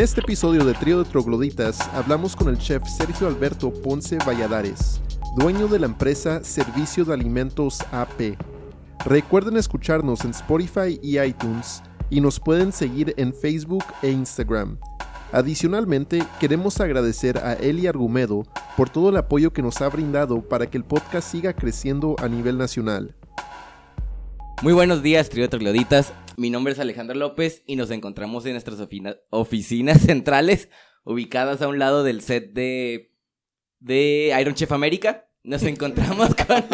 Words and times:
En 0.00 0.04
este 0.04 0.22
episodio 0.22 0.64
de 0.64 0.72
Trío 0.72 1.04
de 1.04 1.04
Trogloditas 1.04 1.78
hablamos 1.92 2.34
con 2.34 2.48
el 2.48 2.56
chef 2.56 2.82
Sergio 2.88 3.26
Alberto 3.26 3.70
Ponce 3.70 4.16
Valladares, 4.26 4.98
dueño 5.36 5.68
de 5.68 5.78
la 5.78 5.84
empresa 5.84 6.42
Servicio 6.42 7.04
de 7.04 7.12
Alimentos 7.12 7.80
AP. 7.92 8.38
Recuerden 9.04 9.58
escucharnos 9.58 10.24
en 10.24 10.30
Spotify 10.30 10.98
y 11.02 11.20
iTunes 11.20 11.82
y 12.08 12.22
nos 12.22 12.40
pueden 12.40 12.72
seguir 12.72 13.12
en 13.18 13.34
Facebook 13.34 13.84
e 14.00 14.10
Instagram. 14.10 14.78
Adicionalmente, 15.32 16.24
queremos 16.40 16.80
agradecer 16.80 17.36
a 17.36 17.52
Eli 17.52 17.86
Argumedo 17.86 18.44
por 18.78 18.88
todo 18.88 19.10
el 19.10 19.18
apoyo 19.18 19.52
que 19.52 19.60
nos 19.60 19.82
ha 19.82 19.90
brindado 19.90 20.40
para 20.40 20.70
que 20.70 20.78
el 20.78 20.84
podcast 20.84 21.30
siga 21.30 21.52
creciendo 21.52 22.16
a 22.20 22.28
nivel 22.28 22.56
nacional. 22.56 23.14
Muy 24.62 24.72
buenos 24.72 25.02
días, 25.02 25.28
trío 25.28 25.44
de 25.44 25.48
trogloditas. 25.48 26.14
Mi 26.40 26.48
nombre 26.48 26.72
es 26.72 26.78
Alejandro 26.78 27.14
López 27.14 27.62
y 27.66 27.76
nos 27.76 27.90
encontramos 27.90 28.46
en 28.46 28.52
nuestras 28.52 28.78
oficinas 29.28 30.00
centrales 30.06 30.70
ubicadas 31.04 31.60
a 31.60 31.68
un 31.68 31.78
lado 31.78 32.02
del 32.02 32.22
set 32.22 32.54
de, 32.54 33.14
de 33.78 34.34
Iron 34.40 34.54
Chef 34.54 34.72
América. 34.72 35.28
Nos 35.42 35.62
encontramos 35.64 36.34
con... 36.46 36.64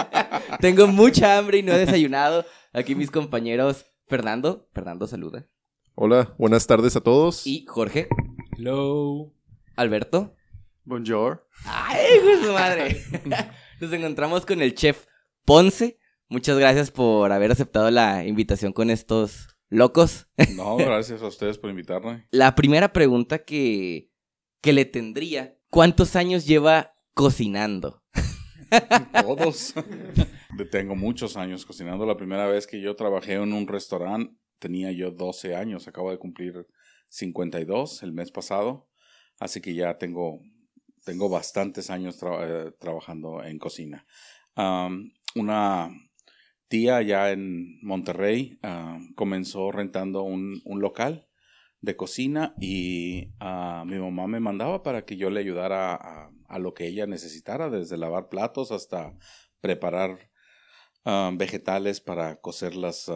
Tengo 0.62 0.86
mucha 0.86 1.36
hambre 1.36 1.58
y 1.58 1.62
no 1.62 1.74
he 1.74 1.78
desayunado. 1.80 2.46
Aquí 2.72 2.94
mis 2.94 3.10
compañeros 3.10 3.84
Fernando. 4.06 4.70
Fernando, 4.72 5.06
saluda. 5.06 5.46
Hola, 5.94 6.34
buenas 6.38 6.66
tardes 6.66 6.96
a 6.96 7.02
todos. 7.02 7.46
Y 7.46 7.66
Jorge. 7.66 8.08
Hello. 8.56 9.30
Alberto. 9.76 10.34
Bonjour. 10.84 11.46
¡Ay, 11.66 12.18
su 12.42 12.50
madre! 12.50 13.04
Nos 13.78 13.92
encontramos 13.92 14.46
con 14.46 14.62
el 14.62 14.74
chef 14.74 15.04
Ponce. 15.44 15.98
Muchas 16.32 16.58
gracias 16.58 16.90
por 16.90 17.30
haber 17.30 17.52
aceptado 17.52 17.90
la 17.90 18.24
invitación 18.24 18.72
con 18.72 18.88
estos 18.88 19.54
locos. 19.68 20.28
No, 20.56 20.76
gracias 20.78 21.20
a 21.20 21.26
ustedes 21.26 21.58
por 21.58 21.68
invitarme. 21.68 22.26
La 22.30 22.54
primera 22.54 22.90
pregunta 22.94 23.44
que, 23.44 24.10
que 24.62 24.72
le 24.72 24.86
tendría, 24.86 25.58
¿cuántos 25.68 26.16
años 26.16 26.46
lleva 26.46 26.94
cocinando? 27.12 28.02
Todos. 29.20 29.74
Tengo 30.70 30.96
muchos 30.96 31.36
años 31.36 31.66
cocinando. 31.66 32.06
La 32.06 32.16
primera 32.16 32.46
vez 32.46 32.66
que 32.66 32.80
yo 32.80 32.96
trabajé 32.96 33.34
en 33.34 33.52
un 33.52 33.68
restaurante 33.68 34.34
tenía 34.58 34.90
yo 34.90 35.10
12 35.10 35.54
años. 35.54 35.86
Acabo 35.86 36.10
de 36.10 36.16
cumplir 36.16 36.66
52 37.10 38.04
el 38.04 38.12
mes 38.12 38.32
pasado. 38.32 38.88
Así 39.38 39.60
que 39.60 39.74
ya 39.74 39.98
tengo, 39.98 40.40
tengo 41.04 41.28
bastantes 41.28 41.90
años 41.90 42.18
eh, 42.22 42.72
trabajando 42.80 43.44
en 43.44 43.58
cocina. 43.58 44.06
una 45.34 45.90
tía 46.72 46.96
allá 46.96 47.32
en 47.32 47.78
Monterrey 47.82 48.58
ah, 48.62 48.98
comenzó 49.14 49.70
rentando 49.72 50.22
un, 50.22 50.62
un, 50.64 50.80
local 50.80 51.28
de 51.82 51.96
cocina 51.96 52.54
y 52.58 53.26
uh, 53.42 53.84
mi 53.84 53.98
mamá 53.98 54.26
me 54.26 54.40
mandaba 54.40 54.82
para 54.82 55.04
que 55.04 55.18
yo 55.18 55.28
le 55.28 55.40
ayudara 55.40 56.30
a, 56.48 56.58
lo 56.58 56.72
que 56.72 56.86
ella 56.86 57.06
necesitara, 57.06 57.68
desde 57.68 57.98
lavar 57.98 58.30
platos 58.30 58.72
hasta 58.72 59.14
preparar 59.60 60.30
ah, 61.04 61.30
vegetales 61.34 62.00
para 62.00 62.36
cocer 62.40 62.74
los 62.74 63.12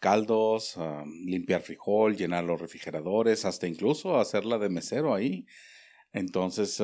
caldos, 0.00 0.78
limpiar 1.26 1.60
frijol, 1.60 2.16
llenar 2.16 2.44
los 2.44 2.58
refrigeradores, 2.58 3.44
hasta 3.44 3.66
incluso 3.66 4.18
hacerla 4.18 4.56
de 4.56 4.70
mesero 4.70 5.14
ahí. 5.14 5.44
Entonces, 6.10 6.82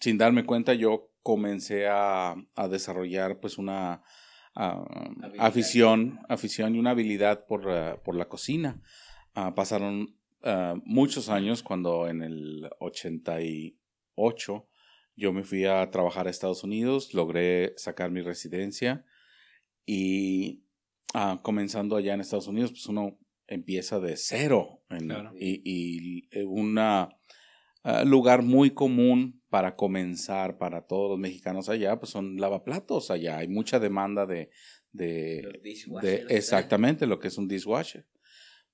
sin 0.00 0.18
darme 0.18 0.46
cuenta, 0.46 0.74
yo 0.74 1.09
comencé 1.22 1.86
a, 1.88 2.34
a 2.54 2.68
desarrollar 2.68 3.40
pues 3.40 3.58
una 3.58 4.02
afición, 5.38 6.20
afición 6.28 6.74
y 6.74 6.78
una 6.78 6.90
habilidad 6.90 7.46
por, 7.46 7.66
uh, 7.66 8.02
por 8.02 8.16
la 8.16 8.28
cocina. 8.28 8.82
Uh, 9.36 9.54
pasaron 9.54 10.16
uh, 10.42 10.76
muchos 10.84 11.28
años 11.28 11.62
cuando 11.62 12.08
en 12.08 12.22
el 12.22 12.68
88 12.80 14.68
yo 15.16 15.32
me 15.32 15.44
fui 15.44 15.66
a 15.66 15.90
trabajar 15.90 16.26
a 16.26 16.30
Estados 16.30 16.64
Unidos, 16.64 17.14
logré 17.14 17.74
sacar 17.76 18.10
mi 18.10 18.22
residencia 18.22 19.04
y 19.84 20.64
comenzando 21.42 21.96
allá 21.96 22.14
en 22.14 22.20
Estados 22.20 22.46
Unidos, 22.46 22.70
pues 22.70 22.86
uno 22.86 23.18
empieza 23.48 23.98
de 23.98 24.16
cero 24.16 24.84
y, 25.36 25.60
y 25.64 26.28
eh, 26.30 26.44
un 26.44 26.78
lugar 28.04 28.42
muy 28.42 28.70
común 28.70 29.39
para 29.50 29.74
comenzar 29.74 30.56
para 30.58 30.86
todos 30.86 31.10
los 31.10 31.18
mexicanos 31.18 31.68
allá, 31.68 31.98
pues 31.98 32.10
son 32.10 32.36
lavaplatos 32.36 33.10
allá. 33.10 33.38
Hay 33.38 33.48
mucha 33.48 33.80
demanda 33.80 34.24
de, 34.24 34.50
de, 34.92 35.60
de 36.00 36.24
exactamente 36.28 37.06
lo 37.06 37.18
que 37.18 37.28
es 37.28 37.36
un 37.36 37.48
dishwasher. 37.48 38.06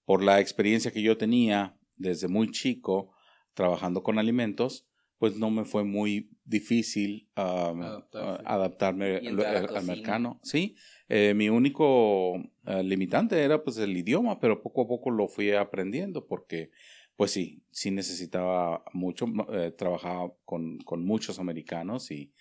Por 0.05 0.23
la 0.23 0.39
experiencia 0.39 0.93
que 0.93 1.03
yo 1.03 1.17
tenía 1.17 1.77
desde 1.97 2.29
muy 2.29 2.51
chico 2.51 3.15
trabajando 3.55 4.03
con 4.03 4.19
alimentos, 4.19 4.87
pues 5.19 5.37
no 5.37 5.51
me 5.51 5.65
fue 5.65 5.83
muy 5.83 6.31
difícil 6.45 7.31
adaptarme 7.35 9.17
al, 9.17 9.85
mercado. 9.85 10.39
Sí, 10.43 10.77
eh, 11.09 11.33
mi 11.35 11.49
único 11.49 12.37
eh, 12.67 12.83
limitante 12.83 13.43
era 13.43 13.65
pues 13.65 13.79
el 13.79 13.97
idioma, 13.97 14.39
pero 14.39 14.63
poco 14.63 14.83
a 14.83 14.87
poco 14.87 15.11
lo 15.11 15.27
fui 15.27 15.53
aprendiendo 15.53 16.27
porque 16.27 16.71
pues 17.17 17.31
sí, 17.31 17.63
sí 17.71 17.91
necesitaba 17.91 18.85
mucho, 18.93 19.27
eh, 19.53 19.73
trabajaba 19.73 20.33
con, 20.45 20.79
con, 20.79 21.05
muchos 21.05 21.39
americanos 21.39 22.11
y, 22.11 22.33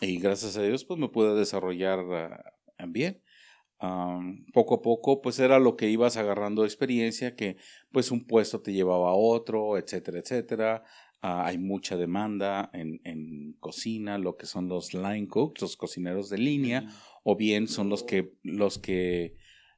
y, 0.00 0.18
gracias 0.18 0.56
a 0.56 0.62
Dios 0.62 0.84
pues 0.84 0.98
me 0.98 1.08
pude 1.08 1.34
desarrollar 1.34 2.00
uh, 2.00 2.86
bien. 2.88 3.20
poco 4.52 4.76
a 4.76 4.82
poco 4.82 5.20
pues 5.20 5.38
era 5.40 5.58
lo 5.58 5.76
que 5.76 5.90
ibas 5.90 6.16
agarrando 6.16 6.64
experiencia, 6.64 7.34
que 7.34 7.56
pues 7.90 8.10
un 8.12 8.26
puesto 8.26 8.62
te 8.62 8.72
llevaba 8.72 9.10
a 9.10 9.14
otro, 9.14 9.76
etcétera, 9.76 10.20
etcétera. 10.20 10.84
Uh, 11.22 11.42
hay 11.42 11.58
mucha 11.58 11.96
demanda 11.96 12.70
en, 12.72 13.00
en, 13.02 13.54
cocina, 13.58 14.18
lo 14.18 14.36
que 14.36 14.46
son 14.46 14.68
los 14.68 14.94
line 14.94 15.26
cooks, 15.26 15.62
los 15.62 15.76
cocineros 15.76 16.30
de 16.30 16.38
línea, 16.38 16.88
o 17.24 17.34
bien 17.34 17.66
son 17.66 17.88
los 17.88 18.04
que, 18.04 18.34
los 18.42 18.78
que 18.78 19.34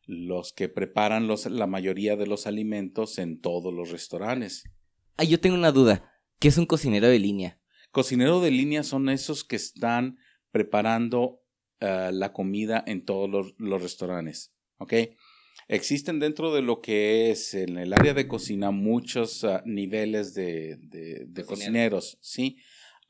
los 0.08 0.54
que 0.54 0.70
preparan 0.70 1.28
los, 1.28 1.44
la 1.46 1.66
mayoría 1.66 2.16
de 2.16 2.26
los 2.26 2.46
alimentos 2.46 3.18
en 3.18 3.40
todos 3.40 3.74
los 3.74 3.90
restaurantes. 3.90 4.64
Ah, 5.18 5.24
yo 5.24 5.38
tengo 5.38 5.54
una 5.54 5.70
duda. 5.70 6.10
¿Qué 6.40 6.48
es 6.48 6.56
un 6.56 6.64
cocinero 6.64 7.08
de 7.08 7.18
línea? 7.18 7.60
Cocinero 7.90 8.40
de 8.40 8.50
línea 8.50 8.82
son 8.84 9.10
esos 9.10 9.44
que 9.44 9.56
están 9.56 10.16
preparando 10.50 11.42
uh, 11.82 12.10
la 12.10 12.32
comida 12.32 12.82
en 12.86 13.04
todos 13.04 13.28
los, 13.28 13.54
los, 13.58 13.82
restaurantes. 13.82 14.54
¿Ok? 14.78 14.94
Existen 15.68 16.20
dentro 16.20 16.54
de 16.54 16.62
lo 16.62 16.80
que 16.80 17.30
es 17.30 17.52
en 17.52 17.76
el 17.76 17.92
área 17.92 18.14
de 18.14 18.28
cocina 18.28 18.70
muchos 18.70 19.44
uh, 19.44 19.60
niveles 19.66 20.32
de, 20.32 20.78
de, 20.80 21.26
de 21.28 21.44
cocineros, 21.44 22.16
¿sí? 22.22 22.56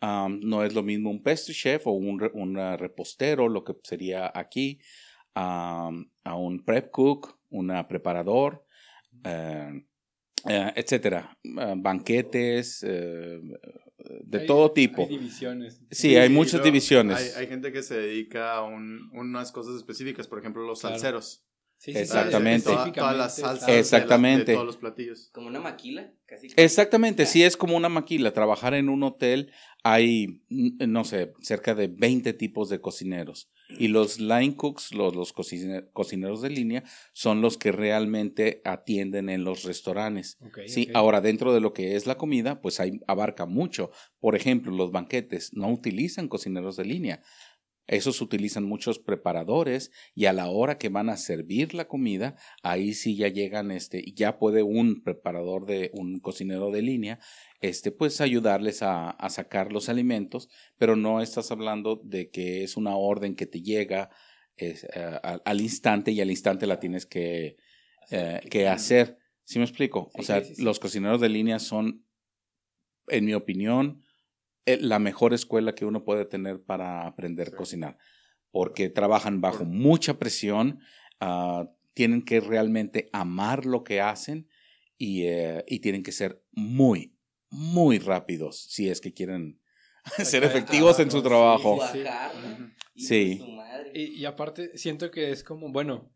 Um, 0.03 0.41
no 0.41 0.65
es 0.65 0.75
lo 0.75 0.83
mismo 0.83 1.11
un 1.11 1.23
pastry 1.23 1.55
chef 1.55 1.87
o 1.87 1.93
un, 1.93 2.29
un 2.33 2.57
repostero, 2.77 3.49
lo 3.49 3.63
que 3.63 3.75
sería 3.85 4.33
aquí 4.35 4.81
a, 5.39 6.35
un 6.37 6.65
prep 6.65 6.91
cook, 6.91 7.39
una 7.51 7.87
preparador, 7.87 8.65
eh, 9.25 9.85
eh, 10.49 10.73
etcétera, 10.77 11.39
eh, 11.45 11.75
banquetes, 11.77 12.81
de 12.81 14.41
todo 14.47 14.73
tipo. 14.73 15.03
Hay 15.03 15.09
divisiones. 15.09 15.81
Sí, 15.91 16.17
hay 16.17 16.29
muchas 16.29 16.63
divisiones. 16.63 17.37
Hay, 17.37 17.47
gente 17.47 17.73
que 17.73 17.83
se 17.83 17.99
dedica 17.99 18.55
a 18.55 18.63
unas 18.63 19.53
cosas 19.53 19.77
específicas, 19.77 20.29
por 20.29 20.39
ejemplo, 20.39 20.65
los 20.65 20.81
salseros. 20.81 21.45
Sí, 21.79 21.93
Exactamente. 21.93 22.71
todas 22.93 23.17
las 23.17 23.37
salsas 23.37 23.69
Exactamente. 23.69 24.47
De, 24.47 24.55
todos 24.55 24.67
los 24.67 24.77
platillos. 24.77 25.31
Como 25.33 25.47
una 25.47 25.61
maquila, 25.61 26.13
casi. 26.27 26.49
Exactamente, 26.57 27.25
sí 27.25 27.45
es 27.45 27.57
como 27.57 27.77
una 27.77 27.89
maquila. 27.89 28.33
Trabajar 28.33 28.75
en 28.75 28.89
un 28.89 29.05
hotel 29.05 29.53
hay, 29.85 30.43
no 30.49 31.05
sé, 31.05 31.33
cerca 31.41 31.77
de 31.77 31.87
20 31.87 32.33
tipos 32.33 32.69
de 32.69 32.81
cocineros. 32.81 33.53
Y 33.69 33.89
los 33.89 34.19
line 34.19 34.57
cooks, 34.57 34.95
los, 34.95 35.15
los 35.15 35.33
cocineros 35.33 36.41
de 36.41 36.51
línea, 36.51 36.85
son 37.13 37.43
los 37.43 37.59
que 37.59 37.71
realmente 37.71 38.63
atienden 38.65 39.29
en 39.29 39.45
los 39.45 39.63
restaurantes. 39.65 40.39
sí, 40.67 40.89
ahora 40.95 41.21
dentro 41.21 41.53
de 41.53 41.61
lo 41.61 41.73
que 41.73 41.95
es 41.95 42.07
la 42.07 42.17
comida, 42.17 42.61
pues 42.63 42.81
hay, 42.81 43.01
abarca 43.07 43.45
mucho. 43.45 43.91
Por 44.21 44.37
ejemplo, 44.37 44.73
los 44.73 44.91
banquetes 44.91 45.53
no 45.53 45.71
utilizan 45.71 46.29
cocineros 46.29 46.77
de 46.77 46.85
línea. 46.85 47.23
Esos 47.89 48.21
utilizan 48.21 48.65
muchos 48.65 48.99
preparadores 48.99 49.91
y 50.15 50.27
a 50.27 50.33
la 50.33 50.49
hora 50.49 50.79
que 50.79 50.91
van 50.91 51.09
a 51.09 51.17
servir 51.17 51.75
la 51.75 51.89
comida, 51.89 52.37
ahí 52.63 52.95
sí 52.95 53.17
ya 53.17 53.29
llegan, 53.29 53.71
este, 53.71 54.05
ya 54.15 54.39
puede 54.39 54.63
un 54.63 55.03
preparador 55.03 55.67
de 55.67 55.91
un 55.95 56.21
cocinero 56.21 56.71
de 56.71 56.83
línea, 56.83 57.19
este, 57.61 57.91
pues 57.91 58.21
ayudarles 58.21 58.83
a, 58.83 59.11
a 59.11 59.31
sacar 59.31 59.73
los 59.73 59.89
alimentos, 59.89 60.49
pero 60.77 60.95
no 60.95 61.21
estás 61.21 61.51
hablando 61.51 62.01
de 62.05 62.31
que 62.31 62.63
es 62.63 62.77
una 62.77 62.95
orden 62.95 63.35
que 63.35 63.47
te 63.47 63.63
llega 63.63 64.11
es, 64.59 64.85
uh, 64.85 65.19
al, 65.23 65.43
al, 65.45 65.61
instante 65.61 66.11
y 66.11 66.21
al 66.21 66.31
instante 66.31 66.67
la 66.67 66.79
tienes 66.79 67.07
que, 67.07 67.57
uh, 68.11 68.47
que 68.49 68.69
hacer. 68.69 69.19
¿Sí 69.45 69.59
me 69.59 69.65
explico? 69.65 70.11
O 70.15 70.23
sea, 70.23 70.43
los 70.59 70.79
cocineros 70.79 71.21
de 71.21 71.31
línea 71.31 71.59
son, 71.59 72.05
en 73.07 73.25
mi 73.25 73.33
opinión, 73.33 74.03
eh, 74.03 74.08
la 74.81 74.99
mejor 74.99 75.35
escuela 75.35 75.75
que 75.75 75.85
uno 75.85 76.05
puede 76.05 76.25
tener 76.25 76.63
para 76.63 77.07
aprender 77.07 77.49
a 77.49 77.57
cocinar, 77.57 77.99
porque 78.51 78.91
trabajan 78.91 79.41
bajo 79.41 79.65
mucha 79.65 80.19
presión, 80.19 80.81
uh, 81.21 81.67
tienen 81.95 82.25
que 82.25 82.41
realmente 82.41 83.09
amar 83.13 83.67
lo 83.67 83.83
que 83.83 84.01
hacen 84.01 84.49
y, 84.99 85.25
eh, 85.25 85.65
y 85.67 85.81
tienen 85.81 86.03
que 86.03 86.13
ser 86.13 86.43
muy, 86.53 87.17
muy 87.51 87.99
rápidos 87.99 88.67
si 88.69 88.89
es 88.89 89.01
que 89.01 89.13
quieren 89.13 89.61
ser 90.25 90.45
efectivos 90.45 90.99
en 91.01 91.11
su 91.11 91.23
trabajo. 91.23 91.79
Sí. 92.97 93.43
Y 93.95 94.25
aparte, 94.25 94.77
siento 94.77 95.11
que 95.11 95.31
es 95.31 95.43
como, 95.43 95.73
bueno, 95.73 96.13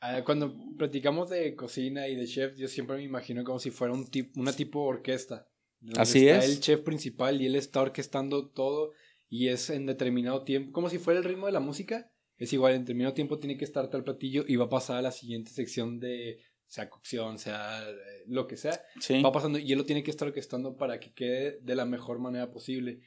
ah, 0.00 0.22
cuando 0.24 0.54
platicamos 0.76 1.30
de 1.30 1.54
cocina 1.54 2.08
y 2.08 2.16
de 2.16 2.26
chef, 2.26 2.56
yo 2.56 2.68
siempre 2.68 2.96
me 2.96 3.02
imagino 3.02 3.44
como 3.44 3.58
si 3.58 3.70
fuera 3.70 3.94
un 3.94 4.10
tip, 4.10 4.36
una 4.36 4.52
tipo 4.52 4.82
orquesta. 4.82 5.48
Donde 5.84 6.00
Así 6.00 6.28
está 6.28 6.44
es. 6.44 6.50
el 6.50 6.60
chef 6.60 6.80
principal 6.80 7.40
y 7.40 7.46
él 7.46 7.56
está 7.56 7.82
orquestando 7.82 8.48
todo 8.48 8.92
y 9.28 9.48
es 9.48 9.70
en 9.70 9.86
determinado 9.86 10.44
tiempo, 10.44 10.72
como 10.72 10.88
si 10.88 10.98
fuera 10.98 11.18
el 11.18 11.24
ritmo 11.24 11.46
de 11.46 11.52
la 11.52 11.60
música. 11.60 12.10
Es 12.36 12.52
igual, 12.52 12.74
en 12.74 12.80
determinado 12.80 13.14
tiempo 13.14 13.38
tiene 13.38 13.56
que 13.56 13.64
estar 13.64 13.88
tal 13.90 14.02
platillo 14.02 14.44
y 14.46 14.56
va 14.56 14.64
a 14.64 14.70
pasar 14.70 14.96
a 14.96 15.02
la 15.02 15.12
siguiente 15.12 15.50
sección 15.50 16.00
de, 16.00 16.40
sea 16.66 16.90
cocción, 16.90 17.38
sea 17.38 17.88
eh, 17.88 18.24
lo 18.26 18.46
que 18.46 18.56
sea. 18.56 18.80
Sí. 19.00 19.22
Va 19.22 19.30
pasando 19.30 19.58
y 19.58 19.70
él 19.70 19.78
lo 19.78 19.84
tiene 19.84 20.02
que 20.02 20.10
estar 20.10 20.26
orquestando 20.26 20.76
para 20.76 20.98
que 20.98 21.12
quede 21.12 21.58
de 21.60 21.74
la 21.74 21.84
mejor 21.84 22.18
manera 22.18 22.50
posible. 22.50 23.00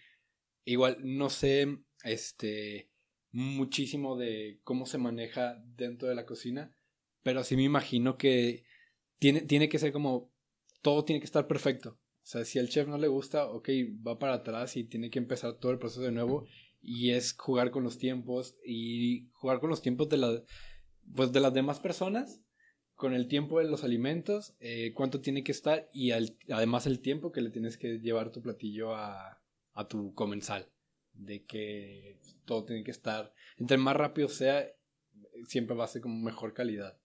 Igual, 0.64 0.98
no 1.02 1.30
sé, 1.30 1.80
este, 2.04 2.90
muchísimo 3.32 4.18
de 4.18 4.60
cómo 4.64 4.86
se 4.86 4.98
maneja 4.98 5.62
dentro 5.76 6.08
de 6.08 6.16
la 6.16 6.26
cocina, 6.26 6.74
pero 7.24 7.44
sí 7.44 7.56
me 7.56 7.64
imagino 7.64 8.18
que 8.18 8.64
tiene, 9.20 9.42
tiene 9.42 9.68
que 9.68 9.80
ser 9.80 9.92
como, 9.92 10.32
todo 10.82 11.04
tiene 11.04 11.20
que 11.20 11.26
estar 11.26 11.48
perfecto. 11.48 12.00
O 12.28 12.30
sea, 12.30 12.44
si 12.44 12.60
al 12.60 12.68
chef 12.68 12.90
no 12.90 12.98
le 12.98 13.08
gusta, 13.08 13.46
ok, 13.50 13.70
va 14.06 14.20
para 14.20 14.34
atrás 14.34 14.76
y 14.76 14.84
tiene 14.84 15.10
que 15.10 15.18
empezar 15.18 15.54
todo 15.60 15.72
el 15.72 15.80
proceso 15.80 16.02
de 16.02 16.12
nuevo. 16.12 16.46
Y 16.82 17.12
es 17.12 17.32
jugar 17.38 17.72
con 17.72 17.86
los 17.86 17.98
tiempos 17.98 18.58
y 18.66 19.30
jugar 19.32 19.62
con 19.62 19.70
los 19.70 19.82
tiempos 19.82 20.10
de, 20.10 20.18
la, 20.18 20.44
pues 21.16 21.32
de 21.32 21.40
las 21.40 21.54
demás 21.54 21.80
personas, 21.80 22.42
con 22.96 23.14
el 23.14 23.30
tiempo 23.30 23.60
de 23.60 23.70
los 23.70 23.86
alimentos, 23.86 24.58
eh, 24.60 24.92
cuánto 24.94 25.22
tiene 25.22 25.42
que 25.46 25.54
estar 25.54 25.90
y 25.94 26.12
al- 26.12 26.38
además 26.52 26.86
el 26.86 27.00
tiempo 27.00 27.32
que 27.32 27.40
le 27.40 27.50
tienes 27.50 27.78
que 27.78 28.00
llevar 28.00 28.34
tu 28.34 28.42
platillo 28.42 28.94
a, 28.94 29.42
a 29.74 29.88
tu 29.88 30.14
comensal. 30.14 30.68
De 31.14 31.46
que 31.46 32.20
todo 32.44 32.66
tiene 32.66 32.84
que 32.84 32.92
estar, 32.92 33.34
entre 33.58 33.78
más 33.78 33.96
rápido 33.96 34.28
sea, 34.28 34.68
siempre 35.48 35.78
va 35.78 35.86
a 35.86 35.88
ser 35.88 36.02
como 36.02 36.20
mejor 36.22 36.54
calidad. 36.54 36.98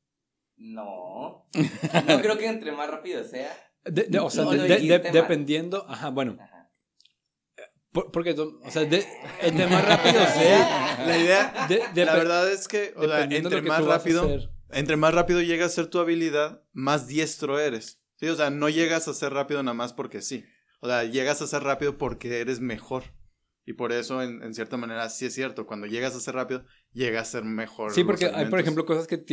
No. 0.57 1.47
No 2.09 2.21
creo 2.21 2.37
que 2.39 2.47
entre 2.49 2.73
más 2.73 2.91
rápido 2.91 3.23
sea. 3.23 3.53
De- 3.85 4.05
de- 4.05 4.19
o 4.19 4.31
sea, 4.31 4.45
No, 4.45 4.53
de- 4.53 5.11
dependiendo, 5.13 5.85
ajá, 5.89 6.11
bueno, 6.11 6.37
Ajá. 6.41 6.71
por- 7.93 8.11
porque, 8.13 8.31
o 8.33 8.71
sea, 8.71 8.85
de- 8.85 9.07
entre 9.41 9.67
más 9.67 9.85
rápido 9.87 10.15
sea, 10.37 11.05
La 11.07 11.19
idea, 11.19 11.67
de- 11.69 11.83
de- 11.95 12.05
la 12.05 12.15
verdad 12.15 12.51
es 12.51 12.69
que, 12.69 12.93
o 12.97 13.05
sea, 13.07 13.25
entre 13.25 13.63
que 13.63 13.69
más 13.69 13.85
rápido, 13.85 14.29
entre 14.71 14.97
más 14.97 15.15
rápido 15.15 15.41
llega 15.43 15.67
a 15.67 15.69
ser 15.69 15.87
tu 15.89 15.99
habilidad, 15.99 16.63
más 16.73 17.07
diestro 17.07 17.59
eres. 17.59 18.01
Sí, 18.17 18.29
o 18.29 18.37
sea, 18.37 18.51
no 18.51 18.69
llegas 18.69 19.09
a 19.09 19.15
ser 19.15 19.33
rápido 19.33 19.63
nada 19.63 19.75
más 19.75 19.93
porque 19.93 20.23
sí. 20.23 20.45
O 20.81 20.87
sea, 20.89 21.05
llegas 21.05 21.43
a 21.43 21.47
ser 21.47 21.63
rápido 21.65 21.99
porque 21.99 22.41
eres 22.41 22.61
mejor. 22.61 23.03
Y 23.65 23.75
por 23.75 23.93
eso, 23.93 24.23
en, 24.23 24.43
en 24.43 24.55
cierta 24.55 24.77
manera, 24.77 25.09
sí 25.09 25.27
es 25.27 25.35
cierto. 25.35 25.67
Cuando 25.67 25.87
llegas 25.87 26.15
a 26.17 26.21
ser 26.21 26.35
rápido, 26.35 26.65
llegas 26.93 27.29
a 27.29 27.31
ser 27.33 27.45
mejor. 27.45 27.93
Sí, 27.93 28.03
porque 28.05 28.27
hay, 28.27 28.47
por 28.47 28.59
ejemplo, 28.59 28.85
cosas 28.87 29.07
que 29.07 29.25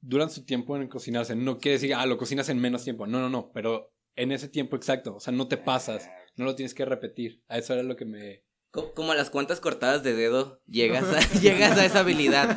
duran 0.00 0.30
su 0.30 0.44
tiempo 0.44 0.76
en 0.76 0.88
cocinarse. 0.88 1.34
No 1.36 1.58
quiere 1.58 1.74
decir, 1.78 1.94
ah, 1.94 2.04
lo 2.06 2.18
cocinas 2.18 2.48
en 2.50 2.58
menos 2.60 2.84
tiempo. 2.84 3.06
No, 3.06 3.20
no, 3.20 3.28
no. 3.30 3.50
Pero 3.52 3.90
en 4.18 4.32
ese 4.32 4.48
tiempo 4.48 4.76
exacto. 4.76 5.16
O 5.16 5.20
sea, 5.20 5.32
no 5.32 5.48
te 5.48 5.56
pasas. 5.56 6.08
No 6.36 6.44
lo 6.44 6.54
tienes 6.54 6.74
que 6.74 6.84
repetir. 6.84 7.42
A 7.48 7.58
eso 7.58 7.72
era 7.74 7.82
lo 7.82 7.96
que 7.96 8.04
me. 8.04 8.44
Co- 8.70 8.92
Como 8.92 9.12
a 9.12 9.14
las 9.14 9.30
cuantas 9.30 9.60
cortadas 9.60 10.02
de 10.02 10.14
dedo 10.14 10.60
llegas 10.66 11.04
a, 11.34 11.38
llegas 11.40 11.78
a 11.78 11.84
esa 11.86 12.00
habilidad. 12.00 12.56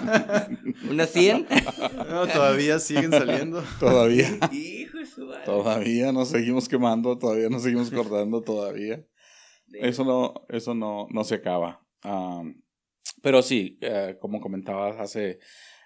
¿Unas 0.89 1.09
100? 1.11 1.47
No, 2.09 2.27
todavía 2.27 2.79
siguen 2.79 3.11
saliendo. 3.11 3.63
Todavía. 3.79 4.27
Hijo 4.51 4.97
de 4.97 5.05
su 5.05 5.25
madre. 5.25 5.45
Todavía 5.45 6.11
nos 6.11 6.27
seguimos 6.29 6.67
quemando, 6.67 7.17
todavía 7.17 7.49
nos 7.49 7.63
seguimos 7.63 7.89
cortando, 7.89 8.41
todavía. 8.41 9.05
Eso 9.73 10.03
no, 10.03 10.33
eso 10.49 10.73
no, 10.75 11.07
no 11.11 11.23
se 11.23 11.35
acaba. 11.35 11.85
Pero 13.21 13.41
sí, 13.41 13.77
eh, 13.81 14.17
como 14.19 14.41
comentabas 14.41 14.99
hace 14.99 15.39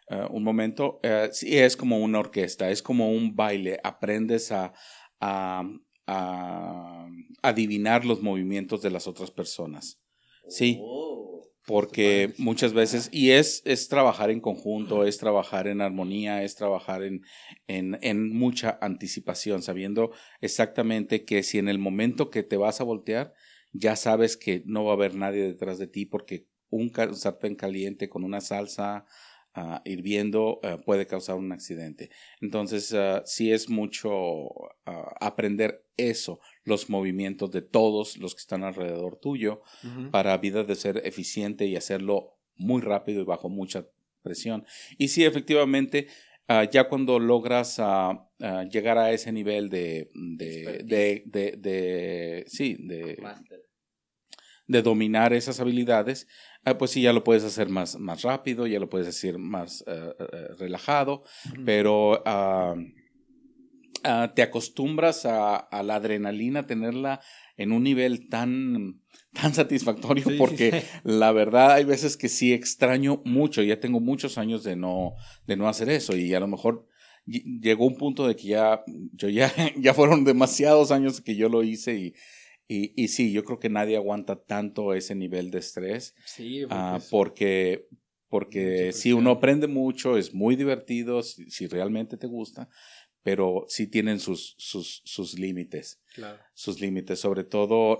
eh, 0.09 0.25
un 0.31 0.43
momento, 0.43 0.99
eh, 1.03 1.29
sí 1.31 1.57
es 1.57 1.75
como 1.75 1.99
una 1.99 2.19
orquesta, 2.19 2.69
es 2.69 2.81
como 2.81 3.11
un 3.11 3.35
baile. 3.35 3.79
Aprendes 3.83 4.51
a, 4.51 4.73
a, 5.19 5.63
a 6.07 7.07
adivinar 7.41 8.05
los 8.05 8.21
movimientos 8.21 8.81
de 8.81 8.91
las 8.91 9.07
otras 9.07 9.31
personas. 9.31 9.99
Sí. 10.47 10.79
Oh. 10.81 11.41
Porque 11.67 12.33
muchas 12.37 12.73
veces, 12.73 13.09
y 13.11 13.31
es, 13.31 13.63
es 13.65 13.87
trabajar 13.87 14.29
en 14.29 14.39
conjunto, 14.39 15.03
es 15.03 15.17
trabajar 15.17 15.67
en 15.67 15.81
armonía, 15.81 16.43
es 16.43 16.53
trabajar 16.53 17.01
en, 17.01 17.23
en, 17.65 17.97
en 18.01 18.31
mucha 18.31 18.77
anticipación, 18.81 19.63
sabiendo 19.63 20.11
exactamente 20.41 21.25
que 21.25 21.41
si 21.41 21.57
en 21.57 21.67
el 21.67 21.79
momento 21.79 22.29
que 22.29 22.43
te 22.43 22.57
vas 22.57 22.81
a 22.81 22.83
voltear, 22.83 23.33
ya 23.73 23.95
sabes 23.95 24.37
que 24.37 24.61
no 24.67 24.85
va 24.85 24.91
a 24.91 24.95
haber 24.95 25.15
nadie 25.15 25.41
detrás 25.41 25.79
de 25.79 25.87
ti 25.87 26.05
porque 26.05 26.45
un 26.69 26.91
sartén 27.15 27.55
caliente 27.55 28.09
con 28.09 28.23
una 28.23 28.41
salsa 28.41 29.05
ah, 29.55 29.81
hirviendo 29.85 30.59
ah, 30.63 30.77
puede 30.85 31.07
causar 31.07 31.35
un 31.37 31.51
accidente. 31.51 32.09
Entonces, 32.41 32.93
ah, 32.93 33.23
sí 33.25 33.51
es 33.51 33.69
mucho 33.69 34.11
aprender 35.19 35.83
eso, 35.97 36.39
los 36.63 36.89
movimientos 36.89 37.51
de 37.51 37.61
todos 37.61 38.17
los 38.17 38.35
que 38.35 38.41
están 38.41 38.63
alrededor 38.63 39.17
tuyo 39.19 39.61
para 40.11 40.37
vida 40.37 40.63
de 40.63 40.75
ser 40.75 41.01
eficiente 41.05 41.65
y 41.65 41.75
hacerlo 41.75 42.37
muy 42.57 42.81
rápido 42.81 43.21
y 43.21 43.25
bajo 43.25 43.49
mucha 43.49 43.87
presión. 44.21 44.65
Y 44.97 45.07
sí, 45.07 45.23
efectivamente, 45.23 46.07
ya 46.71 46.87
cuando 46.89 47.17
logras 47.19 47.79
llegar 48.71 48.97
a 48.97 49.11
ese 49.11 49.31
nivel 49.31 49.69
de, 49.69 50.09
de, 50.13 50.83
de, 50.83 51.23
de- 51.25 51.51
de- 51.57 52.43
sí, 52.47 52.75
de, 52.79 53.15
de 54.67 54.81
dominar 54.81 55.31
esas 55.33 55.59
habilidades, 55.59 56.27
ah, 56.65 56.77
pues 56.77 56.91
sí, 56.91 57.01
ya 57.01 57.13
lo 57.13 57.23
puedes 57.23 57.43
hacer 57.43 57.69
más, 57.69 57.97
más 57.99 58.21
rápido, 58.23 58.67
ya 58.67 58.79
lo 58.79 58.89
puedes 58.89 59.07
hacer 59.07 59.37
más 59.37 59.83
ah, 59.87 60.13
ah, 60.19 60.25
relajado, 60.59 61.23
pero 61.65 62.21
ah, 62.25 62.75
te 64.35 64.43
acostumbras 64.43 65.25
a, 65.25 65.55
a 65.55 65.81
la 65.81 65.95
adrenalina, 65.95 66.67
tenerla 66.67 67.21
en 67.57 67.71
un 67.71 67.83
nivel 67.83 68.29
tan, 68.29 69.01
tan 69.33 69.53
satisfactorio, 69.53 70.25
Sí, 70.25 70.35
porque 70.37 70.71
sí. 70.81 70.87
la 71.03 71.31
verdad 71.31 71.71
hay 71.71 71.85
veces 71.85 72.15
que 72.15 72.29
sí 72.29 72.53
extraño 72.53 73.21
mucho, 73.25 73.63
ya 73.63 73.79
tengo 73.79 73.99
muchos 73.99 74.37
años 74.37 74.63
de 74.63 74.75
no, 74.75 75.13
de 75.47 75.55
no 75.57 75.67
hacer 75.67 75.89
eso 75.89 76.15
y 76.15 76.33
a 76.35 76.39
lo 76.39 76.47
mejor 76.47 76.87
ll- 77.25 77.59
llegó 77.61 77.87
un 77.87 77.97
punto 77.97 78.27
de 78.27 78.35
que 78.35 78.49
ya, 78.49 78.83
yo 79.13 79.29
ya, 79.29 79.51
ya 79.77 79.93
fueron 79.95 80.23
demasiados 80.23 80.91
años 80.91 81.21
que 81.21 81.35
yo 81.35 81.49
lo 81.49 81.63
hice 81.63 81.95
y, 81.95 82.13
y, 82.67 82.93
y 83.01 83.07
sí, 83.09 83.31
yo 83.31 83.43
creo 83.43 83.59
que 83.59 83.69
nadie 83.69 83.95
aguanta 83.95 84.35
tanto 84.43 84.93
ese 84.93 85.15
nivel 85.15 85.51
de 85.51 85.59
estrés. 85.59 86.13
Sí, 86.25 86.61
porque 86.61 86.73
Ah, 86.75 86.99
porque 87.09 87.87
porque 88.29 88.91
si 88.91 89.13
uno 89.13 89.31
aprende 89.31 89.67
mucho, 89.67 90.17
es 90.17 90.33
muy 90.33 90.55
divertido, 90.55 91.21
si, 91.23 91.49
si 91.49 91.67
realmente 91.67 92.17
te 92.17 92.27
gusta, 92.27 92.67
pero 93.23 93.65
sí 93.67 93.87
tienen 93.87 94.19
sus, 94.19 94.55
sus, 94.57 95.01
sus 95.05 95.39
límites, 95.39 96.01
Claro. 96.13 96.39
sus 96.53 96.81
límites, 96.81 97.19
sobre 97.19 97.43
todo 97.43 97.99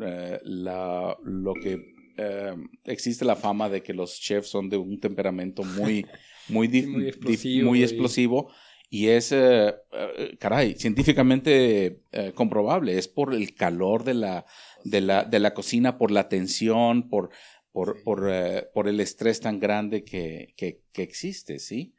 eh, 0.00 0.40
la, 0.44 1.16
lo 1.24 1.54
que 1.54 1.78
eh, 2.16 2.54
existe 2.84 3.24
la 3.24 3.36
fama 3.36 3.68
de 3.68 3.82
que 3.82 3.92
los 3.92 4.18
chefs 4.20 4.48
son 4.48 4.68
de 4.70 4.76
un 4.76 5.00
temperamento 5.00 5.64
muy, 5.64 6.06
muy, 6.48 6.68
muy 6.86 7.08
explosivo 7.08 7.68
muy 7.68 7.80
y- 7.80 7.82
explosivo. 7.82 8.50
Y 8.50 8.54
es, 8.90 9.32
eh, 9.32 9.74
eh, 9.92 10.36
caray, 10.38 10.74
científicamente 10.74 12.02
eh, 12.12 12.32
comprobable. 12.34 12.96
Es 12.98 13.08
por 13.08 13.34
el 13.34 13.54
calor 13.54 14.04
de 14.04 14.14
la, 14.14 14.46
de 14.84 15.00
la, 15.00 15.24
de 15.24 15.40
la 15.40 15.52
cocina, 15.54 15.98
por 15.98 16.10
la 16.10 16.28
tensión, 16.28 17.08
por, 17.08 17.30
por, 17.72 17.96
Sí. 17.96 18.02
por, 18.04 18.28
eh, 18.30 18.68
por 18.72 18.86
el 18.88 19.00
estrés 19.00 19.40
tan 19.40 19.58
grande 19.58 20.04
que, 20.04 20.54
que, 20.56 20.82
que 20.92 21.02
existe, 21.02 21.58
¿sí? 21.58 21.94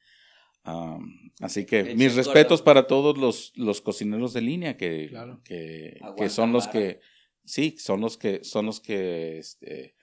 Am, 0.64 1.32
así 1.42 1.66
que 1.66 1.82
El 1.82 1.98
mis 1.98 2.16
respetos 2.16 2.62
para 2.62 2.88
todos 2.88 3.18
los, 3.18 3.52
los 3.56 3.82
cocineros 3.82 4.34
de 4.34 4.42
línea 4.42 4.78
que, 4.78 5.08
Claro. 5.10 5.42
que, 5.44 6.00
que 6.18 6.30
son 6.30 6.52
los 6.54 6.68
que, 6.68 7.02
sí, 7.44 7.76
son 7.78 8.02
los 8.02 8.18
que, 8.18 8.44
son 8.44 8.66
los 8.66 8.80
que, 8.80 9.38
este, 9.38 9.96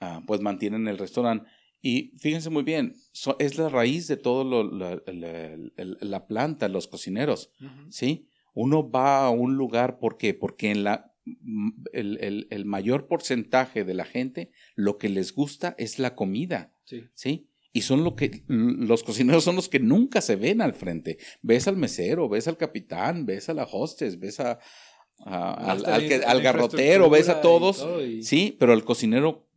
ah, 0.00 0.20
pues 0.26 0.40
mantienen 0.40 0.86
el 0.88 0.98
restaurante. 0.98 1.48
Y 1.82 2.12
fíjense 2.16 2.48
muy 2.48 2.62
bien, 2.62 2.94
so- 3.12 3.36
es 3.40 3.58
la 3.58 3.68
raíz 3.68 4.06
de 4.06 4.16
todo 4.16 4.44
lo, 4.44 4.62
la, 4.72 5.02
la- 5.06 5.56
la- 5.76 5.96
la 6.00 6.26
planta, 6.28 6.68
los 6.68 6.86
cocineros. 6.86 7.50
¿sí? 7.90 8.28
Uno 8.54 8.88
va 8.90 9.26
a 9.26 9.30
un 9.30 9.56
lugar, 9.56 9.98
¿por 9.98 10.16
qué? 10.16 10.32
Porque 10.32 10.70
en 10.70 10.84
la, 10.84 11.12
el, 11.92 12.18
el- 12.20 12.46
el 12.50 12.64
mayor 12.64 13.08
porcentaje 13.08 13.84
de 13.84 13.94
la 13.94 14.04
gente 14.04 14.50
lo 14.76 14.96
que 14.98 15.08
les 15.08 15.34
gusta 15.34 15.74
es 15.78 15.98
la 15.98 16.14
comida, 16.14 16.72
Sí. 16.84 17.02
¿sí? 17.14 17.48
Y 17.74 17.80
son 17.82 18.04
lo 18.04 18.14
que, 18.16 18.44
los 18.48 19.02
cocineros 19.02 19.44
son 19.44 19.56
los 19.56 19.68
que 19.70 19.80
nunca 19.80 20.20
se 20.20 20.36
ven 20.36 20.60
al 20.60 20.74
frente. 20.74 21.16
Ves 21.40 21.66
al 21.68 21.76
mesero, 21.78 22.28
ves 22.28 22.46
al 22.46 22.58
capitán, 22.58 23.24
ves 23.24 23.48
a 23.48 23.54
la 23.54 23.64
hostess, 23.64 24.18
ves 24.18 24.40
a, 24.40 24.58
a- 25.20 25.54
al, 25.72 25.84
al 25.86 26.08
que- 26.08 26.16
al 26.16 26.42
garrotero, 26.42 27.08
ves 27.10 27.28
a 27.28 27.38
y 27.38 27.42
todos. 27.42 27.78
todo, 27.78 28.04
y- 28.04 28.22
Sí, 28.22 28.56
pero 28.58 28.72
el 28.72 28.84
cocinero 28.84 29.48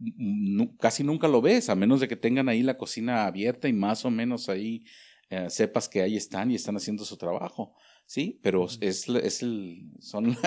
casi 0.79 1.03
nunca 1.03 1.27
lo 1.27 1.41
ves, 1.41 1.69
a 1.69 1.75
menos 1.75 2.00
de 2.00 2.07
que 2.07 2.15
tengan 2.15 2.50
ahí 2.50 2.62
la 2.63 2.77
cocina 2.77 3.25
abierta 3.25 3.67
y 3.67 3.74
más 3.74 4.05
o 4.05 4.12
menos 4.12 4.50
ahí 4.50 4.83
eh, 5.31 5.50
sepas 5.50 5.89
que 5.89 6.01
ahí 6.01 6.15
están 6.15 6.51
y 6.51 6.55
están 6.55 6.75
haciendo 6.77 7.03
su 7.03 7.17
trabajo. 7.17 7.74
Sí, 8.05 8.39
pero 8.43 8.65
es, 8.81 9.09
es 9.09 9.41
el 9.41 9.89
son, 10.00 10.38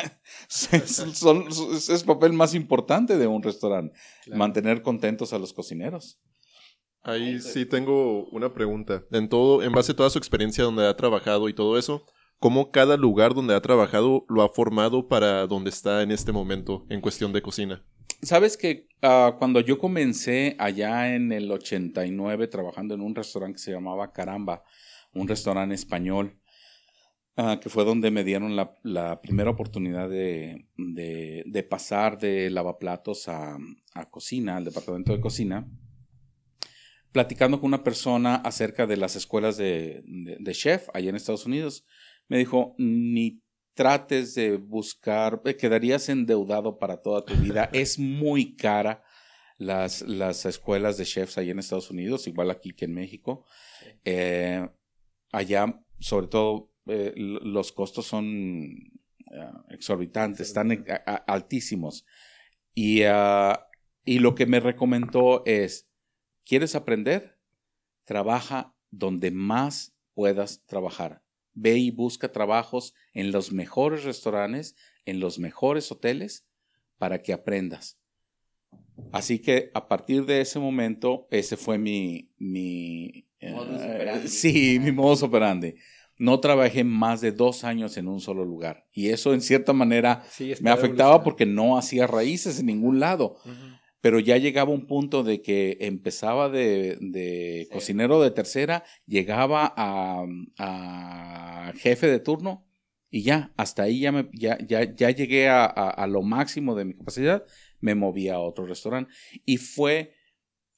son, 0.49 1.45
es 1.75 1.89
el 1.89 2.05
papel 2.05 2.33
más 2.33 2.55
importante 2.55 3.17
de 3.19 3.27
un 3.27 3.43
restaurante, 3.43 3.93
mantener 4.33 4.83
contentos 4.83 5.33
a 5.33 5.39
los 5.41 5.53
cocineros. 5.53 6.21
Ahí 7.03 7.41
sí 7.41 7.65
tengo 7.67 8.27
una 8.31 8.53
pregunta. 8.53 9.05
En 9.11 9.29
todo, 9.29 9.63
en 9.63 9.73
base 9.73 9.93
a 9.93 9.97
toda 9.97 10.11
su 10.11 10.19
experiencia 10.19 10.63
donde 10.65 10.87
ha 10.87 10.97
trabajado 10.97 11.49
y 11.49 11.55
todo 11.55 11.79
eso, 11.79 12.05
¿cómo 12.39 12.71
cada 12.71 12.97
lugar 12.97 13.35
donde 13.35 13.55
ha 13.55 13.61
trabajado 13.61 14.25
lo 14.29 14.43
ha 14.43 14.49
formado 14.49 15.09
para 15.09 15.47
donde 15.47 15.71
está 15.71 16.03
en 16.03 16.11
este 16.11 16.33
momento 16.33 16.87
en 16.89 17.01
cuestión 17.01 17.33
de 17.33 17.43
cocina? 17.43 17.85
Sabes 18.23 18.57
que 18.57 18.89
ah, 19.03 19.37
cuando 19.39 19.61
yo 19.61 19.79
comencé 19.79 20.57
allá 20.59 21.15
en 21.15 21.33
el 21.33 21.51
89 21.51 22.49
trabajando 22.49 22.95
en 22.95 23.01
un 23.01 23.15
restaurante 23.15 23.57
que 23.57 23.63
se 23.63 23.73
llamaba 23.73 24.13
Caramba, 24.13 24.65
un 25.15 25.29
restaurante 25.29 25.75
español, 25.75 26.41
ah, 27.37 27.61
que 27.63 27.69
fue 27.69 27.85
donde 27.85 28.11
me 28.11 28.25
dieron 28.25 28.57
la, 28.57 29.21
primera 29.21 29.51
oportunidad 29.51 30.09
de, 30.09 30.67
de, 30.77 31.63
pasar 31.63 32.19
de 32.19 32.51
lavaplatos 32.51 33.29
a, 33.29 33.57
a 33.95 34.11
cocina, 34.11 34.57
al 34.57 34.65
departamento 34.65 35.13
de 35.13 35.21
cocina 35.21 35.69
platicando 37.13 37.61
con 37.61 37.69
una 37.69 37.83
persona 37.83 38.37
acerca 38.37 38.87
de 38.87 38.97
las 38.97 39.17
escuelas 39.17 39.57
de, 39.57 40.05
chef 40.53 40.89
allá 40.95 41.11
en 41.11 41.17
Estados 41.17 41.47
Unidos. 41.47 41.85
Me 42.29 42.39
dijo, 42.39 42.75
ni 42.79 43.43
trates 43.75 44.35
de 44.35 44.57
buscar, 44.57 45.41
eh, 45.45 45.57
quedarías 45.57 46.09
endeudado 46.09 46.79
para 46.79 47.01
toda 47.03 47.25
tu 47.25 47.35
vida. 47.35 47.69
es 47.73 47.99
muy 47.99 48.57
cara 48.57 49.03
las, 49.57 50.03
las 50.03 50.47
escuelas 50.47 50.99
de 50.99 51.05
chefs 51.05 51.39
allá 51.39 51.53
en 51.53 51.59
Estados 51.59 51.91
Unidos, 51.91 52.27
igual 52.27 52.51
aquí 52.51 52.73
que 52.73 52.85
en 52.85 52.95
México. 52.95 53.45
Eh, 54.05 54.69
allá, 55.33 55.83
sobre 55.99 56.29
todo, 56.29 56.73
eh, 56.87 57.13
los 57.17 57.73
costos 57.73 58.07
son 58.07 58.75
exorbitantes, 59.69 60.49
están 60.49 60.87
altísimos. 61.27 62.07
Y, 62.75 63.03
ah, 63.03 63.67
y 64.05 64.21
lo 64.21 64.35
que 64.35 64.47
me 64.47 64.61
recomendó 64.61 65.43
es, 65.45 65.89
¿Quieres 66.49 66.75
aprender? 66.75 67.39
Trabaja 68.05 68.75
donde 68.91 69.31
más 69.31 69.95
puedas 70.15 70.65
trabajar. 70.65 71.23
Ve 71.61 71.79
y 71.79 71.91
busca 71.91 72.31
trabajos 72.31 72.95
en 73.15 73.33
los 73.33 73.53
mejores 73.53 74.05
restaurantes, 74.05 74.77
en 75.05 75.21
los 75.21 75.39
mejores 75.39 75.91
hoteles, 75.91 76.47
para 76.99 77.23
que 77.23 77.33
aprendas. 77.33 77.99
Así 79.13 79.39
que 79.39 79.71
a 79.75 79.89
partir 79.89 80.27
de 80.27 80.41
ese 80.41 80.59
momento, 80.59 81.27
ese 81.31 81.57
fue 81.57 81.79
mi, 81.79 82.31
mi 82.39 83.29
eh, 83.41 84.23
sí, 84.27 84.79
mi 84.81 84.93
modus 84.93 85.23
operandi. 85.23 85.75
No 86.19 86.41
trabajé 86.41 86.83
más 86.83 87.21
de 87.21 87.31
dos 87.31 87.63
años 87.63 87.97
en 87.97 88.09
un 88.09 88.21
solo 88.21 88.45
lugar. 88.45 88.87
Y 88.93 89.11
eso 89.11 89.35
en 89.35 89.41
cierta 89.41 89.73
manera 89.73 90.25
me 90.61 90.71
afectaba 90.71 91.23
porque 91.23 91.47
no 91.47 91.79
hacía 91.79 92.09
raíces 92.09 92.59
en 92.59 92.67
ningún 92.67 92.99
lado 92.99 93.37
pero 94.01 94.21
ya 94.21 94.37
llegaba 94.37 94.71
un 94.71 94.87
punto 94.87 95.25
de 95.25 95.43
que 95.43 95.77
empezaba 95.81 96.49
de, 96.49 97.69
cocinero 97.73 98.21
de 98.23 98.31
tercera, 98.31 98.85
llegaba 99.07 99.75
a, 99.77 101.73
jefe 101.77 102.07
de 102.09 102.21
turno 102.21 102.67
y 103.11 103.23
ya, 103.23 103.53
hasta 103.57 103.85
ahí 103.85 104.01
ya, 104.01 104.13
me, 104.13 104.29
ya, 104.33 104.59
ya, 104.59 104.95
ya 104.95 105.11
llegué 105.11 105.49
a, 105.49 106.07
lo 106.09 106.23
máximo 106.23 106.75
de 106.75 106.85
mi 106.85 106.95
capacidad, 106.95 107.45
me 107.81 107.95
moví 107.95 108.29
a 108.29 108.39
otro 108.39 108.67
restaurante. 108.67 109.13
Y 109.45 109.57
fue 109.57 110.15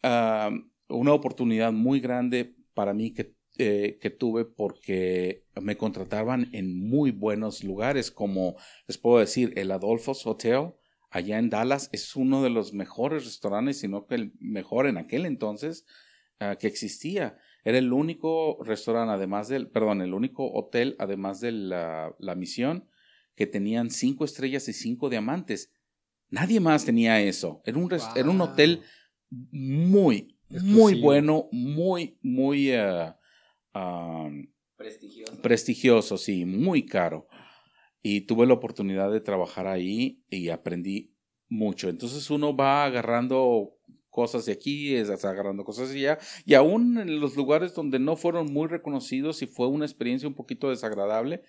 ah, 0.03 0.51
una 0.89 1.13
oportunidad 1.13 1.73
muy 1.73 2.01
grande 2.01 2.55
para 2.75 2.95
mí 2.95 3.13
que, 3.13 3.35
eh, 3.59 3.99
que 4.01 4.11
tuve 4.11 4.45
porque 4.45 5.45
me 5.61 5.77
contrataban 5.77 6.49
en 6.53 6.79
muy 6.79 7.11
buenos 7.11 7.65
lugares 7.65 8.11
como 8.11 8.57
les 8.87 8.97
puedo 8.97 9.19
decir 9.19 9.53
el 9.57 9.71
Adolfo's 9.73 10.27
Hotel, 10.27 10.73
allá 11.11 11.39
en 11.39 11.51
Dallas 11.51 11.91
es 11.93 12.17
uno 12.17 12.43
de 12.43 12.51
los 12.51 12.73
mejores 12.73 13.25
restaurantes, 13.25 13.79
sino 13.79 14.07
que 14.07 14.15
el 14.15 14.33
mejor 14.39 14.87
en 14.87 14.97
aquel 14.97 15.27
entonces 15.27 15.85
ah, 16.39 16.57
que 16.57 16.69
existía. 16.69 17.37
Era 17.65 17.79
el 17.79 17.93
único 17.93 18.63
restaurante, 18.63 19.13
además 19.13 19.49
del, 19.49 19.69
perdón, 19.69 20.01
el 20.01 20.15
único 20.15 20.51
hotel, 20.53 20.97
además 20.99 21.41
de 21.41 21.53
la, 21.53 22.15
la 22.19 22.35
misión, 22.35 22.89
que 23.35 23.47
tenían 23.47 23.91
cinco 23.91 24.25
estrellas 24.25 24.69
y 24.69 24.73
cinco 24.73 25.11
diamantes. 25.11 25.73
Nadie 26.31 26.61
más 26.61 26.85
tenía 26.85 27.21
eso. 27.21 27.61
Era 27.67 27.79
un, 27.79 27.93
era 27.93 28.31
un 28.31 28.41
hotel 28.41 28.83
muy, 29.29 30.39
muy 30.49 31.01
bueno, 31.01 31.49
muy, 31.53 32.19
muy 32.23 32.73
prestigioso. 34.77 35.43
prestigioso, 35.43 36.17
sí, 36.17 36.45
muy 36.45 36.87
caro 36.87 37.27
y 38.03 38.23
tuve 38.23 38.47
la 38.47 38.55
oportunidad 38.55 39.11
de 39.11 39.21
trabajar 39.21 39.67
ahí 39.67 40.23
y 40.31 40.49
aprendí 40.49 41.15
mucho. 41.49 41.89
Entonces 41.89 42.31
uno 42.31 42.57
va 42.57 42.85
agarrando 42.85 43.77
cosas 44.11 44.45
de 44.47 44.53
aquí, 44.53 44.95
es 44.95 45.09
agarrando 45.25 45.65
cosas 45.65 45.91
de 45.91 45.99
allá, 45.99 46.19
y 46.45 46.55
aún 46.55 46.99
en 46.99 47.21
los 47.21 47.37
lugares 47.37 47.75
donde 47.75 47.99
no 47.99 48.17
fueron 48.17 48.53
muy 48.53 48.69
reconocidos 48.69 49.41
y 49.43 49.47
fue 49.47 49.69
una 49.69 49.85
experiencia 49.85 50.29
un 50.29 50.35
poquito 50.35 50.69
desagradable, 50.71 51.43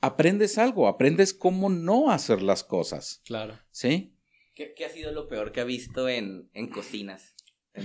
aprendes 0.00 0.56
algo, 0.58 0.86
aprendes 0.86 1.34
cómo 1.34 1.68
no 1.68 2.10
hacer 2.10 2.42
las 2.42 2.62
cosas. 2.62 3.20
Claro. 3.24 3.58
¿Sí? 3.70 4.14
¿Qué, 4.54 4.72
ha 4.84 4.88
sido 4.88 5.10
lo 5.10 5.28
peor 5.28 5.50
que 5.50 5.60
ha 5.60 5.64
visto 5.64 6.08
en, 6.08 6.48
en 6.54 6.68
cocinas? 6.68 7.34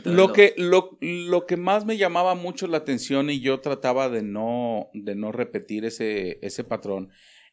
Lo 0.06 0.34
que, 0.34 0.54
lo, 0.56 1.00
lo, 1.02 1.48
que 1.48 1.58
más 1.58 1.84
me 1.84 1.98
llamaba 1.98 2.36
mucho 2.36 2.68
la 2.68 2.78
atención 2.78 3.32
y 3.32 3.40
yo 3.40 3.60
trataba 3.60 4.08
de 4.08 4.22
no, 4.22 4.92
de 4.94 5.16
no 5.16 5.32
repetir 5.32 5.84
ese, 5.84 6.38
ese 6.44 6.64
patrón 6.64 7.10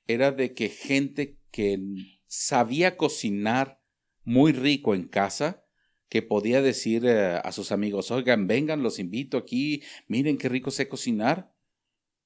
era 0.06 0.32
de 0.32 0.54
que 0.54 0.68
gente 0.68 1.38
que 1.50 1.80
sabía 2.26 2.96
cocinar 2.96 3.80
muy 4.24 4.52
rico 4.52 4.94
en 4.94 5.08
casa, 5.08 5.64
que 6.08 6.22
podía 6.22 6.62
decir 6.62 7.04
eh, 7.06 7.40
a 7.42 7.52
sus 7.52 7.72
amigos, 7.72 8.10
oigan, 8.10 8.46
vengan, 8.46 8.82
los 8.82 8.98
invito 8.98 9.38
aquí, 9.38 9.82
miren 10.06 10.38
qué 10.38 10.48
rico 10.48 10.70
sé 10.70 10.88
cocinar, 10.88 11.52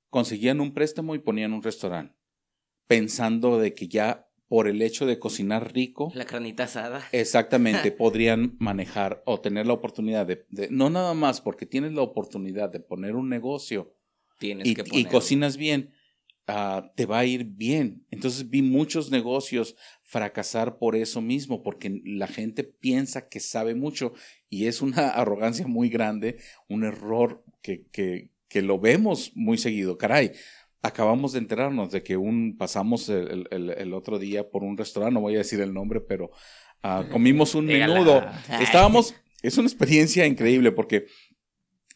conseguían 0.09 0.61
un 0.61 0.75
préstamo 0.75 1.15
y 1.15 1.21
ponían 1.21 1.53
un 1.53 1.63
restaurante, 1.63 2.17
pensando 2.87 3.59
de 3.59 3.75
que 3.75 3.89
ya 3.89 4.31
por 4.49 4.67
el 4.67 4.83
hecho 4.83 5.07
de 5.07 5.21
cocinar 5.21 5.73
rico. 5.73 6.11
La 6.15 6.25
cranita 6.25 6.65
asada. 6.65 7.07
Exactamente, 7.13 7.93
podrían 7.93 8.57
manejar 8.59 9.23
o 9.25 9.41
tener 9.41 9.67
la 9.67 9.75
oportunidad 9.75 10.27
de, 10.27 10.45
no 10.71 10.91
nada 10.91 11.15
más 11.15 11.41
porque 11.41 11.67
tienes 11.67 11.93
la 11.93 12.03
oportunidad 12.03 12.69
de 12.69 12.81
poner 12.81 13.15
un 13.15 13.29
negocio 13.29 13.95
Tienes 14.39 14.67
y, 14.67 14.75
que 14.75 14.85
y 14.91 15.05
cocinas 15.05 15.57
bien, 15.57 15.95
Ah, 16.53 16.91
te 16.97 17.07
va 17.07 17.21
a 17.21 17.25
ir 17.25 17.45
bien. 17.45 18.05
Entonces 18.11 18.51
vi 18.51 18.61
muchos 18.61 19.09
negocios 19.13 19.77
fracasar 20.03 20.79
por 20.79 20.97
eso 20.97 21.21
mismo, 21.21 21.63
porque 21.63 22.03
la 22.05 22.27
gente 22.27 22.65
piensa 22.65 23.29
que 23.29 23.39
sabe 23.39 23.77
mucho 23.77 24.15
y 24.49 24.67
es 24.67 24.83
una 24.83 25.11
arrogancia 25.11 25.69
muy 25.69 25.89
grande, 25.89 26.39
un 26.69 26.83
error 26.83 27.45
que, 27.63 27.87
que, 27.93 28.31
que 28.49 28.63
lo 28.63 28.81
vemos 28.81 29.31
muy 29.37 29.59
seguido. 29.59 29.97
Caray, 29.97 30.33
acabamos 30.83 31.35
de 31.35 31.39
enterarnos 31.39 31.93
de 31.93 32.03
que 32.03 32.17
un 32.17 32.57
pasamos 32.59 33.09
el, 33.09 33.47
el, 33.53 33.71
el, 33.71 33.95
otro 33.95 34.19
día 34.19 34.51
por 34.51 34.65
un 34.65 34.77
restaurante, 34.77 35.15
no 35.15 35.21
voy 35.21 35.37
a 35.37 35.39
decir 35.39 35.61
el 35.61 35.73
nombre, 35.73 36.01
pero 36.01 36.33
ah, 36.83 37.07
comimos 37.13 37.55
un 37.55 37.67
menudo. 37.67 38.27
Estábamos, 38.61 39.15
es 39.41 39.57
una 39.57 39.69
experiencia 39.69 40.27
increíble 40.27 40.73
porque 40.73 41.07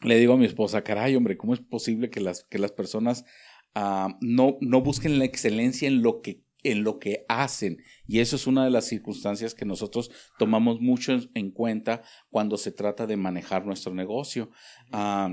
le 0.03 0.17
digo 0.17 0.35
a 0.35 0.37
mi 0.37 0.47
esposa, 0.47 0.85
caray, 0.85 1.17
hombre, 1.17 1.37
¿cómo 1.37 1.55
es 1.55 1.61
posible 1.61 2.09
que 2.09 2.21
las, 2.21 2.45
que 2.45 2.61
las 2.61 2.71
personas 2.71 3.25
Ah, 3.75 4.17
no, 4.21 4.57
no 4.61 4.81
busquen 4.81 5.19
la 5.19 5.25
excelencia 5.25 5.89
en 5.89 6.03
lo 6.03 6.21
que 6.21 6.45
en 6.65 6.83
lo 6.83 6.99
que 6.99 7.25
hacen. 7.29 7.77
Y 8.07 8.21
eso 8.21 8.37
es 8.37 8.47
una 8.47 8.65
de 8.65 8.71
las 8.71 8.87
circunstancias 8.87 9.55
que 9.55 9.67
nosotros 9.67 10.11
tomamos 10.39 10.81
mucho 10.81 11.13
en 11.35 11.51
cuenta 11.51 12.03
cuando 12.31 12.57
se 12.57 12.73
trata 12.73 13.07
de 13.07 13.19
manejar 13.19 13.67
nuestro 13.67 13.95
negocio. 13.95 14.51
Ah, 14.91 15.31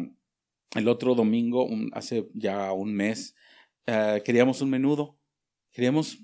el 0.75 0.87
otro 0.87 1.15
domingo, 1.15 1.69
hace 1.93 2.29
ya 2.33 2.71
un 2.73 2.93
mes, 2.93 3.35
eh, 3.87 4.21
queríamos 4.23 4.61
un 4.61 4.69
menudo. 4.69 5.17
Queríamos 5.71 6.19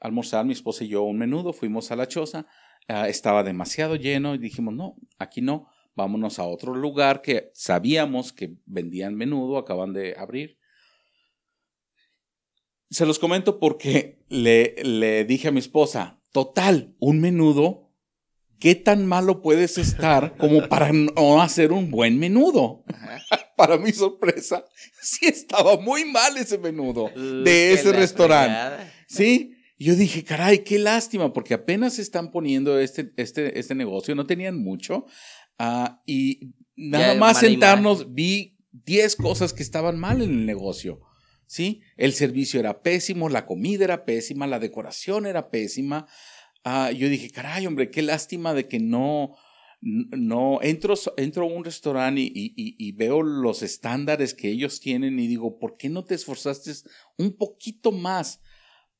almorzar 0.00 0.44
mi 0.44 0.52
esposa 0.52 0.84
y 0.84 0.88
yo 0.88 1.02
un 1.02 1.18
menudo. 1.18 1.52
Fuimos 1.52 1.90
a 1.90 1.96
la 1.96 2.08
choza. 2.08 2.46
Ah, 2.88 3.08
estaba 3.08 3.42
demasiado 3.42 3.96
lleno 3.96 4.34
y 4.34 4.38
dijimos, 4.38 4.74
no, 4.74 4.96
aquí 5.18 5.42
no. 5.42 5.68
Vámonos 5.94 6.38
a 6.38 6.44
otro 6.44 6.74
lugar 6.74 7.22
que 7.22 7.50
sabíamos 7.54 8.32
que 8.32 8.56
vendían 8.66 9.14
menudo, 9.14 9.56
acaban 9.56 9.92
de 9.92 10.14
abrir. 10.16 10.58
Se 12.90 13.06
los 13.06 13.18
comento 13.18 13.58
porque 13.58 14.24
le, 14.28 14.74
le 14.82 15.24
dije 15.24 15.48
a 15.48 15.52
mi 15.52 15.58
esposa, 15.58 16.20
total, 16.32 16.94
un 16.98 17.20
menudo, 17.20 17.90
¿qué 18.58 18.74
tan 18.74 19.06
malo 19.06 19.42
puedes 19.42 19.78
estar 19.78 20.36
como 20.36 20.68
para 20.68 20.92
no 20.92 21.42
hacer 21.42 21.72
un 21.72 21.90
buen 21.90 22.18
menudo? 22.18 22.84
para 23.56 23.78
mi 23.78 23.92
sorpresa, 23.92 24.64
sí 25.00 25.26
estaba 25.26 25.78
muy 25.78 26.04
mal 26.04 26.36
ese 26.36 26.58
menudo 26.58 27.10
de 27.14 27.72
ese 27.72 27.92
restaurante. 27.92 28.84
Sí, 29.08 29.56
yo 29.78 29.94
dije, 29.94 30.24
caray, 30.24 30.60
qué 30.60 30.78
lástima, 30.78 31.32
porque 31.32 31.54
apenas 31.54 31.98
están 31.98 32.30
poniendo 32.30 32.78
este, 32.78 33.12
este, 33.16 33.58
este 33.58 33.74
negocio, 33.74 34.14
no 34.14 34.26
tenían 34.26 34.62
mucho. 34.62 35.06
Ah, 35.58 36.02
y 36.06 36.52
nada 36.76 37.14
más 37.14 37.40
sentarnos, 37.40 38.12
vi 38.14 38.58
10 38.72 39.16
cosas 39.16 39.52
que 39.52 39.62
estaban 39.62 39.98
mal 39.98 40.22
en 40.22 40.30
el 40.30 40.46
negocio. 40.46 41.00
¿Sí? 41.46 41.82
El 41.96 42.12
servicio 42.12 42.58
era 42.58 42.82
pésimo, 42.82 43.28
la 43.28 43.46
comida 43.46 43.84
era 43.84 44.04
pésima, 44.04 44.46
la 44.46 44.58
decoración 44.58 45.26
era 45.26 45.50
pésima. 45.50 46.06
Ah, 46.64 46.90
yo 46.90 47.08
dije, 47.08 47.30
caray, 47.30 47.66
hombre, 47.66 47.90
qué 47.90 48.02
lástima 48.02 48.52
de 48.52 48.66
que 48.66 48.80
no, 48.80 49.36
no, 49.80 50.60
entro, 50.62 50.94
entro 51.16 51.44
a 51.44 51.46
un 51.46 51.64
restaurante 51.64 52.20
y, 52.20 52.52
y, 52.56 52.92
veo 52.92 53.22
los 53.22 53.62
estándares 53.62 54.34
que 54.34 54.48
ellos 54.48 54.80
tienen 54.80 55.18
y 55.20 55.28
digo, 55.28 55.58
¿por 55.58 55.76
qué 55.76 55.88
no 55.88 56.04
te 56.04 56.14
esforzaste 56.14 56.72
un 57.18 57.36
poquito 57.36 57.92
más 57.92 58.40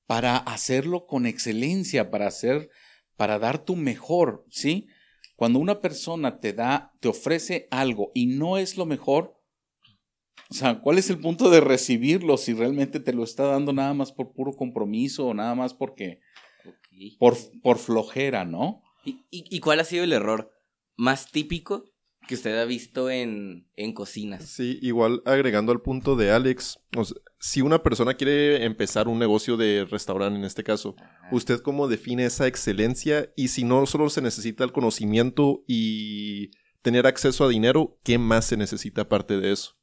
para 0.06 0.36
hacerlo 0.36 1.06
con 1.06 1.26
excelencia, 1.26 2.10
para 2.10 2.28
hacer, 2.28 2.70
para 3.16 3.38
dar 3.38 3.64
tu 3.64 3.74
mejor, 3.74 4.46
¿sí? 4.50 4.86
Cuando 5.34 5.58
una 5.58 5.80
persona 5.80 6.38
te 6.38 6.52
da, 6.52 6.92
te 7.00 7.08
ofrece 7.08 7.68
algo 7.70 8.12
y 8.14 8.26
no 8.26 8.56
es 8.56 8.76
lo 8.76 8.86
mejor, 8.86 9.35
o 10.48 10.54
sea, 10.54 10.80
¿cuál 10.80 10.98
es 10.98 11.10
el 11.10 11.18
punto 11.18 11.50
de 11.50 11.60
recibirlo 11.60 12.36
si 12.36 12.54
realmente 12.54 13.00
te 13.00 13.12
lo 13.12 13.24
está 13.24 13.44
dando 13.44 13.72
nada 13.72 13.94
más 13.94 14.12
por 14.12 14.32
puro 14.32 14.52
compromiso 14.52 15.26
o 15.26 15.34
nada 15.34 15.54
más 15.54 15.74
porque, 15.74 16.20
por, 17.18 17.36
por 17.62 17.78
flojera, 17.78 18.44
¿no? 18.44 18.82
¿Y, 19.04 19.24
y, 19.30 19.60
cuál 19.60 19.80
ha 19.80 19.84
sido 19.84 20.04
el 20.04 20.12
error 20.12 20.50
más 20.96 21.30
típico 21.30 21.84
que 22.26 22.34
usted 22.34 22.58
ha 22.58 22.64
visto 22.64 23.08
en, 23.08 23.68
en 23.76 23.92
cocinas? 23.92 24.48
Sí, 24.48 24.78
igual 24.82 25.22
agregando 25.24 25.70
al 25.70 25.80
punto 25.80 26.16
de 26.16 26.32
Alex, 26.32 26.80
si 27.38 27.62
una 27.62 27.82
persona 27.82 28.14
quiere 28.14 28.64
empezar 28.64 29.06
un 29.06 29.18
negocio 29.18 29.56
de 29.56 29.84
restaurante 29.84 30.38
en 30.38 30.44
este 30.44 30.64
caso, 30.64 30.96
¿usted 31.30 31.60
cómo 31.60 31.86
define 31.86 32.24
esa 32.24 32.48
excelencia? 32.48 33.32
Y 33.36 33.48
si 33.48 33.62
no 33.62 33.86
solo 33.86 34.10
se 34.10 34.22
necesita 34.22 34.64
el 34.64 34.72
conocimiento 34.72 35.62
y 35.68 36.50
tener 36.82 37.06
acceso 37.06 37.44
a 37.44 37.48
dinero, 37.48 37.98
¿qué 38.02 38.18
más 38.18 38.46
se 38.46 38.56
necesita 38.56 39.02
aparte 39.02 39.38
de 39.38 39.52
eso? 39.52 39.75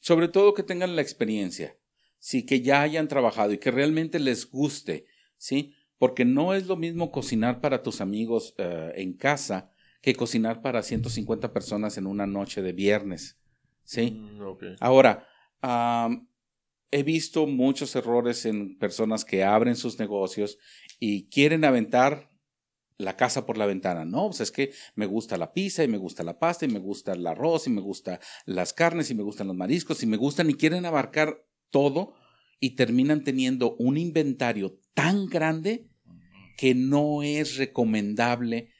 Sobre 0.00 0.28
todo 0.28 0.54
que 0.54 0.62
tengan 0.62 0.96
la 0.96 1.02
experiencia, 1.02 1.76
sí, 2.18 2.44
que 2.44 2.60
ya 2.60 2.82
hayan 2.82 3.08
trabajado 3.08 3.52
y 3.52 3.58
que 3.58 3.70
realmente 3.70 4.18
les 4.18 4.50
guste, 4.50 5.06
¿sí? 5.36 5.74
Porque 5.98 6.24
no 6.24 6.54
es 6.54 6.66
lo 6.66 6.76
mismo 6.76 7.10
cocinar 7.10 7.60
para 7.60 7.82
tus 7.82 8.00
amigos 8.00 8.54
eh, 8.58 8.92
en 8.96 9.14
casa 9.14 9.70
que 10.02 10.14
cocinar 10.14 10.62
para 10.62 10.82
150 10.82 11.52
personas 11.52 11.98
en 11.98 12.06
una 12.06 12.26
noche 12.26 12.62
de 12.62 12.72
viernes, 12.72 13.38
¿sí? 13.82 14.12
Mm, 14.12 14.76
Ahora, 14.80 15.26
he 16.90 17.02
visto 17.02 17.46
muchos 17.46 17.96
errores 17.96 18.46
en 18.46 18.78
personas 18.78 19.24
que 19.24 19.42
abren 19.42 19.76
sus 19.76 19.98
negocios 19.98 20.58
y 21.00 21.28
quieren 21.28 21.64
aventar 21.64 22.30
la 22.98 23.16
casa 23.16 23.46
por 23.46 23.58
la 23.58 23.66
ventana. 23.66 24.04
No, 24.04 24.26
pues 24.26 24.40
es 24.40 24.50
que 24.50 24.72
me 24.94 25.06
gusta 25.06 25.36
la 25.36 25.52
pizza 25.52 25.84
y 25.84 25.88
me 25.88 25.98
gusta 25.98 26.22
la 26.22 26.38
pasta 26.38 26.64
y 26.64 26.68
me 26.68 26.78
gusta 26.78 27.12
el 27.12 27.26
arroz 27.26 27.66
y 27.66 27.70
me 27.70 27.80
gusta 27.80 28.20
las 28.44 28.72
carnes 28.72 29.10
y 29.10 29.14
me 29.14 29.22
gustan 29.22 29.48
los 29.48 29.56
mariscos 29.56 30.02
y 30.02 30.06
me 30.06 30.16
gustan 30.16 30.50
y 30.50 30.54
quieren 30.54 30.86
abarcar 30.86 31.44
todo 31.70 32.14
y 32.60 32.70
terminan 32.70 33.22
teniendo 33.22 33.76
un 33.76 33.98
inventario 33.98 34.80
tan 34.94 35.26
grande 35.26 35.88
que 36.56 36.74
no 36.74 37.22
es 37.22 37.56
recomendable 37.56 38.70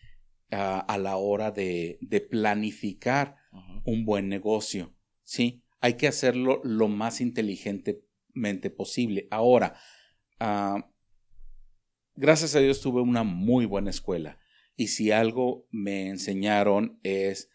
ah, 0.50 0.78
a 0.88 0.96
la 0.96 1.16
hora 1.16 1.50
de, 1.50 1.98
de 2.00 2.20
planificar 2.20 3.36
un 3.84 4.04
buen 4.04 4.28
negocio. 4.28 4.94
¿sí? 5.22 5.62
Hay 5.80 5.94
que 5.94 6.08
hacerlo 6.08 6.60
lo 6.64 6.88
más 6.88 7.20
inteligentemente 7.20 8.70
posible. 8.70 9.28
Ahora, 9.30 9.76
ah, 10.40 10.90
gracias 12.16 12.54
a 12.54 12.60
Dios 12.60 12.80
tuve 12.80 13.00
una 13.00 13.22
muy 13.22 13.66
buena 13.66 13.90
escuela 13.90 14.38
y 14.76 14.88
si 14.88 15.10
algo 15.10 15.66
me 15.70 16.08
enseñaron 16.08 16.98
es 17.02 17.50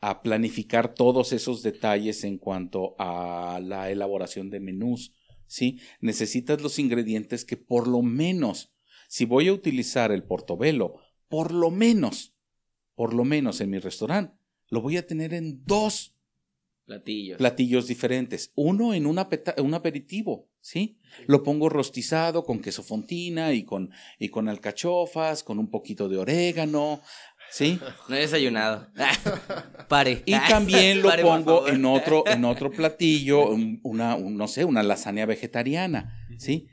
a 0.00 0.22
planificar 0.22 0.94
todos 0.94 1.32
esos 1.32 1.62
detalles 1.62 2.24
en 2.24 2.38
cuanto 2.38 2.94
a 2.98 3.60
la 3.62 3.90
elaboración 3.90 4.50
de 4.50 4.60
menús. 4.60 5.14
¿sí? 5.46 5.80
Necesitas 6.00 6.60
los 6.60 6.78
ingredientes 6.78 7.44
que 7.44 7.56
por 7.56 7.88
lo 7.88 8.02
menos, 8.02 8.74
si 9.08 9.24
voy 9.24 9.48
a 9.48 9.52
utilizar 9.52 10.12
el 10.12 10.24
portobelo, 10.24 11.00
por 11.28 11.52
lo 11.52 11.70
menos, 11.70 12.34
por 12.94 13.14
lo 13.14 13.24
menos 13.24 13.60
en 13.60 13.70
mi 13.70 13.78
restaurante, 13.78 14.36
lo 14.68 14.80
voy 14.80 14.96
a 14.96 15.06
tener 15.06 15.32
en 15.32 15.64
dos 15.64 16.14
platillos, 16.84 17.38
platillos 17.38 17.86
diferentes. 17.86 18.52
Uno 18.54 18.94
en 18.94 19.06
un 19.06 19.18
aperitivo, 19.18 20.50
¿sí? 20.66 20.98
Lo 21.28 21.44
pongo 21.44 21.68
rostizado 21.68 22.42
con 22.42 22.60
queso 22.60 22.82
fontina 22.82 23.52
y 23.52 23.62
con, 23.64 23.92
y 24.18 24.30
con 24.30 24.48
alcachofas, 24.48 25.44
con 25.44 25.60
un 25.60 25.70
poquito 25.70 26.08
de 26.08 26.18
orégano, 26.18 27.02
¿sí? 27.52 27.78
No 28.08 28.16
he 28.16 28.22
desayunado. 28.22 28.88
Pare. 29.88 30.24
Y 30.26 30.32
también 30.32 31.02
lo 31.02 31.10
pongo 31.22 31.68
en 31.68 31.84
otro, 31.84 32.24
en 32.26 32.44
otro 32.44 32.72
platillo, 32.72 33.50
una, 33.84 34.18
no 34.18 34.48
sé, 34.48 34.64
una 34.64 34.82
lasaña 34.82 35.24
vegetariana, 35.24 36.26
¿sí? 36.36 36.66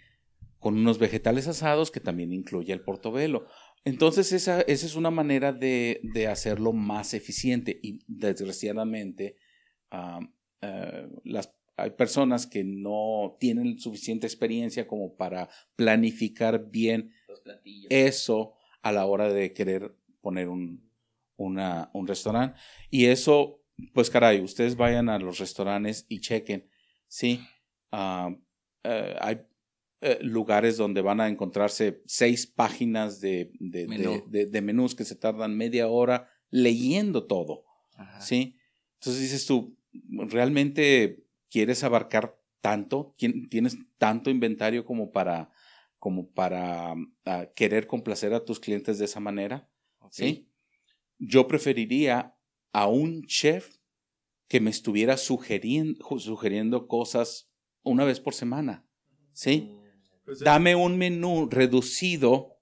Con 0.58 0.76
unos 0.76 0.98
vegetales 0.98 1.48
asados 1.48 1.92
que 1.92 2.00
también 2.00 2.34
incluye 2.34 2.74
el 2.74 2.82
portobelo. 2.82 3.46
Entonces, 3.86 4.32
esa, 4.32 4.62
esa 4.62 4.88
es 4.88 4.96
una 4.96 5.12
manera 5.12 5.54
de, 5.54 6.00
de 6.02 6.28
hacerlo 6.28 6.74
más 6.74 7.14
eficiente 7.14 7.80
y 7.84 8.00
desgraciadamente 8.08 9.38
eh, 10.62 11.08
las 11.26 11.54
hay 11.76 11.92
personas 11.92 12.46
que 12.46 12.64
no 12.64 13.36
tienen 13.40 13.80
suficiente 13.80 14.28
experiencia 14.28 14.88
como 14.88 15.16
para 15.16 15.50
planificar 15.76 16.70
bien 16.70 17.12
eso 17.90 18.54
a 18.82 18.92
la 18.92 19.06
hora 19.06 19.32
de 19.32 19.54
querer 19.54 19.96
poner 20.22 20.50
un, 20.50 20.90
una, 21.36 21.90
un 21.94 22.08
restaurante. 22.08 22.60
Y 22.90 23.06
eso, 23.06 23.64
pues 23.94 24.10
caray, 24.10 24.42
ustedes 24.42 24.76
vayan 24.76 25.10
a 25.10 25.20
los 25.20 25.40
restaurantes 25.40 26.06
y 26.10 26.20
chequen, 26.20 26.70
¿sí? 27.08 27.40
Eh, 28.84 29.16
hay 29.20 29.42
eh, 30.02 30.20
lugares 30.22 30.78
donde 30.78 31.02
van 31.02 31.22
a 31.22 31.30
encontrarse 31.30 32.02
seis 32.06 32.46
páginas 32.46 33.20
de, 33.20 33.52
de, 33.60 34.48
de, 34.48 34.62
menús 34.62 34.96
que 34.96 35.06
se 35.06 35.16
tardan 35.16 35.56
media 35.56 35.88
hora 35.88 36.30
leyendo 36.50 37.26
todo, 37.26 37.66
¿sí? 38.20 38.58
Entonces 39.00 39.22
dices 39.22 39.46
tú, 39.46 39.78
realmente 40.10 41.23
quieres 41.54 41.84
abarcar 41.84 42.36
tanto, 42.62 43.16
tienes 43.52 43.78
tanto 44.00 44.32
inventario 44.32 44.86
como 44.86 45.12
para, 45.12 45.52
como 46.00 46.32
para 46.32 46.96
ah, 47.26 47.46
querer 47.56 47.86
complacer 47.86 48.34
a 48.34 48.44
tus 48.44 48.60
clientes 48.60 48.98
de 48.98 49.06
esa 49.06 49.20
manera. 49.20 49.70
¿sí? 50.10 50.50
Yo 51.20 51.48
preferiría 51.48 52.36
a 52.72 52.88
un 52.88 53.22
chef 53.28 53.78
que 54.48 54.60
me 54.60 54.72
estuviera 54.72 55.16
sugiriendo, 55.18 56.20
sugiriendo 56.20 56.88
cosas 56.88 57.52
una 57.84 58.04
vez 58.04 58.20
por 58.20 58.34
semana. 58.34 58.88
¿sí? 59.34 59.70
Mm, 59.70 60.26
pues 60.26 60.40
Dame 60.40 60.76
un 60.76 60.98
menú 60.98 61.48
reducido 61.52 62.53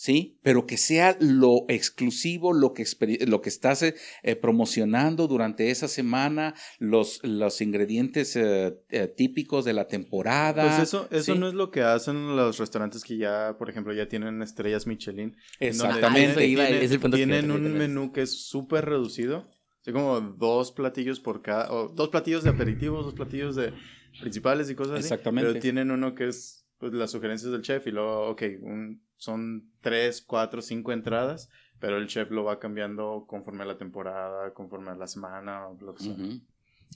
¿sí? 0.00 0.38
Pero 0.42 0.64
que 0.64 0.78
sea 0.78 1.14
lo 1.20 1.66
exclusivo, 1.68 2.54
lo 2.54 2.72
que, 2.72 2.86
lo 3.26 3.42
que 3.42 3.50
estás 3.50 3.82
eh, 3.82 3.94
promocionando 4.40 5.28
durante 5.28 5.70
esa 5.70 5.88
semana, 5.88 6.54
los, 6.78 7.20
los 7.22 7.60
ingredientes 7.60 8.34
eh, 8.34 8.78
eh, 8.88 9.08
típicos 9.08 9.66
de 9.66 9.74
la 9.74 9.88
temporada. 9.88 10.64
Pues 10.64 10.88
eso, 10.88 11.06
eso 11.10 11.34
no 11.34 11.48
es 11.48 11.52
lo 11.54 11.70
que 11.70 11.82
hacen 11.82 12.34
los 12.34 12.56
restaurantes 12.56 13.04
que 13.04 13.18
ya, 13.18 13.56
por 13.58 13.68
ejemplo, 13.68 13.92
ya 13.92 14.08
tienen 14.08 14.40
estrellas 14.40 14.86
Michelin. 14.86 15.36
Exactamente. 15.58 16.46
Tienen, 16.46 17.10
tienen 17.12 17.50
un 17.50 17.74
menú 17.74 18.10
que 18.10 18.22
es 18.22 18.48
súper 18.48 18.86
reducido. 18.86 19.50
Así 19.82 19.92
como 19.92 20.18
dos 20.22 20.72
platillos 20.72 21.20
por 21.20 21.42
cada, 21.42 21.70
o 21.72 21.88
dos 21.88 22.08
platillos 22.08 22.42
de 22.42 22.48
aperitivos, 22.48 23.04
dos 23.04 23.14
platillos 23.14 23.54
de 23.54 23.74
principales 24.18 24.70
y 24.70 24.74
cosas 24.74 24.94
así. 24.94 25.02
Exactamente. 25.02 25.50
Pero 25.50 25.60
tienen 25.60 25.90
uno 25.90 26.14
que 26.14 26.28
es 26.28 26.59
pues, 26.80 26.92
las 26.92 27.12
sugerencias 27.12 27.52
del 27.52 27.62
chef 27.62 27.86
y 27.86 27.92
luego, 27.92 28.30
ok, 28.30 28.42
un 28.62 29.02
son 29.20 29.70
tres, 29.82 30.22
cuatro, 30.22 30.62
cinco 30.62 30.92
entradas, 30.92 31.50
pero 31.78 31.98
el 31.98 32.08
chef 32.08 32.30
lo 32.30 32.42
va 32.42 32.58
cambiando 32.58 33.26
conforme 33.28 33.62
a 33.62 33.66
la 33.66 33.76
temporada, 33.76 34.52
conforme 34.54 34.90
a 34.90 34.94
la 34.94 35.06
semana, 35.06 35.68
lo 35.78 35.94
que 35.94 36.04
sea. 36.04 36.16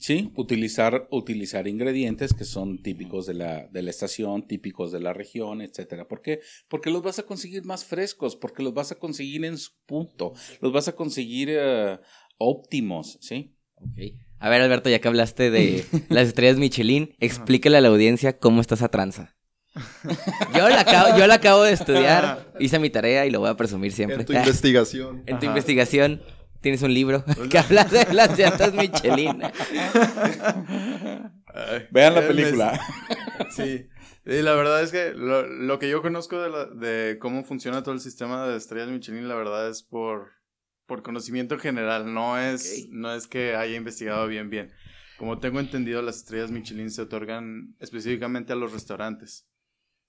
Sí, 0.01 0.33
utilizar, 0.35 1.07
utilizar 1.11 1.69
ingredientes 1.69 2.33
que 2.33 2.45
son 2.45 2.83
típicos 2.83 3.27
de 3.27 3.35
la, 3.35 3.69
de 3.69 3.83
la 3.83 3.91
estación, 3.91 4.49
típicos 4.49 4.91
de 4.91 5.01
la 5.01 5.13
región, 5.13 5.61
etcétera. 5.61 6.09
¿Por 6.09 6.23
qué? 6.23 6.41
Porque 6.69 6.91
los 6.91 7.03
vas 7.03 7.19
a 7.19 7.25
conseguir 7.25 7.65
más 7.65 7.85
frescos, 7.85 8.37
porque 8.37 8.63
los 8.63 8.75
vas 8.75 8.91
a 8.91 8.99
conseguir 8.99 9.45
en 9.45 9.59
su 9.59 9.73
punto, 9.87 10.33
los 10.61 10.73
vas 10.73 10.89
a 10.89 10.97
conseguir 10.97 11.51
eh, 11.53 12.01
óptimos, 12.39 13.19
¿sí? 13.21 13.55
Okay. 13.77 14.19
A 14.39 14.49
ver, 14.49 14.63
Alberto, 14.63 14.89
ya 14.89 14.99
que 14.99 15.09
hablaste 15.09 15.51
de 15.51 15.85
las 16.09 16.29
estrellas 16.29 16.57
Michelin, 16.57 17.15
explícale 17.21 17.77
a 17.77 17.81
la 17.83 17.89
audiencia 17.89 18.39
cómo 18.39 18.63
está 18.63 18.75
esa 18.75 18.89
tranza. 18.89 19.34
Yo 20.55 20.69
la, 20.69 20.81
acabo, 20.81 21.19
yo 21.19 21.27
la 21.27 21.35
acabo 21.35 21.63
de 21.63 21.73
estudiar, 21.73 22.53
hice 22.61 22.79
mi 22.79 22.91
tarea 22.91 23.27
y 23.27 23.31
lo 23.31 23.41
voy 23.41 23.51
a 23.51 23.57
presumir 23.57 23.93
siempre. 23.93 24.21
En 24.21 24.27
tu 24.27 24.33
investigación. 24.33 25.23
En 25.27 25.39
tu 25.41 25.47
investigación 25.47 26.23
tienes 26.61 26.83
un 26.83 26.95
libro 26.95 27.25
que 27.51 27.59
habla 27.59 27.85
de 27.85 28.13
las 28.15 28.39
llantas 28.39 28.73
Michelin. 28.73 29.43
Vean 31.91 32.15
la 32.15 32.27
película. 32.27 32.81
Sí. 33.51 33.89
Y 34.27 34.43
la 34.43 34.55
verdad 34.55 34.83
es 34.83 34.91
que 34.91 35.13
lo, 35.15 35.79
que 35.79 35.91
yo 35.91 36.01
conozco 36.01 36.41
de, 36.41 37.19
cómo 37.21 37.45
funciona 37.45 37.83
todo 37.83 37.95
el 37.95 38.01
sistema 38.01 38.47
de 38.47 38.57
estrellas 38.57 38.89
Michelin, 38.89 39.29
la 39.29 39.35
verdad 39.35 39.69
es 39.69 39.83
por, 39.83 40.31
por 40.87 41.03
conocimiento 41.03 41.59
general, 41.59 42.15
no 42.15 42.39
es, 42.39 42.89
no 42.91 43.13
es 43.13 43.27
que 43.27 43.55
haya 43.55 43.77
investigado 43.77 44.27
bien 44.29 44.51
bien. 44.51 44.73
como 45.19 45.41
tengo 45.41 45.61
entendido, 45.61 46.01
las 46.01 46.17
estrellas 46.17 46.51
Michelin 46.51 46.91
se 46.91 47.03
otorgan 47.03 47.77
específicamente 47.81 48.53
a 48.53 48.57
los 48.57 48.73
restaurantes. 48.73 49.47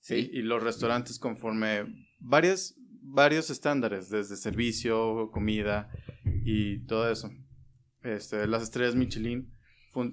Sí. 0.06 0.30
Y 0.32 0.44
los 0.44 0.62
restaurantes 0.62 1.18
conforme 1.18 1.86
varias, 2.20 2.76
varios 3.02 3.50
estándares, 3.50 4.12
desde 4.12 4.36
servicio, 4.38 5.32
comida 5.32 5.89
y 6.46 6.86
todo 6.86 7.12
eso. 7.12 7.32
Este, 8.04 8.46
las 8.46 8.62
estrellas 8.62 8.94
Michelin 8.94 9.52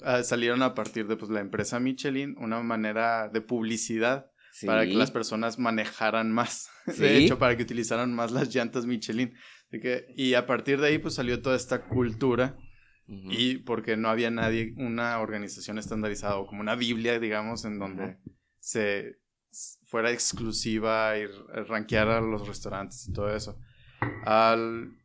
ah, 0.04 0.22
salieron 0.22 0.62
a 0.62 0.72
partir 0.72 1.08
de 1.08 1.16
pues, 1.16 1.30
la 1.30 1.40
empresa 1.40 1.78
Michelin, 1.78 2.36
una 2.38 2.62
manera 2.62 3.28
de 3.28 3.42
publicidad 3.42 4.30
Sí. 4.54 4.66
para 4.66 4.84
que 4.84 4.92
las 4.92 5.10
personas 5.10 5.58
manejaran 5.58 6.30
más. 6.30 6.68
Sí. 6.86 7.00
De 7.02 7.18
hecho, 7.18 7.38
para 7.38 7.56
que 7.56 7.62
utilizaran 7.62 8.12
más 8.14 8.32
las 8.32 8.52
llantas 8.54 8.86
Michelin. 8.86 9.34
Así 9.68 9.78
que, 9.80 10.06
y 10.16 10.34
a 10.34 10.46
partir 10.46 10.80
de 10.80 10.88
ahí, 10.88 10.98
pues 10.98 11.14
salió 11.14 11.40
toda 11.40 11.54
esta 11.54 11.86
cultura. 11.86 12.56
Y 13.06 13.58
porque 13.58 13.96
no 13.96 14.08
había 14.08 14.30
nadie, 14.30 14.74
una 14.78 15.18
organización 15.20 15.78
estandarizada 15.78 16.36
o 16.36 16.46
como 16.46 16.60
una 16.60 16.76
Biblia, 16.76 17.20
digamos, 17.20 17.64
en 17.64 17.78
donde 17.78 18.16
se 18.58 19.21
fuera 19.84 20.10
exclusiva 20.10 21.16
y 21.18 21.22
r- 21.22 21.64
rankeara 21.64 22.20
los 22.20 22.46
restaurantes 22.48 23.06
y 23.08 23.12
todo 23.12 23.34
eso. 23.34 23.58
Al, 24.24 24.96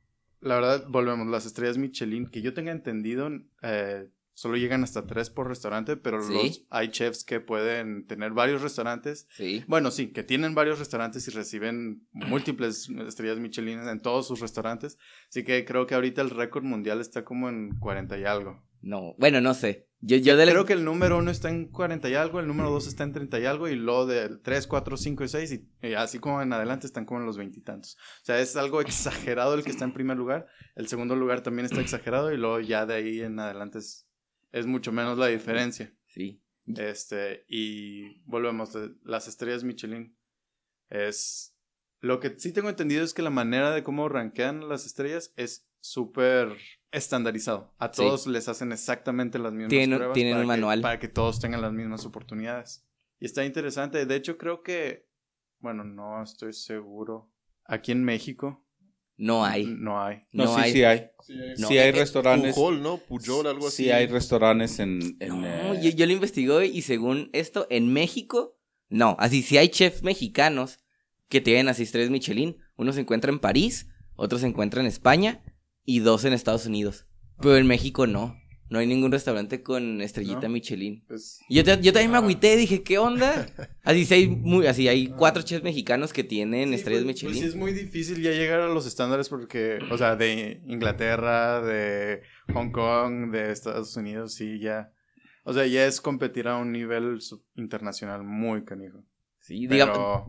la 0.42 0.56
verdad, 0.56 0.86
volvemos, 0.88 1.28
las 1.28 1.46
estrellas 1.46 1.78
Michelin, 1.78 2.28
que 2.30 2.42
yo 2.42 2.54
tenga 2.54 2.72
entendido, 2.72 3.30
eh, 3.62 4.08
solo 4.34 4.56
llegan 4.58 4.84
hasta 4.84 5.06
tres 5.08 5.30
por 5.32 5.48
restaurante, 5.48 5.98
pero 5.98 6.22
Sí. 6.22 6.34
los, 6.34 6.66
hay 6.70 6.90
chefs 6.90 7.24
que 7.24 7.40
pueden 7.40 8.06
tener 8.06 8.34
varios 8.34 8.62
restaurantes 8.62 9.28
Sí. 9.32 9.64
bueno, 9.68 9.90
sí, 9.90 10.12
que 10.14 10.24
tienen 10.24 10.54
varios 10.54 10.78
restaurantes 10.80 11.28
y 11.28 11.32
reciben 11.32 12.08
múltiples 12.12 12.88
estrellas 13.08 13.40
Michelin 13.40 13.80
en 13.88 14.00
todos 14.00 14.28
sus 14.28 14.40
restaurantes. 14.40 14.98
Así 15.30 15.44
que 15.44 15.66
creo 15.66 15.88
que 15.88 15.96
ahorita 15.96 16.22
el 16.22 16.30
récord 16.30 16.64
mundial 16.64 17.02
está 17.02 17.24
como 17.26 17.50
en 17.50 17.78
40 17.80 18.18
y 18.20 18.26
algo. 18.26 18.64
No, 18.82 19.16
bueno, 19.18 19.42
no 19.42 19.56
sé. 19.56 19.87
Yo, 20.00 20.18
yo 20.18 20.36
Creo 20.36 20.66
que 20.66 20.74
el 20.74 20.86
número 20.86 21.18
uno 21.18 21.32
está 21.32 21.50
en 21.50 21.70
40 21.72 22.10
y 22.10 22.14
algo, 22.14 22.40
el 22.40 22.48
número 22.48 22.70
dos 22.70 22.88
está 22.88 23.04
en 23.04 23.14
30 23.14 23.40
y 23.40 23.46
algo, 23.46 23.68
y 23.68 23.76
luego 23.76 24.06
del 24.06 24.42
3, 24.42 24.68
4, 24.68 24.96
5 24.96 25.24
y 25.24 25.28
6, 25.28 25.52
y, 25.52 25.88
y 25.88 25.94
así 25.96 26.20
como 26.20 26.42
en 26.42 26.54
adelante 26.54 26.86
están 26.86 27.06
como 27.06 27.20
en 27.20 27.26
los 27.26 27.38
veintitantos. 27.38 27.98
O 28.22 28.26
sea, 28.26 28.40
es 28.40 28.56
algo 28.56 28.80
exagerado 28.82 29.56
el 29.56 29.64
que 29.64 29.72
está 29.72 29.86
en 29.86 29.94
primer 29.94 30.18
lugar. 30.18 30.48
El 30.76 30.88
segundo 30.88 31.16
lugar 31.16 31.42
también 31.42 31.66
está 31.66 31.82
exagerado, 31.82 32.32
y 32.32 32.38
luego 32.38 32.60
ya 32.60 32.86
de 32.86 32.94
ahí 32.94 33.22
en 33.22 33.40
adelante 33.40 33.80
es, 33.80 34.08
es 34.52 34.68
mucho 34.68 34.92
menos 34.92 35.18
la 35.18 35.28
diferencia. 35.28 35.96
Sí. 36.06 36.44
Este, 36.76 37.46
y 37.48 38.22
volvemos, 38.26 38.78
las 39.04 39.28
estrellas 39.28 39.64
Michelin 39.64 40.16
es... 40.90 41.56
Lo 42.00 42.20
que 42.20 42.38
sí 42.38 42.54
tengo 42.54 42.70
entendido 42.70 43.04
es 43.04 43.16
que 43.16 43.24
la 43.24 43.32
manera 43.32 43.72
de 43.72 43.84
cómo 43.84 44.08
rankean 44.08 44.70
las 44.70 44.86
estrellas 44.86 45.34
es 45.36 45.68
súper 45.80 46.56
estandarizado. 46.92 47.74
A 47.80 47.88
Sí. 47.88 48.02
todos 48.02 48.28
les 48.28 48.48
hacen 48.48 48.72
exactamente 48.72 49.40
las 49.40 49.52
mismas 49.54 49.70
Tienen- 49.70 49.98
pruebas 49.98 50.14
tienen 50.16 50.34
para 50.34 50.42
un 50.42 50.46
que- 50.46 50.48
manual. 50.48 50.82
para 50.82 51.00
que 51.00 51.08
todos 51.08 51.40
tengan 51.40 51.62
las 51.62 51.74
mismas 51.74 52.06
oportunidades. 52.06 52.86
Y 53.20 53.26
está 53.26 53.44
interesante. 53.46 54.06
De 54.06 54.16
hecho, 54.16 54.38
creo 54.38 54.62
que... 54.64 55.08
Bueno, 55.60 55.84
no 55.84 56.22
estoy 56.22 56.54
seguro. 56.54 57.32
Aquí 57.66 57.92
en 57.92 58.04
México 58.04 58.64
No 59.18 59.44
hay. 59.44 59.66
no 59.66 60.02
hay. 60.02 60.24
No, 60.32 60.46
No 60.46 60.56
sí, 60.56 60.62
hay. 60.62 60.72
sí 60.74 60.84
hay. 60.84 61.10
No. 61.58 61.68
Sí 61.68 61.78
hay 61.80 61.90
eh, 61.90 61.92
restaurantes. 61.92 62.54
Pujol, 62.56 62.82
¿no? 62.84 62.98
Pujol, 62.98 63.48
algo 63.48 63.68
así. 63.68 63.86
Sí 63.86 63.92
hay 63.92 64.06
restaurantes 64.08 64.80
en... 64.80 65.18
en, 65.20 65.30
No, 65.30 65.74
eh, 65.74 65.80
yo, 65.82 65.90
yo 65.90 66.06
lo 66.06 66.12
investigo 66.14 66.62
y 66.62 66.82
según 66.84 67.30
esto, 67.34 67.66
en 67.72 67.92
México, 67.92 68.56
no. 68.90 69.16
Así, 69.20 69.42
sí 69.42 69.58
hay 69.58 69.70
chefs 69.70 70.04
mexicanos 70.04 70.80
que 71.28 71.42
tienen 71.42 71.68
así 71.68 71.84
estrellas 71.84 72.12
Michelin. 72.12 72.58
Uno 72.78 72.94
se 72.94 73.02
encuentra 73.02 73.32
en 73.32 73.40
París, 73.40 73.90
otro 74.16 74.38
se 74.38 74.46
encuentra 74.46 74.80
en 74.82 74.86
España 74.88 75.42
y 75.88 76.00
dos 76.02 76.24
en 76.26 76.34
Estados 76.34 76.66
Unidos. 76.68 77.08
Pero 77.42 77.56
en 77.58 77.66
México 77.66 78.06
no. 78.06 78.36
No 78.70 78.80
hay 78.80 78.88
ningún 78.88 79.14
restaurante 79.14 79.64
con 79.64 80.02
estrellita 80.02 80.42
¿No? 80.42 80.50
Michelin. 80.50 81.06
Pues, 81.08 81.40
Y 81.48 81.56
Yo, 81.56 81.64
ta- 81.64 81.80
yo 81.80 81.94
también 81.94 82.12
me 82.12 82.18
Ah. 82.18 82.20
agüité, 82.20 82.58
dije, 82.58 82.84
¿qué 82.84 82.98
onda? 82.98 83.48
Así 83.84 84.04
sí 84.06 84.14
hay, 84.14 84.28
muy, 84.28 84.68
así 84.68 84.90
hay 84.90 85.08
cuatro 85.08 85.42
chefs 85.44 85.64
mexicanos 85.64 86.12
que 86.12 86.26
tienen 86.26 86.70
Sí, 86.70 86.76
estrellas 86.76 87.04
pues- 87.06 87.22
pues 87.22 87.24
Michelin. 87.32 87.42
sí 87.44 87.48
es 87.50 87.56
muy 87.56 87.72
difícil 87.72 88.22
ya 88.22 88.32
llegar 88.32 88.60
a 88.60 88.68
los 88.68 88.86
estándares 88.86 89.30
porque, 89.30 89.80
o 89.90 89.98
sea, 89.98 90.18
de 90.18 90.62
Inglaterra, 90.68 91.62
de 91.62 92.24
Hong 92.54 92.72
Kong, 92.72 93.32
de 93.32 93.52
Estados 93.54 93.96
Unidos, 93.96 94.34
sí, 94.34 94.60
ya. 94.60 94.92
O 95.46 95.54
sea, 95.54 95.66
ya 95.66 95.86
es 95.86 96.02
competir 96.02 96.50
a 96.50 96.58
un 96.58 96.74
nivel 96.74 97.20
internacional 97.56 98.22
muy 98.26 98.66
canijo. 98.66 99.02
Sí, 99.40 99.66
Pero, 99.70 99.86
digamos. 99.86 100.28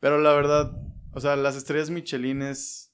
pero 0.00 0.18
la 0.20 0.32
verdad, 0.32 0.72
o 1.12 1.20
sea, 1.20 1.36
las 1.36 1.54
estrellas 1.54 1.90
Michelin 1.90 2.42
es. 2.42 2.87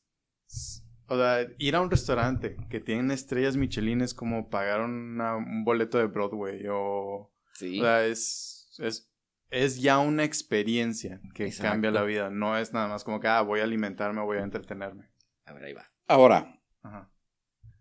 O 1.08 1.16
sea, 1.16 1.46
ir 1.58 1.76
a 1.76 1.80
un 1.80 1.90
restaurante 1.90 2.56
que 2.70 2.80
tiene 2.80 3.12
estrellas 3.14 3.56
Michelin 3.56 4.00
es 4.00 4.14
como 4.14 4.48
pagar 4.48 4.80
una- 4.80 5.36
un 5.36 5.64
boleto 5.64 5.98
de 5.98 6.06
Broadway 6.06 6.62
o. 6.70 7.30
Sí. 7.54 7.78
O 7.78 7.82
sea, 7.82 8.06
es, 8.06 8.72
es, 8.78 9.10
es 9.50 9.80
ya 9.80 9.98
una 9.98 10.24
experiencia 10.24 11.20
que 11.34 11.44
Exacto. 11.46 11.70
cambia 11.72 11.90
la 11.90 12.02
vida. 12.04 12.30
No 12.30 12.56
es 12.56 12.72
nada 12.72 12.88
más 12.88 13.04
como 13.04 13.20
que, 13.20 13.28
ah, 13.28 13.42
voy 13.42 13.60
a 13.60 13.64
alimentarme, 13.64 14.22
voy 14.22 14.38
a 14.38 14.42
entretenerme. 14.42 15.10
A 15.44 15.52
ver, 15.52 15.64
ahí 15.64 15.72
va. 15.74 15.84
Ahora, 16.08 16.58
Ajá. 16.82 17.12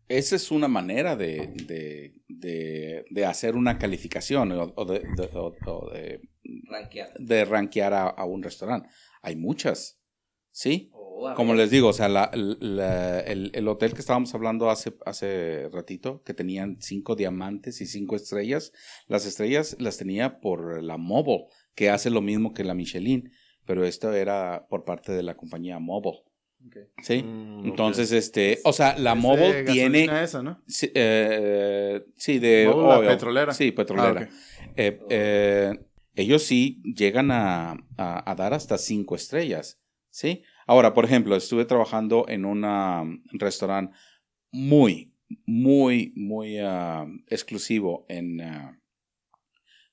esa 0.09 0.35
es 0.35 0.51
una 0.51 0.67
manera 0.67 1.15
de, 1.15 1.53
de, 1.65 2.13
de, 2.27 3.05
de 3.09 3.25
hacer 3.25 3.55
una 3.55 3.77
calificación 3.79 4.51
o, 4.51 4.73
o 4.75 4.85
de, 4.85 4.99
de- 4.99 5.29
o- 5.33 5.55
o 5.65 5.89
de, 5.91 6.21
Rankear. 6.69 7.13
de 7.17 7.45
rankear 7.45 7.93
a, 7.93 8.03
a 8.09 8.25
un 8.25 8.43
restaurante. 8.43 8.89
Hay 9.21 9.35
muchas, 9.37 9.99
¿sí? 10.51 10.91
Oh, 11.15 11.33
Como 11.35 11.53
les 11.53 11.69
digo, 11.69 11.89
o 11.89 11.93
sea, 11.93 12.09
la- 12.09 12.31
la- 12.33 13.19
el, 13.19 13.51
el 13.53 13.67
hotel 13.67 13.93
que 13.93 13.99
estábamos 14.01 14.33
hablando 14.33 14.69
hace, 14.69 14.93
hace 15.05 15.69
ratito, 15.71 16.21
que 16.23 16.33
tenían 16.33 16.77
cinco 16.81 17.15
diamantes 17.15 17.81
y 17.81 17.85
cinco 17.85 18.15
estrellas, 18.15 18.71
las 19.07 19.25
estrellas 19.25 19.75
las 19.79 19.97
tenía 19.97 20.39
por 20.41 20.81
la 20.83 20.97
Mobile, 20.97 21.45
que 21.75 21.89
hace 21.89 22.09
lo 22.09 22.21
mismo 22.21 22.53
que 22.53 22.63
la 22.63 22.73
Michelin, 22.73 23.31
pero 23.65 23.85
esto 23.85 24.11
era 24.13 24.65
por 24.69 24.83
parte 24.85 25.11
de 25.11 25.23
la 25.23 25.35
compañía 25.35 25.79
Mobile, 25.79 26.23
¿sí? 27.01 27.23
Mm, 27.23 27.65
Entonces, 27.67 28.11
este, 28.11 28.59
o 28.63 28.73
sea, 28.73 28.97
la 28.97 29.11
Es 29.13 29.17
de 29.17 29.21
Mobile 29.21 29.63
tiene... 29.63 30.23
esa, 30.23 30.41
¿no? 30.43 30.61
Sí, 30.67 30.91
eh, 30.95 32.03
sí, 32.17 32.39
de 32.39 32.65
Mobile, 32.73 33.07
la 33.07 33.13
petrolera. 33.15 33.53
Sí, 33.53 33.71
petrolera. 33.71 34.21
Ah, 34.21 34.63
ok. 34.71 34.73
Eh, 34.77 34.99
eh, 35.09 35.79
ellos 36.15 36.43
sí 36.43 36.81
llegan 36.83 37.31
a, 37.31 37.71
a- 37.97 38.31
a 38.31 38.35
dar 38.35 38.53
hasta 38.53 38.77
cinco 38.77 39.15
estrellas, 39.15 39.79
¿sí? 40.09 40.43
Ahora, 40.67 40.93
por 40.93 41.05
ejemplo, 41.05 41.35
estuve 41.35 41.65
trabajando 41.65 42.25
en 42.27 42.45
un 42.45 43.23
restaurante 43.33 43.95
muy, 44.51 45.13
muy, 45.45 46.13
muy 46.15 46.57
ah, 46.59 47.05
exclusivo 47.27 48.05
en 48.09 48.41
ah, 48.41 48.79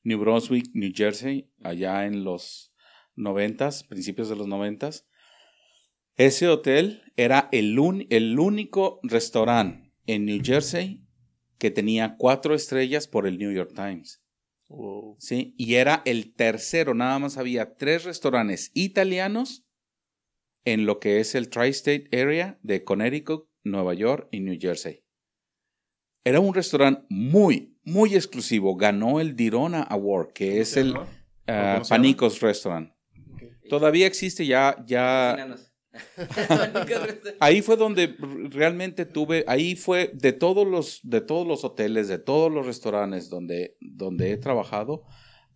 New 0.02 0.18
Brunswick, 0.18 0.70
New 0.74 0.92
Jersey, 0.94 1.50
allá 1.62 2.06
en 2.06 2.24
los 2.24 2.72
noventas, 3.16 3.84
principios 3.84 4.28
de 4.28 4.36
los 4.36 4.46
noventas. 4.46 5.06
Ese 6.16 6.48
hotel 6.48 7.02
era 7.16 7.48
el, 7.52 7.78
un- 7.78 8.06
el 8.10 8.38
único 8.38 9.00
restaurante 9.02 9.92
en 10.06 10.26
New 10.26 10.40
Jersey 10.42 11.06
que 11.58 11.70
tenía 11.70 12.16
cuatro 12.18 12.54
estrellas 12.54 13.06
por 13.06 13.26
el 13.26 13.38
New 13.38 13.52
York 13.52 13.72
Times. 13.74 14.22
Wow. 14.68 15.16
¿sí? 15.18 15.54
Y 15.58 15.74
era 15.74 16.02
el 16.04 16.32
tercero, 16.34 16.94
nada 16.94 17.18
más 17.18 17.36
había 17.36 17.74
tres 17.76 18.04
restaurantes 18.04 18.70
italianos 18.74 19.66
en 20.64 20.86
lo 20.86 21.00
que 21.00 21.20
es 21.20 21.34
el 21.34 21.48
Tri-State 21.48 22.08
Area 22.12 22.58
de 22.62 22.84
Connecticut, 22.84 23.48
Nueva 23.64 23.94
York 23.94 24.28
y 24.30 24.40
New 24.40 24.56
Jersey. 24.60 25.04
Era 26.24 26.40
un 26.40 26.54
restaurante 26.54 27.06
muy, 27.08 27.78
muy 27.82 28.14
exclusivo. 28.14 28.76
Ganó 28.76 29.20
el 29.20 29.36
Dirona 29.36 29.82
Award, 29.82 30.32
que 30.32 30.60
es 30.60 30.76
el 30.76 30.94
ah, 31.46 31.72
¿Cómo 31.74 31.84
se 31.84 31.88
Panicos 31.88 32.40
Restaurant. 32.40 32.92
Todavía 33.68 34.06
existe, 34.06 34.44
ya, 34.44 34.84
ya, 34.86 35.56
ahí 37.40 37.62
fue 37.62 37.76
donde 37.76 38.14
realmente 38.50 39.06
tuve, 39.06 39.44
ahí 39.46 39.74
fue 39.74 40.10
de 40.14 40.32
todos 40.32 40.66
los, 40.66 41.00
de 41.02 41.20
todos 41.20 41.46
los 41.46 41.64
hoteles, 41.64 42.08
de 42.08 42.18
todos 42.18 42.52
los 42.52 42.66
restaurantes 42.66 43.28
donde, 43.28 43.76
donde 43.80 44.32
he 44.32 44.36
trabajado, 44.36 45.04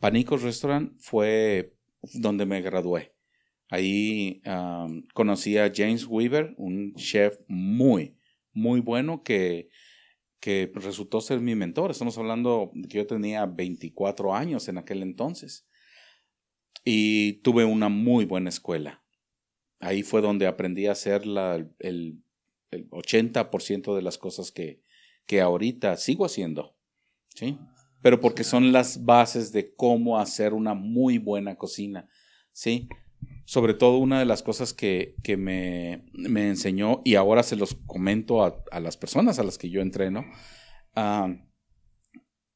Panicos 0.00 0.42
Restaurant 0.42 0.92
fue 0.98 1.76
donde 2.14 2.46
me 2.46 2.62
gradué. 2.62 3.13
Ahí 3.70 4.42
um, 4.46 5.02
conocí 5.14 5.56
a 5.56 5.72
James 5.74 6.06
Weaver, 6.06 6.54
un 6.58 6.94
chef 6.94 7.38
muy, 7.48 8.16
muy 8.52 8.80
bueno 8.80 9.22
que, 9.22 9.70
que 10.40 10.70
resultó 10.74 11.20
ser 11.20 11.40
mi 11.40 11.54
mentor. 11.54 11.90
Estamos 11.90 12.18
hablando 12.18 12.70
que 12.88 12.98
yo 12.98 13.06
tenía 13.06 13.46
24 13.46 14.34
años 14.34 14.68
en 14.68 14.78
aquel 14.78 15.02
entonces. 15.02 15.66
Y 16.84 17.34
tuve 17.42 17.64
una 17.64 17.88
muy 17.88 18.26
buena 18.26 18.50
escuela. 18.50 19.02
Ahí 19.80 20.02
fue 20.02 20.20
donde 20.20 20.46
aprendí 20.46 20.86
a 20.86 20.92
hacer 20.92 21.26
la, 21.26 21.56
el, 21.78 22.22
el 22.70 22.90
80% 22.90 23.96
de 23.96 24.02
las 24.02 24.18
cosas 24.18 24.52
que, 24.52 24.82
que 25.26 25.40
ahorita 25.40 25.96
sigo 25.96 26.26
haciendo. 26.26 26.76
¿sí? 27.34 27.58
Pero 28.02 28.20
porque 28.20 28.44
son 28.44 28.72
las 28.72 29.04
bases 29.04 29.52
de 29.52 29.74
cómo 29.74 30.18
hacer 30.18 30.52
una 30.52 30.74
muy 30.74 31.18
buena 31.18 31.56
cocina. 31.56 32.08
¿sí? 32.52 32.88
Sobre 33.44 33.74
todo 33.74 33.98
una 33.98 34.18
de 34.18 34.24
las 34.24 34.42
cosas 34.42 34.72
que, 34.72 35.16
que 35.22 35.36
me, 35.36 36.06
me 36.12 36.48
enseñó, 36.48 37.02
y 37.04 37.16
ahora 37.16 37.42
se 37.42 37.56
los 37.56 37.74
comento 37.86 38.44
a, 38.44 38.62
a 38.70 38.80
las 38.80 38.96
personas 38.96 39.38
a 39.38 39.44
las 39.44 39.58
que 39.58 39.70
yo 39.70 39.82
entreno, 39.82 40.24
ah, 40.94 41.34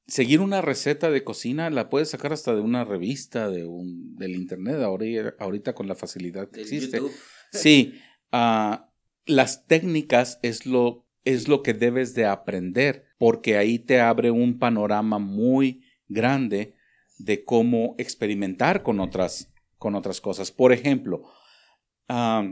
seguir 0.09 0.40
una 0.40 0.62
receta 0.62 1.11
de 1.11 1.22
cocina 1.22 1.70
la 1.70 1.90
puedes 1.90 2.11
sacar 2.11 2.33
hasta 2.33 2.55
de 2.55 2.62
una 2.62 2.85
revista, 2.85 3.51
de 3.51 3.66
un, 3.66 4.16
del 4.16 4.35
internet, 4.35 4.81
ahorita, 4.81 5.35
ahorita 5.38 5.74
con 5.74 5.87
la 5.87 5.94
facilidad 5.94 6.51
que 6.51 6.62
existe. 6.62 6.96
YouTube. 6.96 7.12
Sí, 7.51 7.94
ah, 8.31 8.90
las 9.24 9.66
técnicas 9.66 10.38
es 10.42 10.66
lo, 10.66 11.07
es 11.24 11.48
lo 11.48 11.62
que 11.62 11.72
debes 11.72 12.12
de 12.12 12.27
aprender, 12.27 13.07
porque 13.16 13.57
ahí 13.57 13.79
te 13.79 14.01
abre 14.01 14.31
un 14.31 14.59
panorama 14.59 15.18
muy 15.18 15.83
grande 16.09 16.74
de 17.16 17.42
cómo 17.42 17.94
experimentar 17.96 18.83
con 18.83 19.01
otras, 19.01 19.51
con 19.79 19.95
otras 19.95 20.21
cosas. 20.21 20.51
Por 20.51 20.73
ejemplo, 20.73 21.23
a 22.09 22.45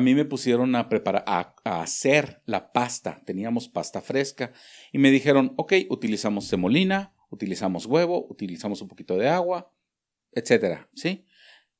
mí 0.00 0.14
me 0.14 0.24
pusieron 0.24 0.74
a 0.76 0.88
preparar, 0.88 1.24
a, 1.26 1.54
hacer 1.82 2.42
la 2.46 2.72
pasta. 2.72 3.22
Teníamos 3.24 3.68
pasta 3.68 4.00
fresca 4.00 4.52
y 4.92 4.98
me 4.98 5.10
dijeron, 5.10 5.54
ok, 5.56 5.74
utilizamos 5.88 6.46
semolina, 6.46 7.14
utilizamos 7.30 7.86
huevo, 7.86 8.26
utilizamos 8.28 8.82
un 8.82 8.88
poquito 8.88 9.16
de 9.16 9.28
agua, 9.28 9.72
etcétera, 10.32 10.88
¿sí? 10.94 11.26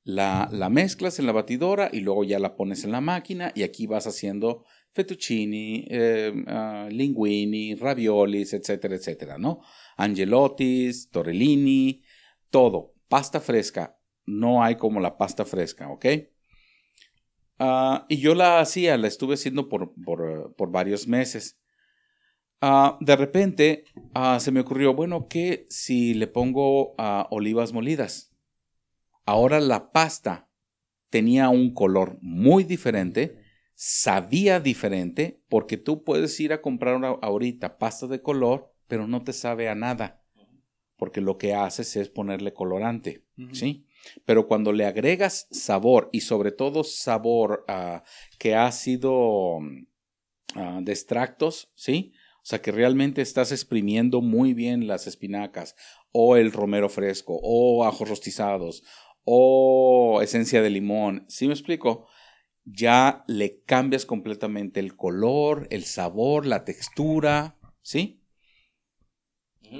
La, 0.02 0.48
la 0.52 0.68
mezclas 0.68 1.18
en 1.18 1.26
la 1.26 1.32
batidora 1.32 1.88
y 1.90 2.00
luego 2.00 2.24
ya 2.24 2.38
la 2.38 2.56
pones 2.56 2.84
en 2.84 2.92
la 2.92 3.00
máquina 3.00 3.52
y 3.54 3.62
aquí 3.62 3.86
vas 3.86 4.06
haciendo 4.06 4.64
fettuccini, 4.94 5.86
eh, 5.90 6.32
ah, 6.46 6.88
linguini, 6.90 7.74
raviolis, 7.74 8.52
etcétera, 8.52 8.94
etcétera, 8.94 9.38
¿no? 9.38 9.60
Angelottis, 9.96 11.10
tortellini, 11.10 12.02
todo, 12.50 12.94
pasta 13.08 13.40
fresca. 13.40 13.98
No 14.26 14.62
hay 14.62 14.76
como 14.76 15.00
la 15.00 15.16
pasta 15.16 15.44
fresca, 15.44 15.88
¿ok? 15.90 16.06
Ah, 17.58 18.06
y 18.08 18.18
yo 18.18 18.34
la 18.34 18.60
hacía, 18.60 18.96
la 18.96 19.06
estuve 19.08 19.34
haciendo 19.34 19.68
por, 19.68 19.94
por, 20.04 20.54
por 20.56 20.70
varios 20.70 21.06
meses. 21.06 21.58
Ah, 22.60 22.96
de 23.00 23.16
repente 23.16 23.84
ah, 24.14 24.40
se 24.40 24.50
me 24.50 24.60
ocurrió, 24.60 24.94
bueno, 24.94 25.28
¿qué 25.28 25.66
si 25.68 26.14
le 26.14 26.26
pongo 26.26 26.94
olivas 27.30 27.72
molidas? 27.72 28.34
Ahora 29.26 29.60
la 29.60 29.92
pasta 29.92 30.48
tenía 31.10 31.48
un 31.48 31.72
color 31.74 32.18
muy 32.20 32.64
diferente, 32.64 33.38
sabía 33.74 34.60
diferente, 34.60 35.40
porque 35.48 35.76
tú 35.76 36.02
puedes 36.04 36.38
ir 36.40 36.52
a 36.52 36.60
comprar 36.60 36.96
una- 36.96 37.08
ahorita 37.22 37.78
pasta 37.78 38.06
de 38.06 38.20
color, 38.22 38.72
pero 38.86 39.06
no 39.06 39.22
te 39.22 39.32
sabe 39.32 39.68
a 39.68 39.74
nada, 39.74 40.22
porque 40.96 41.20
lo 41.20 41.38
que 41.38 41.54
haces 41.54 41.96
es 41.96 42.08
ponerle 42.08 42.52
colorante. 42.52 43.24
¿sí? 43.52 43.86
Pero 44.24 44.46
cuando 44.46 44.72
le 44.72 44.86
agregas 44.86 45.46
sabor 45.50 46.08
y 46.12 46.20
sobre 46.20 46.52
todo 46.52 46.84
sabor 46.84 47.64
ah, 47.68 48.04
que 48.38 48.54
ha 48.54 48.70
sido 48.72 49.60
mm, 49.60 49.86
ah, 50.56 50.80
de 50.82 50.92
extractos, 50.92 51.70
¿sí? 51.74 52.12
O 52.44 52.46
sea 52.46 52.60
que 52.60 52.72
realmente 52.72 53.22
estás 53.22 53.52
exprimiendo 53.52 54.20
muy 54.20 54.52
bien 54.52 54.86
las 54.86 55.06
espinacas 55.06 55.76
o 56.12 56.36
el 56.36 56.52
romero 56.52 56.88
fresco 56.88 57.40
o 57.42 57.84
ajos 57.84 58.08
rostizados 58.08 58.82
o 59.24 60.20
esencia 60.22 60.60
de 60.60 60.68
limón, 60.68 61.24
¿sí 61.28 61.46
me 61.46 61.54
explico? 61.54 62.06
Ya 62.64 63.24
le 63.26 63.62
cambias 63.62 64.04
completamente 64.04 64.80
el 64.80 64.96
color, 64.96 65.66
el 65.70 65.84
sabor, 65.84 66.44
la 66.44 66.64
textura, 66.64 67.58
¿sí? 67.80 68.22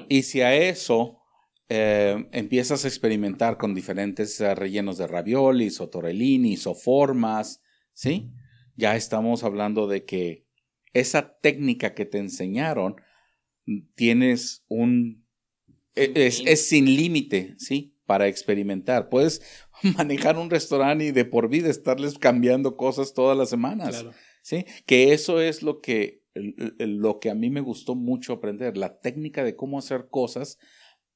Y 0.09 0.23
si 0.23 0.41
a 0.41 0.55
eso 0.55 1.24
eh, 1.69 2.29
empiezas 2.33 2.85
a 2.85 2.89
experimentar 2.89 3.57
con 3.57 3.75
diferentes 3.75 4.41
eh, 4.41 4.55
rellenos 4.55 4.99
de 4.99 5.07
raviolis 5.07 5.81
o 5.81 5.89
torellinis 5.89 6.67
o 6.67 6.75
formas, 6.75 7.63
¿sí? 7.93 8.31
Ya 8.77 8.97
estamos 8.97 9.45
hablando 9.45 9.87
de 9.87 10.05
que 10.05 10.47
esa 10.93 11.39
técnica 11.41 11.95
que 11.95 12.05
te 12.07 12.19
enseñaron 12.19 12.97
mm, 13.67 13.79
tienes 13.95 14.65
un... 14.69 15.27
e- 15.95 16.13
Es, 16.15 16.43
es 16.45 16.67
sin 16.67 16.85
límite, 16.87 17.55
¿sí? 17.59 17.97
Para 18.05 18.29
experimentar. 18.29 19.09
Puedes 19.09 19.41
manejar 19.97 20.39
un 20.39 20.51
restaurante 20.51 21.07
y 21.07 21.13
de 21.13 21.25
por 21.25 21.49
vida 21.49 21.71
estarles 21.71 22.19
cambiando 22.19 22.77
cosas 22.77 23.15
todas 23.15 23.37
las 23.37 23.49
semanas. 23.51 24.03
Claro. 24.03 24.13
¿sí? 24.43 24.67
Que 24.87 25.13
eso 25.15 25.41
es 25.41 25.63
lo 25.63 25.81
que, 25.81 26.23
lo 26.35 27.19
que 27.19 27.31
a 27.31 27.35
mí 27.35 27.49
me 27.49 27.63
gustó 27.63 27.95
mucho 27.95 28.35
aprender, 28.35 28.77
la 28.77 29.01
técnica 29.01 29.43
de 29.43 29.57
cómo 29.57 29.79
hacer 29.79 30.09
cosas 30.11 30.59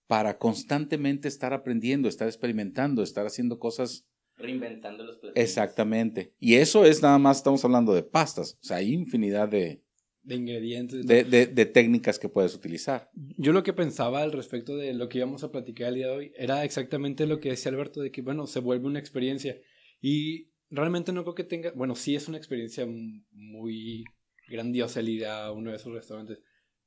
para 0.08 0.38
constantemente 0.38 1.28
estar 1.28 1.52
aprendiendo, 1.52 2.08
estar 2.08 2.26
experimentando, 2.26 3.02
estar 3.04 3.24
haciendo 3.26 3.60
cosas 3.60 4.06
Reinventando 4.36 5.04
los 5.04 5.18
platillos. 5.18 5.48
exactamente. 5.48 6.32
Y 6.40 6.54
eso 6.56 6.84
es 6.84 7.02
nada 7.02 7.18
más, 7.18 7.36
estamos 7.36 7.64
hablando 7.64 7.92
de 7.94 8.02
pastas, 8.02 8.54
o 8.62 8.64
sea, 8.66 8.78
hay 8.78 8.92
infinidad 8.92 9.48
de, 9.48 9.82
De 10.22 10.34
ingredientes. 10.36 11.06
de, 11.06 11.24
de- 11.24 11.46
de 11.46 11.66
técnicas 11.66 12.18
que 12.18 12.28
puedes 12.28 12.54
utilizar. 12.54 13.10
Yo 13.36 13.52
lo 13.52 13.62
que 13.62 13.72
pensaba 13.72 14.22
al 14.22 14.32
respecto 14.32 14.76
de 14.76 14.94
lo 14.94 15.08
que 15.08 15.18
íbamos 15.18 15.42
a 15.44 15.50
platicar 15.52 15.88
el 15.88 15.94
día 15.96 16.06
de 16.08 16.12
hoy 16.16 16.32
era 16.36 16.64
exactamente 16.64 17.26
lo 17.26 17.38
que 17.40 17.50
decía 17.50 17.70
Alberto, 17.72 18.00
de 18.00 18.10
que, 18.10 18.22
bueno, 18.22 18.46
se 18.46 18.60
vuelve 18.60 18.86
una 18.86 19.00
experiencia. 19.00 19.60
Y 20.00 20.52
realmente 20.70 21.12
no 21.12 21.22
creo 21.24 21.34
que 21.34 21.44
tenga, 21.44 21.72
bueno, 21.72 21.94
sí 21.96 22.14
es 22.14 22.28
una 22.28 22.38
experiencia 22.38 22.86
muy 23.32 24.04
grandiosa 24.48 25.00
el 25.00 25.08
ir 25.08 25.26
a 25.26 25.50
uno 25.52 25.70
de 25.70 25.76
esos 25.76 25.92
restaurantes, 25.92 26.38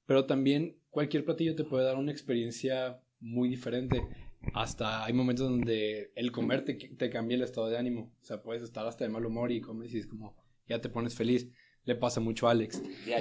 pero 0.05 0.25
también 0.25 0.77
cualquier 0.89 1.25
platillo 1.25 1.55
te 1.55 1.63
puede 1.63 1.83
dar 1.85 1.97
una 1.97 2.11
experiencia 2.11 3.01
muy 3.21 3.49
diferente. 3.49 4.01
Hasta 4.53 5.05
hay 5.05 5.13
momentos 5.13 5.49
donde 5.49 6.11
el 6.15 6.31
comer 6.31 6.65
te, 6.65 6.73
te 6.73 7.09
cambia 7.09 7.35
el 7.35 7.43
estado 7.43 7.67
de 7.69 7.77
ánimo. 7.77 8.11
O 8.21 8.25
sea, 8.25 8.41
puedes 8.41 8.63
estar 8.63 8.85
hasta 8.87 9.03
de 9.05 9.09
mal 9.11 9.25
humor 9.25 9.51
y 9.51 9.61
comes 9.61 9.93
y 9.93 9.99
es 9.99 10.07
como, 10.07 10.35
ya 10.67 10.81
te 10.81 10.89
pones 10.89 11.15
feliz. 11.15 11.47
Le 11.83 11.95
pasa 11.95 12.19
mucho 12.19 12.47
a 12.47 12.51
Alex. 12.51 12.81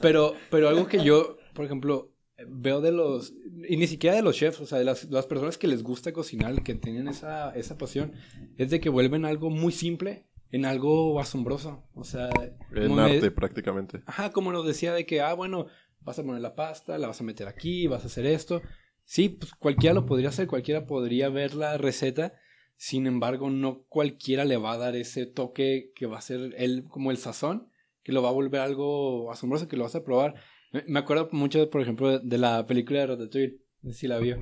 Pero, 0.00 0.34
pero 0.50 0.68
algo 0.68 0.86
que 0.86 1.02
yo, 1.04 1.36
por 1.54 1.64
ejemplo, 1.64 2.12
veo 2.48 2.80
de 2.80 2.92
los, 2.92 3.32
y 3.68 3.76
ni 3.76 3.86
siquiera 3.86 4.16
de 4.16 4.22
los 4.22 4.36
chefs, 4.36 4.60
o 4.60 4.66
sea, 4.66 4.78
de 4.78 4.84
las, 4.84 5.04
las 5.10 5.26
personas 5.26 5.58
que 5.58 5.68
les 5.68 5.82
gusta 5.82 6.12
cocinar, 6.12 6.62
que 6.62 6.74
tienen 6.74 7.08
esa, 7.08 7.50
esa 7.54 7.78
pasión, 7.78 8.12
es 8.56 8.70
de 8.70 8.80
que 8.80 8.88
vuelven 8.88 9.24
algo 9.24 9.50
muy 9.50 9.72
simple 9.72 10.26
en 10.50 10.64
algo 10.64 11.18
asombroso. 11.20 11.84
O 11.94 12.04
sea, 12.04 12.30
En 12.74 12.88
como 12.88 12.96
me- 12.96 13.02
arte, 13.16 13.30
prácticamente. 13.30 14.02
Ajá, 14.06 14.32
como 14.32 14.52
nos 14.52 14.66
decía 14.66 14.92
de 14.92 15.06
que, 15.06 15.20
ah, 15.20 15.34
bueno, 15.34 15.66
vas 16.04 16.18
a 16.18 16.22
poner 16.24 16.40
la 16.40 16.54
pasta, 16.54 16.98
la 16.98 17.06
vas 17.08 17.20
a 17.20 17.24
meter 17.24 17.48
aquí, 17.48 17.86
vas 17.86 18.04
a 18.04 18.06
hacer 18.06 18.26
esto. 18.26 18.62
Sí, 19.04 19.28
pues 19.30 19.52
cualquiera 19.54 19.94
lo 19.94 20.06
podría 20.06 20.28
hacer, 20.28 20.46
cualquiera 20.46 20.86
podría 20.86 21.28
ver 21.28 21.54
la 21.54 21.76
receta. 21.78 22.34
Sin 22.76 23.06
embargo, 23.06 23.50
no 23.50 23.84
cualquiera 23.88 24.44
le 24.44 24.56
va 24.56 24.72
a 24.72 24.78
dar 24.78 24.96
ese 24.96 25.26
toque 25.26 25.92
que 25.94 26.06
va 26.06 26.18
a 26.18 26.22
ser 26.22 26.54
el, 26.56 26.84
como 26.84 27.10
el 27.10 27.16
sazón, 27.16 27.68
que 28.02 28.12
lo 28.12 28.22
va 28.22 28.30
a 28.30 28.32
volver 28.32 28.60
algo 28.60 29.30
asombroso, 29.30 29.68
que 29.68 29.76
lo 29.76 29.84
vas 29.84 29.94
a 29.94 30.04
probar. 30.04 30.34
Me, 30.72 30.84
me 30.88 30.98
acuerdo 30.98 31.28
mucho, 31.32 31.68
por 31.70 31.80
ejemplo, 31.82 32.18
de 32.18 32.38
la 32.38 32.66
película 32.66 33.00
de 33.00 33.06
Ratatouille, 33.06 33.58
no 33.82 33.92
sé 33.92 33.98
si 33.98 34.08
la 34.08 34.18
vio, 34.18 34.38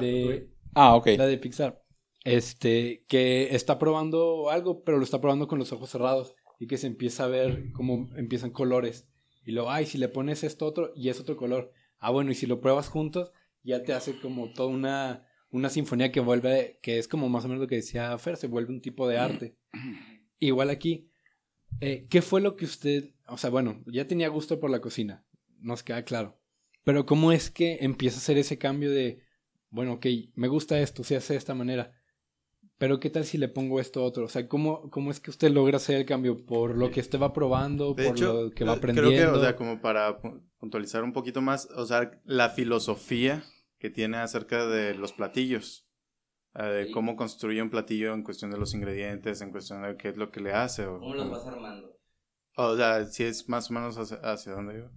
de, 0.00 0.48
Ah, 0.74 0.96
ok. 0.96 1.08
la 1.18 1.26
de 1.26 1.38
Pixar. 1.38 1.80
Este, 2.24 3.04
que 3.08 3.54
está 3.54 3.78
probando 3.78 4.50
algo, 4.50 4.82
pero 4.84 4.98
lo 4.98 5.04
está 5.04 5.20
probando 5.20 5.48
con 5.48 5.58
los 5.58 5.72
ojos 5.72 5.90
cerrados 5.90 6.34
y 6.60 6.66
que 6.66 6.76
se 6.78 6.86
empieza 6.86 7.24
a 7.24 7.28
ver 7.28 7.72
cómo 7.72 8.08
empiezan 8.16 8.50
colores. 8.50 9.08
Y 9.44 9.52
luego, 9.52 9.70
ay, 9.70 9.86
si 9.86 9.98
le 9.98 10.08
pones 10.08 10.44
esto 10.44 10.66
otro 10.66 10.92
y 10.94 11.08
es 11.08 11.20
otro 11.20 11.36
color. 11.36 11.72
Ah, 11.98 12.10
bueno, 12.10 12.30
y 12.30 12.34
si 12.34 12.46
lo 12.46 12.60
pruebas 12.60 12.88
juntos, 12.88 13.32
ya 13.62 13.82
te 13.82 13.92
hace 13.92 14.18
como 14.20 14.52
toda 14.52 14.68
una, 14.68 15.26
una 15.50 15.68
sinfonía 15.68 16.12
que 16.12 16.20
vuelve, 16.20 16.78
que 16.82 16.98
es 16.98 17.08
como 17.08 17.28
más 17.28 17.44
o 17.44 17.48
menos 17.48 17.62
lo 17.62 17.68
que 17.68 17.76
decía 17.76 18.16
Fer, 18.18 18.36
se 18.36 18.46
vuelve 18.46 18.72
un 18.72 18.80
tipo 18.80 19.08
de 19.08 19.18
arte. 19.18 19.56
Igual 20.38 20.70
aquí, 20.70 21.08
eh, 21.80 22.06
¿qué 22.08 22.22
fue 22.22 22.40
lo 22.40 22.56
que 22.56 22.64
usted, 22.64 23.10
o 23.26 23.38
sea, 23.38 23.50
bueno, 23.50 23.82
ya 23.86 24.06
tenía 24.06 24.28
gusto 24.28 24.58
por 24.58 24.70
la 24.70 24.80
cocina, 24.80 25.24
nos 25.58 25.82
queda 25.82 26.04
claro. 26.04 26.40
Pero 26.84 27.06
¿cómo 27.06 27.32
es 27.32 27.50
que 27.50 27.78
empieza 27.80 28.16
a 28.16 28.18
hacer 28.18 28.38
ese 28.38 28.58
cambio 28.58 28.90
de, 28.90 29.22
bueno, 29.70 29.94
ok, 29.94 30.06
me 30.34 30.48
gusta 30.48 30.80
esto, 30.80 31.04
se 31.04 31.16
hace 31.16 31.34
de 31.34 31.38
esta 31.38 31.54
manera, 31.54 32.01
pero 32.82 32.98
¿qué 32.98 33.10
tal 33.10 33.24
si 33.24 33.38
le 33.38 33.46
pongo 33.46 33.78
esto 33.78 34.02
otro? 34.02 34.24
O 34.24 34.28
sea, 34.28 34.48
¿cómo, 34.48 34.90
cómo 34.90 35.12
es 35.12 35.20
que 35.20 35.30
usted 35.30 35.52
logra 35.52 35.76
hacer 35.76 35.94
el 35.98 36.04
cambio? 36.04 36.44
¿Por 36.44 36.76
lo 36.76 36.90
que 36.90 36.98
usted 36.98 37.16
va 37.20 37.32
probando? 37.32 37.94
De 37.94 38.06
¿Por 38.06 38.16
hecho, 38.16 38.42
lo 38.42 38.50
que 38.50 38.64
va 38.64 38.72
eh, 38.72 38.76
aprendiendo? 38.78 39.14
Creo 39.14 39.30
que, 39.32 39.38
o 39.38 39.40
sea, 39.40 39.54
como 39.54 39.80
para 39.80 40.20
pu- 40.20 40.42
puntualizar 40.58 41.04
un 41.04 41.12
poquito 41.12 41.40
más, 41.40 41.68
o 41.76 41.86
sea, 41.86 42.10
la 42.24 42.48
filosofía 42.48 43.44
que 43.78 43.88
tiene 43.88 44.16
acerca 44.16 44.66
de 44.66 44.94
los 44.96 45.12
platillos, 45.12 45.86
eh, 46.56 46.64
de 46.64 46.86
Sí. 46.86 46.90
cómo 46.90 47.14
construye 47.14 47.62
un 47.62 47.70
platillo 47.70 48.14
en 48.14 48.24
cuestión 48.24 48.50
de 48.50 48.58
los 48.58 48.74
ingredientes, 48.74 49.40
en 49.42 49.52
cuestión 49.52 49.82
de 49.84 49.96
qué 49.96 50.08
es 50.08 50.16
lo 50.16 50.32
que 50.32 50.40
le 50.40 50.52
hace. 50.52 50.84
O, 50.84 50.98
¿Cómo 50.98 51.14
los 51.14 51.30
vas 51.30 51.46
armando? 51.46 51.96
o 52.56 52.76
sea, 52.76 53.04
si 53.04 53.22
es 53.22 53.48
más 53.48 53.70
o 53.70 53.74
menos 53.74 53.96
hacia, 53.96 54.16
hacia 54.16 54.54
dónde 54.54 54.78
iba. 54.78 54.90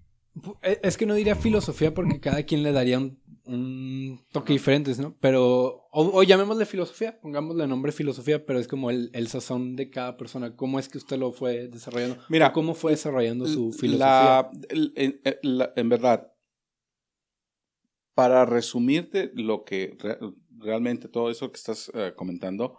Eh, 0.64 0.80
Es 0.84 0.98
que 0.98 1.06
no 1.06 1.14
diría 1.14 1.36
filosofía 1.36 1.94
porque 1.94 2.20
cada 2.20 2.44
quien 2.44 2.64
le 2.64 2.72
daría 2.72 2.98
un, 3.00 3.20
un 3.46 4.26
toque 4.32 4.54
diferente, 4.54 4.92
¿no? 5.00 5.16
Pero, 5.20 5.88
o, 5.92 6.10
o 6.20 6.24
llamémosle 6.24 6.66
filosofía, 6.66 7.20
pongámosle 7.22 7.68
nombre 7.68 7.92
filosofía, 7.92 8.46
pero 8.46 8.60
es 8.60 8.68
como 8.68 8.90
el, 8.90 9.10
el 9.14 9.28
sazón 9.28 9.76
de 9.76 9.90
cada 9.90 10.18
persona. 10.18 10.56
¿Cómo 10.56 10.80
es 10.80 10.90
que 10.90 10.98
usted 10.98 11.18
lo 11.18 11.32
fue 11.32 11.68
desarrollando? 11.68 12.18
Mira, 12.30 12.48
¿O 12.50 12.54
¿Cómo 12.54 12.74
fue 12.74 12.92
desarrollando 12.92 13.46
su 13.48 13.72
filosofía? 13.72 14.06
La- 14.06 14.52
el- 14.70 14.94
en, 14.96 15.22
en- 15.24 15.58
la- 15.58 15.72
en 15.76 15.90
verdad, 15.90 16.32
para 18.14 18.46
resumirte 18.46 19.32
lo 19.36 19.64
que 19.64 19.96
re- 20.00 20.18
realmente 20.58 21.08
todo 21.10 21.30
eso 21.30 21.52
que 21.52 21.58
estás 21.58 21.92
eh, 21.94 22.14
comentando, 22.16 22.78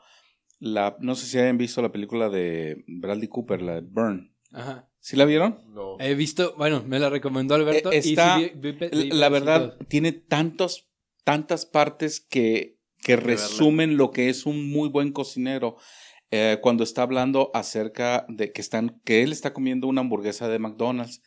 la, 0.58 0.96
no 1.00 1.14
sé 1.14 1.26
si 1.26 1.38
hayan 1.38 1.58
visto 1.58 1.82
la 1.82 1.92
película 1.92 2.30
de 2.30 2.82
Bradley 2.86 3.28
Cooper, 3.28 3.60
la 3.62 3.74
de 3.74 3.80
Burn. 3.82 4.34
Ajá. 4.52 4.88
¿Sí 5.06 5.14
la 5.14 5.24
vieron? 5.24 5.60
No. 5.68 5.96
He 6.00 6.16
visto, 6.16 6.56
bueno, 6.58 6.82
me 6.84 6.98
la 6.98 7.08
recomendó 7.08 7.54
Alberto. 7.54 7.92
Eh, 7.92 7.98
y 7.98 8.02
sí 8.02 8.10
está- 8.10 8.38
vi- 8.38 8.50
vi 8.56 8.72
pe- 8.72 8.88
vi 8.88 9.10
La 9.10 9.28
verdad, 9.28 9.76
tiene 9.86 10.10
tantos, 10.10 10.88
tantas 11.22 11.64
partes 11.64 12.20
que, 12.20 12.80
que 13.04 13.14
resumen 13.14 13.98
lo 13.98 14.10
que 14.10 14.28
es 14.30 14.46
un 14.46 14.68
muy 14.68 14.88
buen 14.88 15.12
cocinero. 15.12 15.76
Eh, 16.32 16.58
cuando 16.60 16.82
está 16.82 17.02
hablando 17.02 17.52
acerca 17.54 18.26
de 18.28 18.50
que 18.50 18.60
están, 18.60 19.00
que 19.04 19.22
él 19.22 19.30
está 19.30 19.52
comiendo 19.52 19.86
una 19.86 20.00
hamburguesa 20.00 20.48
de 20.48 20.58
McDonald's, 20.58 21.22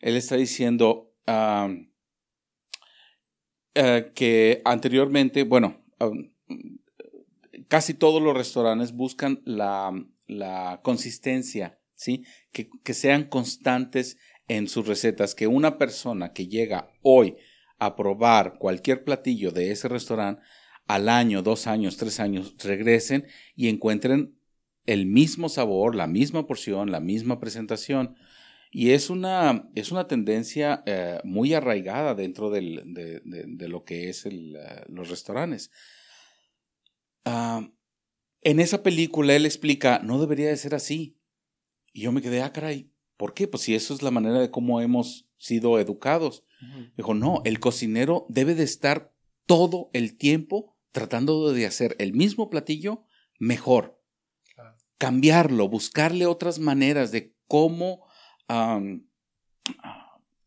él 0.00 0.16
está 0.16 0.34
diciendo 0.34 1.12
eh, 1.28 1.86
que 4.12 4.60
anteriormente, 4.64 5.44
bueno, 5.44 5.84
casi 7.68 7.94
todos 7.94 8.20
los 8.20 8.36
restaurantes 8.36 8.90
buscan 8.92 9.40
la, 9.44 9.92
la 10.26 10.80
consistencia, 10.82 11.78
Que, 12.52 12.94
sean 12.94 13.24
constantes 13.24 14.16
en 14.48 14.68
sus 14.68 14.86
recetas, 14.86 15.34
que 15.34 15.46
una 15.46 15.78
persona 15.78 16.32
que 16.32 16.48
llega 16.48 16.90
hoy 17.02 17.36
a 17.78 17.96
probar 17.96 18.58
cualquier 18.58 19.04
platillo 19.04 19.52
de 19.52 19.70
ese 19.70 19.88
restaurante, 19.88 20.42
al 20.86 21.08
año, 21.08 21.42
dos 21.42 21.66
años, 21.66 21.96
tres 21.96 22.18
años, 22.18 22.54
regresen 22.58 23.26
y 23.54 23.68
encuentren 23.68 24.36
el 24.86 25.06
mismo 25.06 25.48
sabor, 25.48 25.94
la 25.94 26.06
misma 26.06 26.46
porción, 26.46 26.90
la 26.90 27.00
misma 27.00 27.38
presentación. 27.38 28.16
Y 28.72 28.90
es 28.90 29.10
una, 29.10 29.68
es 29.74 29.92
una 29.92 30.08
tendencia 30.08 30.82
eh, 30.86 31.20
muy 31.22 31.54
arraigada 31.54 32.14
dentro 32.14 32.50
de, 32.50 32.62
lo 33.68 33.84
que 33.84 34.08
es 34.08 34.26
eh, 34.26 34.30
los 34.88 35.08
restaurantes. 35.08 35.70
Ah, 37.24 37.68
en 38.42 38.58
esa 38.58 38.82
película 38.82 39.34
él 39.36 39.44
explica, 39.44 40.00
no 40.02 40.20
debería 40.20 40.48
de 40.48 40.56
ser 40.56 40.74
así. 40.74 41.19
Y 41.92 42.02
yo 42.02 42.12
me 42.12 42.22
quedé, 42.22 42.42
ah, 42.42 42.52
caray, 42.52 42.92
¿por 43.16 43.34
qué? 43.34 43.48
Pues 43.48 43.64
si 43.64 43.74
eso 43.74 43.94
es 43.94 44.02
la 44.02 44.10
manera 44.10 44.40
de 44.40 44.50
cómo 44.50 44.80
hemos 44.80 45.28
sido 45.36 45.78
educados. 45.78 46.44
Dijo, 46.96 47.14
no, 47.14 47.40
el 47.46 47.58
cocinero 47.58 48.26
debe 48.28 48.54
de 48.54 48.64
estar 48.64 49.14
todo 49.46 49.88
el 49.94 50.18
tiempo 50.18 50.76
tratando 50.92 51.52
de 51.52 51.64
hacer 51.66 51.96
el 51.98 52.12
mismo 52.12 52.50
platillo 52.50 53.06
mejor. 53.38 53.98
Claro. 54.54 54.76
Cambiarlo, 54.98 55.68
buscarle 55.68 56.26
otras 56.26 56.58
maneras 56.58 57.12
de 57.12 57.34
cómo 57.46 58.06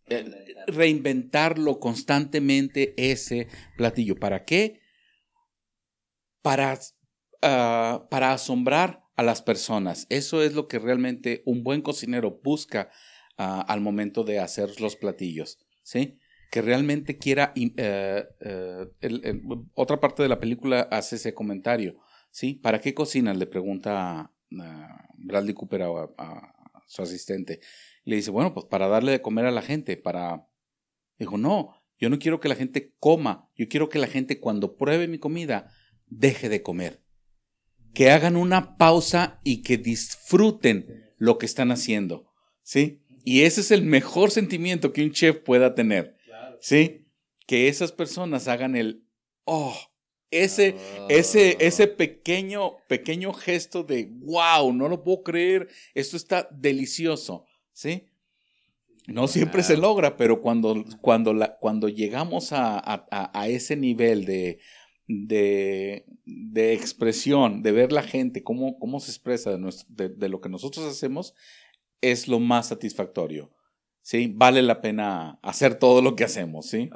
eh, 0.06 0.54
reinventarlo 0.68 1.80
constantemente 1.80 2.94
ese 2.98 3.48
platillo. 3.78 4.16
¿Para 4.20 4.46
qué? 4.46 4.82
Para, 6.42 6.80
ah, 7.42 8.08
para 8.12 8.34
asombrar 8.34 9.03
a 9.16 9.24
las 9.24 9.42
personas. 9.42 10.08
Eso 10.10 10.42
es 10.42 10.54
lo 10.54 10.68
que 10.68 10.80
realmente 10.80 11.44
un 11.46 11.64
buen 11.64 11.82
cocinero 11.82 12.40
busca 12.44 12.90
ah, 13.38 13.62
al 13.68 13.82
momento 13.82 14.24
de 14.24 14.40
hacer 14.40 14.80
los 14.82 14.96
platillos. 14.96 15.60
¿Sí? 15.84 16.20
Que 16.52 16.62
realmente 16.62 17.18
quiera. 17.18 17.52
eh, 17.56 18.26
eh, 18.40 19.42
otra 19.74 20.00
parte 20.00 20.24
de 20.24 20.30
la 20.30 20.40
película 20.40 20.82
hace 20.92 21.18
ese 21.18 21.34
comentario. 21.34 21.98
¿Sí? 22.32 22.56
¿Para 22.56 22.80
qué 22.80 22.94
cocinan? 22.94 23.40
Le 23.40 23.48
pregunta 23.48 24.20
a, 24.20 24.34
a 24.60 25.08
Bradley 25.18 25.54
Cooper 25.54 25.84
a, 25.84 25.88
a 26.18 26.54
su 26.88 27.02
asistente. 27.02 27.60
Le 28.06 28.16
dice, 28.16 28.32
bueno, 28.32 28.54
pues 28.54 28.66
para 28.66 28.88
darle 28.88 29.12
de 29.12 29.22
comer 29.22 29.46
a 29.46 29.52
la 29.52 29.62
gente, 29.62 29.98
para... 29.98 30.48
Dijo, 31.20 31.38
no, 31.38 31.76
yo 32.00 32.10
no 32.10 32.20
quiero 32.20 32.40
que 32.40 32.50
la 32.50 32.56
gente 32.56 32.94
coma, 33.00 33.50
yo 33.56 33.68
quiero 33.70 33.88
que 33.88 34.00
la 34.00 34.08
gente 34.08 34.40
cuando 34.40 34.76
pruebe 34.76 35.08
mi 35.08 35.20
comida 35.20 35.72
deje 36.08 36.50
de 36.50 36.64
comer. 36.64 37.03
Que 37.94 38.10
hagan 38.12 38.36
una 38.36 38.78
pausa 38.78 39.40
y 39.44 39.62
que 39.62 39.78
disfruten 39.78 41.12
lo 41.18 41.38
que 41.38 41.46
están 41.46 41.72
haciendo, 41.72 42.28
¿sí? 42.64 43.02
Y 43.24 43.42
ese 43.42 43.62
es 43.62 43.72
el 43.72 43.84
mejor 43.84 44.32
sentimiento 44.32 44.92
que 44.92 45.04
un 45.04 45.12
chef 45.12 45.38
pueda 45.38 45.76
tener, 45.76 46.18
¿sí? 46.60 47.06
Que 47.48 47.68
esas 47.68 47.92
personas 47.92 48.48
hagan 48.48 48.76
el, 48.76 49.06
oh, 49.46 49.76
ese, 50.32 50.76
ese, 51.10 51.58
ese 51.60 51.88
pequeño, 51.88 52.78
pequeño 52.88 53.32
gesto 53.34 53.84
de, 53.84 54.10
wow, 54.12 54.74
no 54.74 54.90
lo 54.90 55.04
puedo 55.04 55.22
creer, 55.24 55.70
esto 55.94 56.18
está 56.18 56.48
delicioso, 56.52 57.46
¿sí? 57.72 58.08
No 59.06 59.28
siempre 59.28 59.62
se 59.64 59.78
logra, 59.78 60.18
pero 60.18 60.42
cuando, 60.42 60.84
cuando, 61.02 61.34
la, 61.34 61.58
cuando 61.58 61.90
llegamos 61.90 62.54
a- 62.54 62.80
a 63.12 63.48
ese 63.50 63.76
nivel 63.76 64.26
de, 64.26 64.60
de, 65.08 66.06
de 66.26 66.74
expresión, 66.74 67.64
de 67.64 67.72
ver 67.72 67.92
la 67.92 68.04
gente, 68.04 68.44
cómo, 68.44 68.78
cómo 68.80 69.00
se 69.00 69.12
expresa 69.12 69.52
de, 69.52 69.60
nuestro- 69.60 69.88
de- 69.90 70.10
de 70.10 70.30
lo 70.30 70.42
que 70.42 70.50
nosotros 70.50 70.86
hacemos, 70.86 71.34
es 72.02 72.28
lo 72.28 72.40
más 72.40 72.68
satisfactorio. 72.70 73.52
¿sí? 74.02 74.32
Vale 74.36 74.62
la 74.62 74.82
pena 74.82 75.40
hacer 75.42 75.76
todo 75.76 76.02
lo 76.02 76.16
que 76.16 76.26
hacemos, 76.26 76.66
¿sí? 76.68 76.90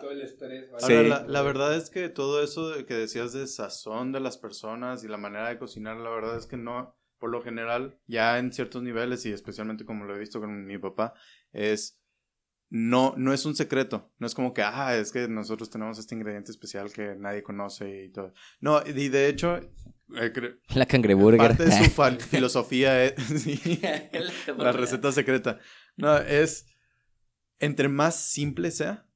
Todo 0.00 0.10
el 0.12 0.22
estrés. 0.22 0.70
¿vale? 0.70 0.86
Sí. 0.86 0.92
Ahora, 0.94 1.08
la, 1.08 1.26
la 1.26 1.42
verdad 1.42 1.76
es 1.76 1.90
que 1.90 2.08
todo 2.08 2.42
eso 2.42 2.70
de 2.70 2.86
que 2.86 2.94
decías 2.94 3.32
de 3.32 3.46
sazón 3.48 4.12
de 4.12 4.20
las 4.20 4.38
personas 4.38 5.02
y 5.02 5.08
la 5.08 5.16
manera 5.16 5.48
de 5.48 5.58
cocinar, 5.58 5.96
la 5.96 6.10
verdad 6.10 6.36
es 6.38 6.46
que 6.46 6.56
no, 6.56 6.96
por 7.18 7.30
lo 7.30 7.42
general, 7.42 7.98
ya 8.06 8.38
en 8.38 8.52
ciertos 8.52 8.82
niveles 8.82 9.26
y 9.26 9.32
especialmente 9.32 9.84
como 9.84 10.04
lo 10.04 10.14
he 10.14 10.18
visto 10.20 10.38
con 10.40 10.64
mi 10.64 10.78
papá, 10.78 11.14
es 11.52 11.98
no, 12.74 13.12
no 13.18 13.34
es 13.34 13.44
un 13.44 13.54
secreto. 13.54 14.10
No 14.18 14.26
es 14.26 14.34
como 14.34 14.54
que, 14.54 14.62
ah, 14.62 14.96
es 14.96 15.12
que 15.12 15.28
nosotros 15.28 15.68
tenemos 15.68 15.98
este 15.98 16.14
ingrediente 16.14 16.50
especial 16.50 16.90
que 16.90 17.14
nadie 17.16 17.42
conoce 17.42 18.04
y 18.04 18.08
todo. 18.10 18.32
No, 18.60 18.80
y 18.86 19.10
de 19.10 19.28
hecho, 19.28 19.58
eh, 19.58 20.32
La 20.74 20.86
cangreburger. 20.86 21.38
parte 21.38 21.66
de 21.66 21.72
su 21.72 21.90
filosofía 22.30 23.04
es 23.04 23.14
sí, 23.42 23.60
la 24.56 24.72
receta 24.72 25.12
secreta. 25.12 25.58
No, 25.96 26.16
es 26.16 26.66
entre 27.58 27.88
más 27.88 28.16
simple 28.16 28.70
sea, 28.70 29.06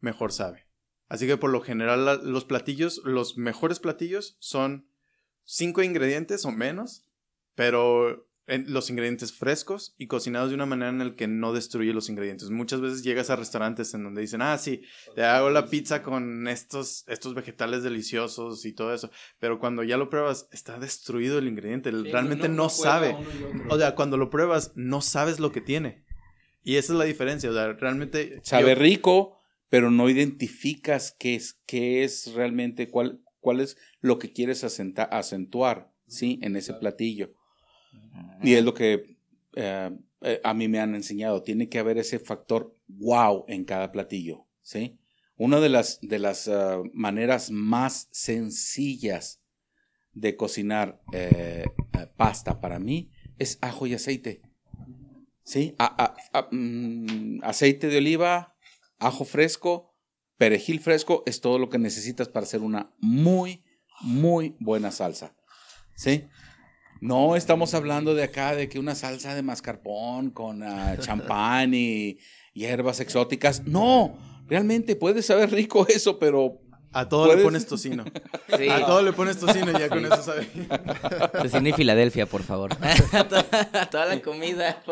mejor 0.00 0.30
sabe. 0.30 0.66
Así 1.08 1.26
que 1.26 1.38
por 1.38 1.48
lo 1.50 1.62
general 1.62 2.04
la- 2.04 2.16
los 2.16 2.44
platillos, 2.44 3.00
los 3.04 3.38
mejores 3.38 3.80
platillos 3.80 4.36
son 4.40 4.90
cinco 5.44 5.82
ingredientes 5.82 6.44
o 6.44 6.50
menos, 6.50 7.08
pero 7.54 8.25
en- 8.46 8.72
los 8.72 8.90
ingredientes 8.90 9.32
frescos 9.32 9.94
y 9.98 10.06
cocinados 10.06 10.50
de 10.50 10.54
una 10.54 10.66
manera 10.66 10.90
en 10.90 10.98
la 10.98 11.14
que 11.16 11.26
no 11.26 11.52
destruye 11.52 11.92
los 11.92 12.08
ingredientes. 12.08 12.50
Muchas 12.50 12.80
veces 12.80 13.02
llegas 13.02 13.30
a 13.30 13.36
restaurantes 13.36 13.92
en 13.94 14.04
donde 14.04 14.20
dicen, 14.20 14.42
ah, 14.42 14.56
sí, 14.58 14.82
te 15.14 15.24
hago 15.24 15.50
la 15.50 15.66
pizza 15.68 16.02
con 16.02 16.46
estos, 16.48 17.04
estos 17.08 17.34
vegetales 17.34 17.82
deliciosos 17.82 18.64
y 18.64 18.72
todo 18.72 18.94
eso, 18.94 19.10
pero 19.38 19.58
cuando 19.58 19.82
ya 19.82 19.96
lo 19.96 20.10
pruebas, 20.10 20.48
está 20.52 20.78
destruido 20.78 21.38
el 21.38 21.48
ingrediente, 21.48 21.90
Sí, 21.90 22.02
realmente 22.10 22.48
no, 22.48 22.68
sabe. 22.68 23.16
O 23.68 23.78
sea, 23.78 23.94
cuando 23.94 24.16
lo 24.16 24.30
pruebas, 24.30 24.72
no 24.76 25.00
sabes 25.02 25.40
lo 25.40 25.50
que 25.52 25.60
tiene. 25.60 26.04
Y 26.62 26.76
esa 26.76 26.92
es 26.92 26.98
la 26.98 27.04
diferencia. 27.04 27.48
O 27.50 27.52
sea, 27.52 27.72
realmente. 27.74 28.40
Sabe 28.42 28.70
yo- 28.70 28.74
rico, 28.74 29.38
pero 29.68 29.90
no 29.90 30.08
identificas 30.08 31.14
qué 31.18 31.34
es, 31.36 31.60
qué 31.66 32.04
es 32.04 32.32
realmente, 32.34 32.88
cuál, 32.90 33.20
cuál 33.40 33.60
es 33.60 33.76
lo 34.00 34.18
que 34.18 34.32
quieres 34.32 34.64
acenta- 34.64 35.08
acentuar, 35.10 35.92
¿sí? 36.06 36.38
En 36.42 36.56
ese 36.56 36.74
platillo. 36.74 37.32
Y 38.42 38.54
es 38.54 38.64
lo 38.64 38.74
que 38.74 39.16
eh, 39.54 39.90
eh, 40.20 40.40
a 40.44 40.54
mí 40.54 40.68
me 40.68 40.80
han 40.80 40.94
enseñado. 40.94 41.42
Tiene 41.42 41.68
que 41.68 41.78
haber 41.78 41.98
ese 41.98 42.18
factor 42.18 42.76
wow 42.88 43.44
en 43.48 43.64
cada 43.64 43.92
platillo, 43.92 44.46
¿sí? 44.62 44.98
Una 45.36 45.60
de 45.60 45.68
las, 45.68 45.98
de 46.00 46.18
las 46.18 46.48
ah, 46.48 46.82
maneras 46.92 47.50
más 47.50 48.08
sencillas 48.10 49.42
de 50.12 50.34
cocinar 50.36 51.02
pasta 52.16 52.60
para 52.60 52.78
mí 52.78 53.10
es 53.38 53.58
ajo 53.60 53.86
y 53.86 53.94
aceite. 53.94 54.42
¿Sí? 55.44 55.76
Mm, 56.50 57.40
aceite 57.44 57.88
de 57.88 57.98
oliva, 57.98 58.56
ajo 58.98 59.24
fresco, 59.24 59.94
perejil 60.36 60.80
fresco 60.80 61.22
es 61.26 61.40
todo 61.40 61.58
lo 61.58 61.70
que 61.70 61.78
necesitas 61.78 62.28
para 62.28 62.44
hacer 62.44 62.62
una 62.62 62.92
muy, 62.98 63.62
muy 64.00 64.56
buena 64.58 64.90
salsa. 64.90 65.36
¿Sí? 65.94 66.24
No 67.00 67.36
estamos 67.36 67.74
hablando 67.74 68.14
de 68.14 68.24
acá 68.24 68.54
de 68.54 68.68
que 68.68 68.78
una 68.78 68.94
salsa 68.94 69.34
de 69.34 69.42
mascarpone 69.42 70.32
con 70.32 70.62
ah, 70.62 70.96
champán 71.00 71.74
y 71.74 72.18
hierbas 72.54 73.00
exóticas. 73.00 73.64
No, 73.66 74.16
realmente 74.48 74.96
puede 74.96 75.22
saber 75.22 75.50
rico 75.50 75.86
eso, 75.88 76.18
pero 76.18 76.60
A 76.92 77.08
todo 77.08 77.34
le 77.34 77.42
pones 77.42 77.66
tocino. 77.66 78.04
Sí. 78.56 78.68
A 78.68 78.86
todo 78.86 79.02
le 79.02 79.12
pones 79.12 79.38
tocino 79.38 79.70
y 79.70 79.78
ya 79.78 79.88
con 79.88 80.04
eso 80.06 80.22
sabe. 80.22 80.48
Tocino 81.42 81.68
y 81.68 81.72
Filadelfia, 81.72 82.26
por 82.26 82.42
favor. 82.42 82.70
toda 83.90 84.06
la 84.06 84.22
comida. 84.22 84.82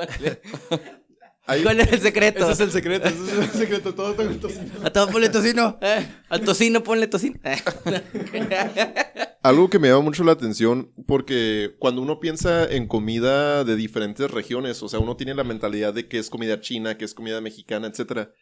Ahí- 1.47 1.63
¿Cuál 1.63 1.81
es 1.81 1.93
el 1.93 2.01
secreto? 2.01 2.43
Ese 2.45 2.53
es 2.53 2.61
el 2.61 2.71
secreto. 2.71 3.07
Ese 3.09 3.23
es 3.23 3.39
el 3.39 3.51
secreto. 3.51 3.95
Todo 3.95 4.17
con 4.17 4.41
tocino. 4.41 4.65
A 4.83 4.91
todo 4.91 5.09
ponle 5.11 5.29
tocino. 5.29 5.79
Eh, 5.83 6.07
Al 6.31 6.41
tocino 6.41 6.83
ponle 6.83 7.07
tocino. 7.07 7.39
Algo 9.43 9.69
que 9.69 9.79
me 9.79 9.89
llama 9.89 10.01
mucho 10.01 10.25
la 10.25 10.33
atención, 10.33 10.93
porque 11.07 11.75
cuando 11.79 12.01
uno 12.01 12.19
piensa 12.19 12.65
en 12.65 12.87
comida 12.87 13.65
de 13.65 13.77
diferentes 13.77 14.31
regiones, 14.31 14.83
o 14.83 14.89
sea, 14.89 15.01
uno 15.01 15.17
tiene 15.17 15.35
la 15.35 15.45
mentalidad 15.45 15.93
de 15.93 16.09
que 16.09 16.19
es 16.19 16.31
comida 16.31 16.61
china, 16.61 16.97
que 16.97 17.05
es 17.05 17.13
comida 17.15 17.41
mexicana, 17.43 17.89
etcétera. 17.89 18.33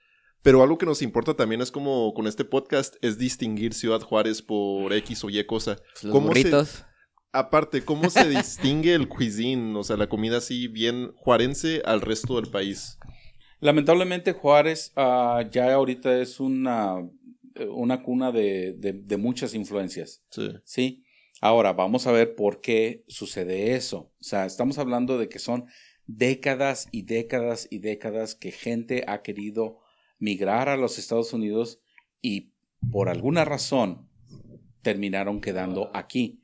Pero 0.42 0.62
algo 0.62 0.78
que 0.78 0.86
nos 0.86 1.02
importa 1.02 1.34
también 1.34 1.60
es 1.60 1.70
como 1.72 2.14
con 2.14 2.26
este 2.26 2.44
podcast 2.44 2.94
es 3.00 3.18
distinguir 3.18 3.74
Ciudad 3.74 4.00
Juárez 4.00 4.42
por 4.42 4.92
X 4.92 5.24
o 5.24 5.30
Y 5.30 5.44
cosa. 5.44 5.78
Los 6.02 6.12
¿Cómo 6.12 6.28
se- 6.32 6.40
burritos. 6.40 6.84
Aparte, 7.32 7.82
¿cómo 7.84 8.10
se 8.10 8.28
distingue 8.28 8.94
el 8.94 9.08
cuisine, 9.08 9.76
o 9.78 9.82
sea, 9.82 9.96
la 9.96 10.08
comida 10.08 10.38
así 10.38 10.68
bien 10.68 11.12
juarense 11.16 11.80
al 11.84 12.00
resto 12.02 12.36
del 12.40 12.50
país? 12.50 12.98
Lamentablemente 13.60 14.32
Juárez 14.32 14.92
ah, 14.96 15.42
ya 15.50 15.72
ahorita 15.72 16.20
es 16.20 16.40
una, 16.40 17.08
una 17.70 18.02
cuna 18.02 18.32
de, 18.32 18.74
de- 18.74 18.92
de 18.92 19.16
muchas 19.16 19.54
influencias. 19.54 20.22
Sí. 20.30 20.50
¿sí? 20.64 21.04
Ahora, 21.40 21.72
vamos 21.72 22.06
a 22.06 22.12
ver 22.12 22.34
por 22.34 22.60
qué 22.60 23.04
sucede 23.08 23.74
eso. 23.76 24.12
O 24.20 24.22
sea, 24.24 24.44
estamos 24.46 24.78
hablando 24.78 25.16
de 25.16 25.28
que 25.28 25.38
son 25.38 25.66
décadas 26.06 26.88
y 26.90 27.02
décadas 27.02 27.68
y 27.70 27.78
décadas 27.78 28.34
que 28.34 28.50
gente 28.50 29.04
ha 29.06 29.22
querido 29.22 29.78
migrar 30.18 30.68
a 30.68 30.76
los 30.76 30.98
Estados 30.98 31.32
Unidos 31.32 31.80
y 32.20 32.52
por 32.90 33.08
alguna 33.08 33.44
razón 33.44 34.08
terminaron 34.82 35.40
quedando 35.40 35.90
aquí, 35.94 36.41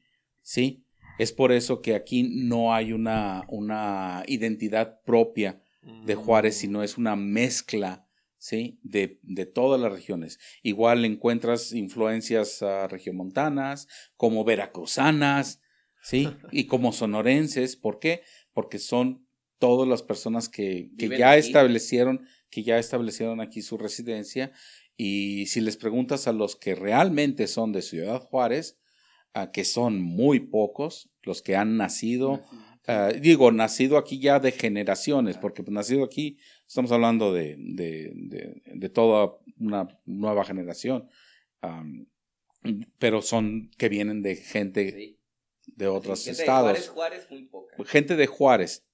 ¿sí? 0.48 0.82
Es 1.18 1.32
por 1.32 1.52
eso 1.52 1.82
que 1.82 1.94
aquí 1.94 2.22
no 2.22 2.72
hay 2.72 2.94
una, 2.94 3.44
una 3.48 4.22
identidad 4.26 5.02
propia 5.04 5.60
de 6.06 6.14
Juárez, 6.14 6.56
sino 6.56 6.82
es 6.82 6.96
una 6.96 7.16
mezcla, 7.16 8.06
¿sí? 8.38 8.78
De, 8.82 9.18
de 9.22 9.44
todas 9.44 9.78
las 9.78 9.92
regiones. 9.92 10.38
Igual 10.62 11.04
encuentras 11.04 11.72
influencias 11.72 12.62
ah, 12.62 12.88
regiomontanas, 12.88 13.88
como 14.16 14.44
veracruzanas, 14.44 15.60
¿sí? 16.02 16.28
Y 16.50 16.64
como 16.64 16.92
sonorenses. 16.92 17.76
¿Por 17.76 17.98
qué? 17.98 18.22
Porque 18.54 18.78
son 18.78 19.26
todas 19.58 19.86
las 19.86 20.02
personas 20.02 20.48
que, 20.48 20.90
que 20.96 21.08
ya 21.08 21.32
aquí. 21.32 21.40
establecieron, 21.40 22.26
que 22.48 22.62
ya 22.62 22.78
establecieron 22.78 23.42
aquí 23.42 23.60
su 23.60 23.76
residencia. 23.76 24.52
Y 24.96 25.46
si 25.46 25.60
les 25.60 25.76
preguntas 25.76 26.26
a 26.26 26.32
los 26.32 26.56
que 26.56 26.74
realmente 26.74 27.48
son 27.48 27.72
de 27.72 27.82
Ciudad 27.82 28.20
Juárez, 28.20 28.78
que 29.52 29.64
son 29.64 30.00
muy 30.00 30.40
pocos, 30.40 31.10
los 31.22 31.42
que 31.42 31.56
han 31.56 31.76
nacido, 31.76 32.44
Ah, 32.90 33.08
digo, 33.12 33.52
nacido 33.52 33.98
aquí 33.98 34.18
ya 34.18 34.40
de 34.40 34.50
generaciones, 34.50 35.36
porque 35.36 35.62
pues, 35.62 35.74
nacido 35.74 36.02
aquí 36.04 36.38
estamos 36.66 36.90
hablando 36.90 37.34
de, 37.34 37.54
de, 37.58 38.12
de, 38.14 38.62
de 38.64 38.88
toda 38.88 39.36
una 39.60 39.86
nueva 40.06 40.42
generación, 40.42 41.06
Am, 41.60 42.06
pero 42.98 43.20
son 43.20 43.70
que 43.76 43.90
vienen 43.90 44.22
de 44.22 44.36
gente 44.36 44.90
Sí. 44.90 45.18
de 45.66 45.86
otros 45.86 46.24
Gente 46.24 46.38
de 46.38 46.42
estados, 46.44 46.88
Juárez, 46.88 46.88
Juárez, 46.88 47.30
muy 47.30 47.44
poca. 47.44 47.76
gente 47.84 48.16
de 48.16 48.26
Juárez, 48.26 48.86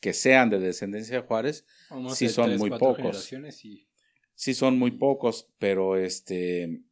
que 0.00 0.12
sean 0.12 0.50
de 0.50 0.58
descendencia 0.58 1.20
de 1.20 1.26
Juárez, 1.26 1.64
Vamos 1.88 2.16
Sí, 2.18 2.28
son 2.28 2.46
tres, 2.46 2.58
muy 2.58 2.70
pocos. 2.70 3.32
y- 3.64 3.86
sí 4.34 4.54
son 4.54 4.76
muy 4.76 4.90
pocos, 4.90 5.48
pero 5.58 5.96
este 5.96 6.82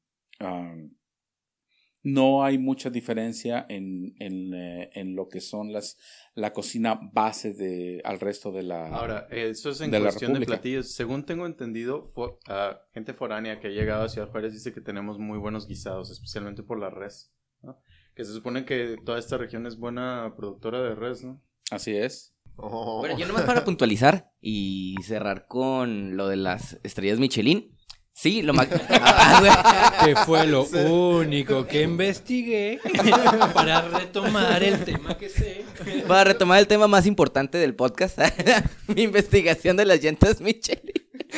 no 2.04 2.44
hay 2.44 2.58
mucha 2.58 2.90
diferencia 2.90 3.66
en, 3.68 4.14
en, 4.20 4.54
eh, 4.54 4.90
en 4.94 5.16
lo 5.16 5.28
que 5.28 5.40
son 5.40 5.72
las 5.72 5.98
la 6.34 6.52
cocina 6.52 7.00
base 7.12 7.52
de 7.52 8.00
al 8.04 8.20
resto 8.20 8.52
de 8.52 8.62
la 8.62 8.88
Ahora, 8.88 9.26
eso 9.30 9.70
es 9.70 9.80
en 9.80 9.90
de 9.90 9.98
la 9.98 10.06
cuestión 10.06 10.34
de 10.34 10.46
platillos. 10.46 10.92
Según 10.92 11.24
tengo 11.24 11.46
entendido, 11.46 12.08
ah, 12.48 12.78
gente 12.92 13.14
foránea 13.14 13.58
que 13.58 13.68
ha 13.68 13.70
llegado 13.70 14.04
a 14.04 14.08
Ciudad 14.08 14.30
Juárez 14.30 14.52
dice 14.52 14.72
que 14.72 14.80
tenemos 14.80 15.18
muy 15.18 15.38
buenos 15.38 15.66
guisados, 15.66 16.10
especialmente 16.10 16.62
por 16.62 16.78
la 16.78 16.90
res. 16.90 17.32
¿no? 17.62 17.80
Que 18.14 18.24
se 18.24 18.32
supone 18.32 18.64
que 18.64 18.98
toda 19.04 19.18
esta 19.18 19.36
región 19.36 19.66
es 19.66 19.78
buena 19.78 20.34
productora 20.36 20.80
de 20.82 20.94
res, 20.94 21.24
¿no? 21.24 21.42
así 21.70 21.96
es 21.96 22.34
Oh. 22.56 22.98
Bueno, 23.00 23.18
yo 23.18 23.26
nomás 23.26 23.42
para 23.42 23.64
puntualizar 23.64 24.32
y 24.40 24.96
cerrar 25.02 25.46
con 25.46 26.16
lo 26.16 26.28
de 26.28 26.36
las 26.36 26.78
estrellas 26.82 27.18
Michelin. 27.18 27.76
Sí, 28.14 28.42
lo 28.42 28.54
más... 28.54 28.68
Ah. 28.88 30.02
Que 30.04 30.14
fue 30.16 30.46
lo 30.46 30.62
único 30.64 31.66
que 31.66 31.82
investigué 31.82 32.78
para 33.54 33.82
retomar 33.82 34.62
el 34.62 34.84
tema 34.84 35.18
que 35.18 35.28
sé. 35.28 35.64
Para 36.06 36.24
retomar 36.24 36.60
el 36.60 36.66
tema 36.66 36.86
más 36.86 37.06
importante 37.06 37.58
del 37.58 37.74
podcast, 37.74 38.18
mi 38.86 39.02
investigación 39.02 39.76
de 39.76 39.84
las 39.84 40.02
llantas 40.02 40.40
Michelin. 40.40 40.92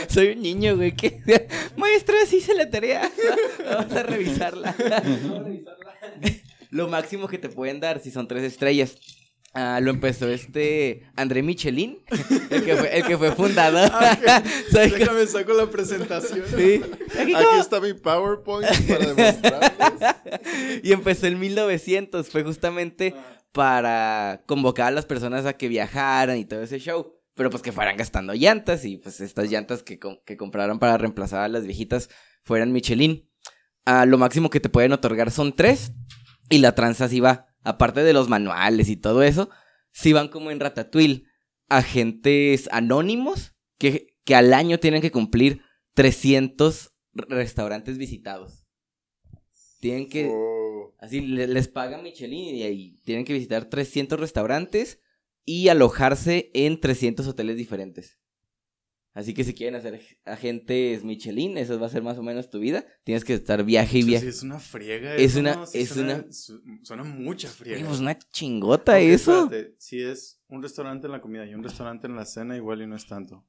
Soy 0.08 0.28
un 0.30 0.42
niño, 0.42 0.76
güey, 0.76 0.94
que... 0.94 1.48
Maestra, 1.76 2.16
sí 2.26 2.36
hice 2.36 2.54
la 2.54 2.68
tarea. 2.68 3.10
Vamos 3.64 3.92
a 3.92 4.02
revisarla. 4.02 4.74
Lo 6.70 6.88
máximo 6.88 7.28
que 7.28 7.38
te 7.38 7.48
pueden 7.48 7.80
dar 7.80 8.00
si 8.00 8.10
son 8.10 8.28
tres 8.28 8.42
estrellas. 8.42 8.96
Ah, 9.58 9.80
lo 9.80 9.90
empezó 9.90 10.28
este 10.28 11.04
André 11.16 11.42
Michelin, 11.42 11.98
el 12.50 12.62
que 12.62 12.76
fue, 12.76 12.96
el 12.98 13.04
que 13.06 13.16
fue 13.16 13.32
fundador. 13.32 13.90
Co- 13.90 13.98
Déjame 14.78 15.26
saco 15.26 15.54
la 15.54 15.70
presentación. 15.70 16.42
Sí. 16.54 16.82
Aquí 17.18 17.58
está 17.58 17.80
mi 17.80 17.94
PowerPoint 17.94 18.68
para 18.86 19.06
demostrarles. 19.14 20.14
Y 20.82 20.92
empezó 20.92 21.26
en 21.26 21.38
1900, 21.40 22.28
fue 22.28 22.42
justamente 22.44 23.14
para 23.52 24.42
convocar 24.46 24.88
a 24.88 24.90
las 24.90 25.06
personas 25.06 25.46
a 25.46 25.54
que 25.54 25.68
viajaran 25.68 26.36
y 26.36 26.44
todo 26.44 26.62
ese 26.62 26.78
show. 26.78 27.14
Pero 27.34 27.48
pues 27.50 27.62
que 27.62 27.72
fueran 27.72 27.96
gastando 27.96 28.34
llantas 28.34 28.84
y 28.84 28.98
pues 28.98 29.20
estas 29.20 29.50
llantas 29.50 29.82
que, 29.82 29.98
com- 29.98 30.18
que 30.24 30.36
compraron 30.36 30.78
para 30.78 30.98
reemplazar 30.98 31.40
a 31.42 31.48
las 31.48 31.64
viejitas 31.64 32.08
fueran 32.44 32.72
Michelin. 32.72 33.30
Ah, 33.86 34.04
lo 34.04 34.18
máximo 34.18 34.50
que 34.50 34.60
te 34.60 34.68
pueden 34.68 34.92
otorgar 34.92 35.30
son 35.30 35.54
tres 35.54 35.92
y 36.50 36.58
la 36.58 36.74
tranza 36.74 37.08
sí 37.08 37.20
va, 37.20 37.46
aparte 37.66 38.02
de 38.02 38.12
los 38.12 38.28
manuales 38.28 38.88
y 38.88 38.96
todo 38.96 39.22
eso, 39.22 39.50
sí 39.92 40.12
van 40.12 40.28
como 40.28 40.50
en 40.50 40.60
Ratatouille, 40.60 41.24
agentes 41.68 42.68
anónimos 42.72 43.54
que, 43.78 44.16
que 44.24 44.34
al 44.34 44.54
año 44.54 44.78
tienen 44.78 45.02
que 45.02 45.10
cumplir 45.10 45.62
300 45.94 46.92
restaurantes 47.12 47.98
visitados. 47.98 48.64
Tienen 49.80 50.08
que... 50.08 50.30
Oh. 50.32 50.94
Así 50.98 51.20
le- 51.20 51.46
les 51.46 51.68
pagan 51.68 52.02
Michelin 52.02 52.54
y 52.54 52.62
ahí 52.62 53.00
tienen 53.04 53.24
que 53.24 53.32
visitar 53.32 53.66
300 53.68 54.18
restaurantes 54.18 55.00
y 55.44 55.68
alojarse 55.68 56.50
en 56.54 56.80
300 56.80 57.26
hoteles 57.26 57.56
diferentes. 57.56 58.18
Así 59.16 59.32
que 59.32 59.44
si 59.44 59.54
quieren 59.54 59.74
hacer 59.76 59.98
agentes 60.26 61.02
Michelin, 61.02 61.56
eso 61.56 61.80
va 61.80 61.86
a 61.86 61.88
ser 61.90 62.02
más 62.02 62.18
o 62.18 62.22
menos 62.22 62.50
tu 62.50 62.58
vida. 62.60 62.84
Tienes 63.02 63.24
que 63.24 63.32
estar 63.32 63.64
viaje 63.64 63.98
y 63.98 64.02
Sí, 64.02 64.08
viaje. 64.08 64.28
es 64.28 64.42
una 64.42 64.58
friega. 64.58 65.14
Es 65.16 65.32
eso, 65.32 65.40
una- 65.40 65.54
¿no? 65.56 65.66
Sí 65.66 65.78
es 65.78 65.88
suena, 65.88 66.14
una- 66.16 66.32
su- 66.32 66.62
Suena 66.82 67.02
mucha 67.02 67.48
friega. 67.48 67.78
Oye, 67.78 67.86
pues 67.86 68.00
una 68.00 68.18
chingota 68.18 69.00
eso. 69.00 69.44
espérate, 69.44 69.74
Si 69.78 70.02
es 70.02 70.42
un 70.48 70.62
restaurante 70.62 71.06
en 71.06 71.12
la 71.12 71.22
comida 71.22 71.46
y 71.46 71.54
un 71.54 71.62
restaurante 71.64 72.06
en 72.06 72.14
la 72.14 72.26
cena, 72.26 72.56
igual 72.58 72.82
y 72.82 72.86
no 72.86 72.94
es 72.94 73.06
tanto. 73.06 73.42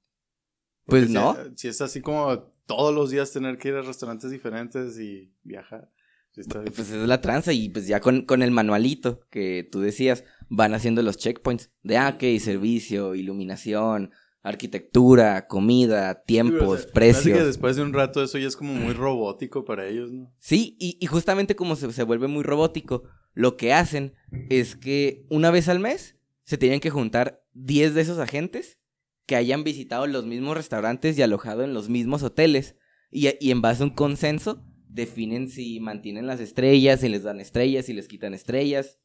Pues 0.85 1.09
no. 1.09 1.35
Si, 1.35 1.51
si 1.57 1.67
es 1.67 1.81
así 1.81 1.99
como 2.01 2.39
todos 2.65 2.95
los 2.95 3.11
días 3.11 3.33
tener 3.33 3.57
que 3.57 3.67
ir 3.67 3.73
a 3.75 3.81
restaurantes 3.81 4.31
diferentes 4.31 4.97
y 4.99 5.33
viajar. 5.43 5.91
está 6.35 6.63
Pues 6.63 6.91
es 6.91 7.07
la 7.07 7.19
tranza 7.19 7.51
y 7.51 7.67
pues 7.69 7.87
ya 7.87 7.99
con, 7.99 8.21
con 8.21 8.41
el 8.41 8.51
manualito 8.51 9.19
que 9.29 9.67
tú 9.69 9.81
decías, 9.81 10.23
van 10.49 10.73
haciendo 10.75 11.01
los 11.01 11.17
checkpoints 11.17 11.71
de, 11.83 11.97
ah, 11.97 12.13
ok, 12.15 12.39
servicio, 12.39 13.15
iluminación, 13.15 14.11
arquitectura, 14.49 15.47
comida, 15.47 16.23
tiempos, 16.23 16.59
Sí, 16.59 16.63
o 16.63 16.67
sea, 16.67 16.75
Así 16.77 16.85
que 16.87 16.93
precios. 16.93 17.45
después 17.45 17.75
de 17.75 17.81
un 17.83 17.93
rato 17.93 18.23
eso 18.23 18.37
ya 18.37 18.47
es 18.47 18.55
como 18.55 18.73
muy 18.73 18.93
robótico 18.93 19.65
para 19.65 19.87
ellos, 19.87 20.11
¿no? 20.11 20.33
Sí, 20.39 20.75
y, 20.79 20.97
y 20.99 21.05
justamente 21.05 21.55
como 21.55 21.75
se, 21.75 21.91
se 21.91 22.03
vuelve 22.03 22.27
muy 22.27 22.43
robótico, 22.43 23.03
lo 23.33 23.57
que 23.57 23.73
hacen 23.73 24.13
es 24.49 24.75
que 24.75 25.25
una 25.29 25.51
vez 25.51 25.67
al 25.69 25.79
mes 25.79 26.17
se 26.43 26.57
tienen 26.57 26.79
que 26.79 26.89
juntar 26.89 27.43
10 27.53 27.93
de 27.93 28.01
esos 28.01 28.19
agentes 28.19 28.79
que 29.25 29.35
hayan 29.35 29.63
visitado 29.63 30.07
los 30.07 30.25
mismos 30.25 30.55
restaurantes 30.55 31.17
y 31.17 31.21
alojado 31.21 31.63
en 31.63 31.73
los 31.73 31.89
mismos 31.89 32.23
hoteles. 32.23 32.75
Y, 33.11 33.27
y 33.39 33.51
en 33.51 33.61
base 33.61 33.83
a 33.83 33.87
un 33.87 33.93
consenso, 33.93 34.63
definen 34.87 35.49
si 35.49 35.79
mantienen 35.81 36.27
las 36.27 36.39
estrellas, 36.39 37.01
si 37.01 37.09
les 37.09 37.23
dan 37.23 37.39
estrellas, 37.41 37.85
si 37.85 37.93
les 37.93 38.07
quitan 38.07 38.33
estrellas. 38.33 38.99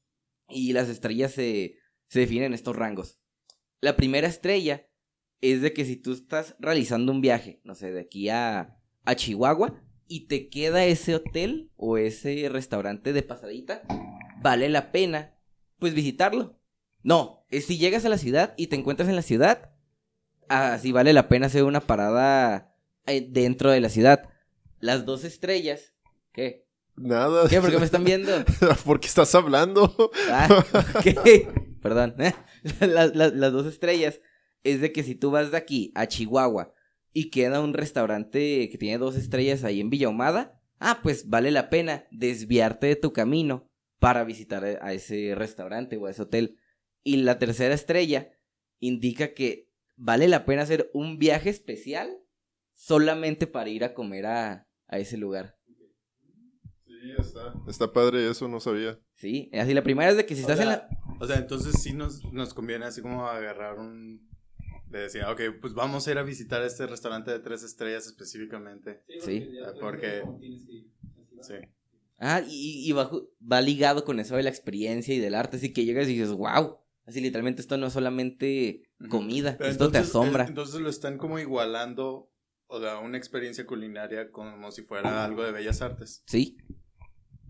Y 0.49 0.73
las 0.75 0.89
estrellas 0.89 1.33
se, 1.33 1.77
se 2.09 2.21
definen 2.21 2.45
en 2.45 2.55
estos 2.55 2.77
rangos. 2.77 3.19
La 3.81 3.97
primera 3.97 4.29
estrella 4.29 4.87
es 5.43 5.61
de 5.61 5.73
que 5.75 5.85
si 5.85 5.97
tú 5.97 6.13
estás 6.13 6.57
realizando 6.59 7.13
un 7.13 7.21
viaje, 7.21 7.61
no 7.65 7.75
sé, 7.75 7.93
de 7.93 8.01
aquí 8.01 8.29
a, 8.31 8.79
a 9.05 9.15
Chihuahua, 9.15 9.83
y 10.09 10.27
te 10.27 10.49
queda 10.49 10.85
ese 10.85 11.15
hotel 11.15 11.71
o 11.77 11.99
ese 11.99 12.49
restaurante 12.51 13.13
de 13.13 13.23
pasadita, 13.23 13.83
vale 14.43 14.69
la 14.69 14.91
pena, 14.93 15.35
pues 15.79 15.93
visitarlo. 15.95 16.59
No, 17.03 17.45
es 17.51 17.67
si 17.67 17.77
llegas 17.79 18.05
a 18.05 18.09
la 18.09 18.19
ciudad 18.19 18.55
y 18.57 18.69
te 18.69 18.77
encuentras 18.77 19.09
en 19.09 19.17
la 19.17 19.23
ciudad, 19.23 19.73
así 20.49 20.93
vale 20.93 21.13
la 21.13 21.29
pena 21.29 21.47
hacer 21.47 21.65
una 21.65 21.81
parada 21.81 22.75
eh, 23.07 23.27
dentro 23.29 23.71
de 23.71 23.81
la 23.81 23.89
ciudad. 23.89 24.29
Las 24.79 25.05
dos 25.07 25.25
estrellas, 25.25 25.95
¿qué? 26.33 26.67
Nada. 26.97 27.49
¿Qué? 27.49 27.61
¿Por 27.61 27.71
qué 27.71 27.79
me 27.79 27.85
están 27.85 28.05
viendo? 28.05 28.31
Porque 28.85 29.07
estás 29.09 29.35
hablando. 29.35 30.11
Ah, 30.31 30.65
ok. 30.97 31.81
Perdón. 31.83 32.15
Las, 32.81 33.17
las- 33.17 33.33
las 33.35 33.53
dos 33.53 33.67
estrellas 33.67 34.21
es 34.65 34.81
de 34.81 34.93
que 34.93 35.03
si 35.03 35.15
tú 35.15 35.31
vas 35.31 35.51
de 35.51 35.57
aquí 35.57 35.93
a 35.95 36.07
Chihuahua 36.07 36.73
y 37.13 37.31
queda 37.31 37.61
un 37.61 37.75
restaurante 37.75 38.69
que 38.71 38.79
tiene 38.79 38.99
dos 38.99 39.17
estrellas 39.17 39.65
ahí 39.65 39.81
en 39.81 39.91
Villa 39.91 40.07
Ahumada, 40.07 40.61
ah, 40.79 41.01
pues 41.03 41.29
vale 41.29 41.51
la 41.51 41.71
pena 41.71 42.07
desviarte 42.11 42.87
de 42.87 42.97
tu 42.97 43.13
camino 43.13 43.69
para 43.99 44.25
visitar 44.25 44.65
a 44.65 44.93
ese 44.93 45.35
restaurante 45.35 45.97
o 45.97 46.07
a 46.07 46.11
ese 46.11 46.23
hotel. 46.23 46.59
Y 47.05 47.19
la 47.19 47.39
tercera 47.39 47.75
estrella 47.75 48.33
indica 48.81 49.35
que 49.35 49.71
vale 49.97 50.29
la 50.29 50.45
pena 50.45 50.63
hacer 50.63 50.91
un 50.93 51.19
viaje 51.19 51.51
especial 51.51 52.19
solamente 52.73 53.47
para 53.47 53.71
ir 53.71 53.85
a 53.85 53.95
comer 53.95 54.27
a, 54.27 54.69
a 54.89 54.99
ese 54.99 55.17
lugar. 55.17 55.57
está. 57.19 57.55
Está 57.69 57.93
padre 57.93 58.29
eso, 58.29 58.49
no 58.49 58.59
sabía. 58.59 58.99
Sí, 59.15 59.51
así 59.53 59.75
la 59.75 59.85
primera 59.85 60.11
es 60.11 60.17
de 60.17 60.27
que 60.27 60.35
si 60.35 60.43
O 60.43 60.45
estás 60.45 60.61
en 60.61 60.69
la... 60.69 60.89
O 61.21 61.27
sea, 61.27 61.37
entonces 61.37 61.81
sí 61.81 61.93
nos, 61.93 62.25
nos 62.33 62.55
conviene 62.55 62.87
así 62.87 63.01
como 63.03 63.27
agarrar 63.27 63.79
un... 63.79 64.29
De 64.93 64.99
decir, 65.01 65.25
ok, 65.25 65.41
pues 65.61 65.73
vamos 65.73 66.07
a 66.07 66.11
ir 66.11 66.19
a 66.19 66.23
visitar 66.23 66.63
este 66.63 66.87
restaurante 66.87 67.31
de 67.31 67.39
tres 67.41 67.63
estrellas 67.63 68.07
específicamente. 68.07 69.03
Sí. 69.25 69.49
Porque... 69.81 70.23
Sí. 71.41 71.55
Ah, 72.19 72.43
y, 72.47 72.89
y 72.89 72.93
va, 72.93 73.11
va 73.51 73.61
ligado 73.61 74.05
con 74.05 74.21
eso 74.21 74.37
de 74.37 74.43
la 74.45 74.51
experiencia 74.51 75.13
y 75.15 75.19
del 75.19 75.35
arte, 75.35 75.57
así 75.57 75.73
que 75.73 75.85
llegas 75.85 76.07
y 76.09 76.13
dices, 76.13 76.31
wow, 76.31 76.79
así 77.05 77.21
literalmente 77.21 77.63
esto 77.63 77.77
no 77.79 77.87
es 77.89 77.93
solamente 77.95 78.83
comida, 79.09 79.57
Pero 79.59 79.71
esto 79.71 79.91
te 79.91 79.99
asombra. 79.99 80.45
Entonces 80.47 80.81
lo 80.81 80.89
están 80.89 81.19
como 81.19 81.41
igualando, 81.41 82.31
o 82.69 82.81
sea, 82.81 82.99
una 82.99 83.17
experiencia 83.19 83.67
culinaria 83.67 84.31
como 84.31 84.71
si 84.71 84.83
fuera 84.83 85.25
algo 85.25 85.43
de 85.43 85.51
bellas 85.53 85.83
artes. 85.83 86.23
Sí. 86.27 86.59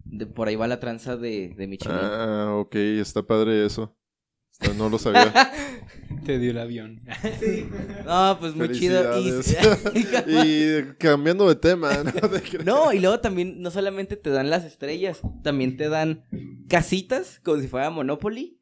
De, 0.05 0.26
por 0.26 0.49
ahí 0.49 0.57
va 0.57 0.68
la 0.68 0.80
tranza 0.80 1.16
de, 1.16 1.55
de 1.57 1.66
Michelin. 1.66 1.99
Ah, 2.01 2.55
ok, 2.57 2.74
está 2.76 3.22
padre 3.26 3.66
eso. 3.66 3.95
Está- 4.53 4.72
No 4.74 4.88
lo 4.88 4.99
sabía. 4.99 5.32
Te 6.25 6.39
dio 6.39 6.53
el 6.53 6.59
avión. 6.59 7.03
No, 8.07 8.37
pues 8.39 8.55
muy 8.55 8.70
chido. 8.73 9.18
Y, 9.18 9.33
y 10.27 10.83
cambiando 10.99 11.49
de 11.49 11.57
tema, 11.57 11.93
¿no? 12.05 12.29
De 12.29 12.41
que- 12.43 12.59
no, 12.59 12.93
y 12.93 13.01
luego 13.01 13.20
también 13.20 13.61
no 13.61 13.70
solamente 13.70 14.16
te 14.16 14.31
dan 14.31 14.49
las 14.51 14.64
estrellas, 14.64 15.20
también 15.43 15.77
te 15.77 15.89
dan 15.89 16.25
casitas 16.68 17.41
como 17.43 17.61
si 17.61 17.68
fuera 17.68 17.91
Monopoly. 17.91 18.59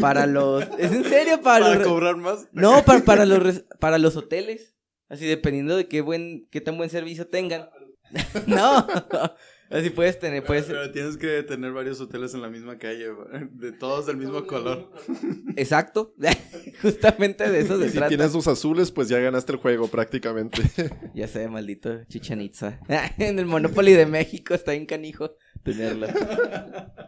Para 0.00 0.26
los. 0.26 0.64
¿Es 0.78 0.92
en 0.92 1.04
serio? 1.04 1.42
Para, 1.42 1.66
Para 1.66 1.78
los. 1.78 1.86
cobrar 1.86 2.16
más. 2.16 2.48
No, 2.52 2.82
para, 2.84 3.04
para 3.04 3.26
los 3.26 3.38
res- 3.42 3.64
para 3.80 3.98
los 3.98 4.16
hoteles. 4.16 4.74
Así 5.10 5.26
dependiendo 5.26 5.76
de 5.76 5.86
qué 5.88 6.00
buen, 6.00 6.48
qué 6.50 6.62
tan 6.62 6.78
buen 6.78 6.88
servicio 6.88 7.26
tengan. 7.28 7.68
no. 8.46 8.86
Así 9.74 9.90
puedes 9.90 10.20
tener, 10.20 10.44
puedes. 10.44 10.66
Pero 10.66 10.88
tienes 10.92 11.16
que 11.16 11.42
tener 11.42 11.72
varios 11.72 12.00
hoteles 12.00 12.32
en 12.34 12.42
la 12.42 12.48
misma 12.48 12.78
calle, 12.78 13.08
de 13.50 13.72
todos 13.72 14.06
del 14.06 14.16
mismo 14.16 14.46
color. 14.46 14.88
Exacto. 15.56 16.14
Justamente 16.82 17.50
de 17.50 17.58
eso 17.60 17.76
se 17.80 17.88
Si 17.88 17.94
trata. 17.94 18.08
tienes 18.08 18.32
los 18.34 18.46
azules, 18.46 18.92
pues 18.92 19.08
ya 19.08 19.18
ganaste 19.18 19.50
el 19.52 19.58
juego 19.58 19.88
prácticamente. 19.88 20.62
Ya 21.14 21.26
sé, 21.28 21.48
maldito 21.48 22.04
Chichanitza. 22.04 22.80
en 23.18 23.38
el 23.38 23.46
Monopoly 23.46 23.92
de 23.92 24.06
México 24.06 24.54
está 24.54 24.72
bien 24.72 24.86
canijo 24.86 25.36
tenerlo. 25.62 26.06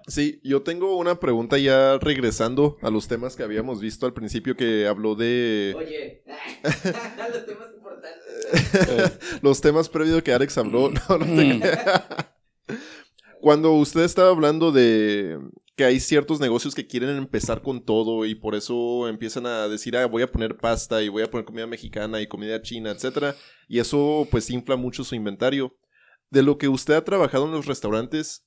Sí, 0.06 0.40
yo 0.44 0.62
tengo 0.62 0.96
una 0.96 1.20
pregunta 1.20 1.58
ya 1.58 1.98
regresando 1.98 2.78
a 2.82 2.90
los 2.90 3.06
temas 3.08 3.36
que 3.36 3.42
habíamos 3.42 3.80
visto 3.80 4.06
al 4.06 4.12
principio 4.14 4.56
que 4.56 4.86
habló 4.86 5.14
de 5.14 5.74
Oye, 5.76 6.22
los 6.62 7.46
temas 7.46 7.68
importantes. 7.76 9.40
los 9.42 9.60
temas 9.60 9.88
previos 9.88 10.22
que 10.22 10.32
Alex 10.32 10.56
habló. 10.58 10.90
No, 10.90 11.18
no 11.18 11.26
te 11.26 11.60
creas. 11.60 12.02
Cuando 13.40 13.72
usted 13.72 14.02
estaba 14.02 14.30
hablando 14.30 14.72
de 14.72 15.38
que 15.76 15.84
hay 15.84 16.00
ciertos 16.00 16.40
negocios 16.40 16.74
que 16.74 16.86
quieren 16.86 17.16
empezar 17.16 17.60
con 17.60 17.84
todo 17.84 18.24
y 18.24 18.34
por 18.34 18.54
eso 18.54 19.08
empiezan 19.08 19.44
a 19.44 19.68
decir, 19.68 19.96
ah, 19.96 20.06
voy 20.06 20.22
a 20.22 20.32
poner 20.32 20.56
pasta 20.56 21.02
y 21.02 21.10
voy 21.10 21.22
a 21.22 21.30
poner 21.30 21.44
comida 21.44 21.66
mexicana 21.66 22.20
y 22.20 22.26
comida 22.26 22.62
china, 22.62 22.90
etcétera, 22.90 23.36
y 23.68 23.78
eso 23.78 24.26
pues 24.30 24.48
infla 24.50 24.76
mucho 24.76 25.04
su 25.04 25.14
inventario. 25.14 25.76
De 26.30 26.42
lo 26.42 26.56
que 26.56 26.68
usted 26.68 26.94
ha 26.94 27.04
trabajado 27.04 27.44
en 27.44 27.52
los 27.52 27.66
restaurantes, 27.66 28.46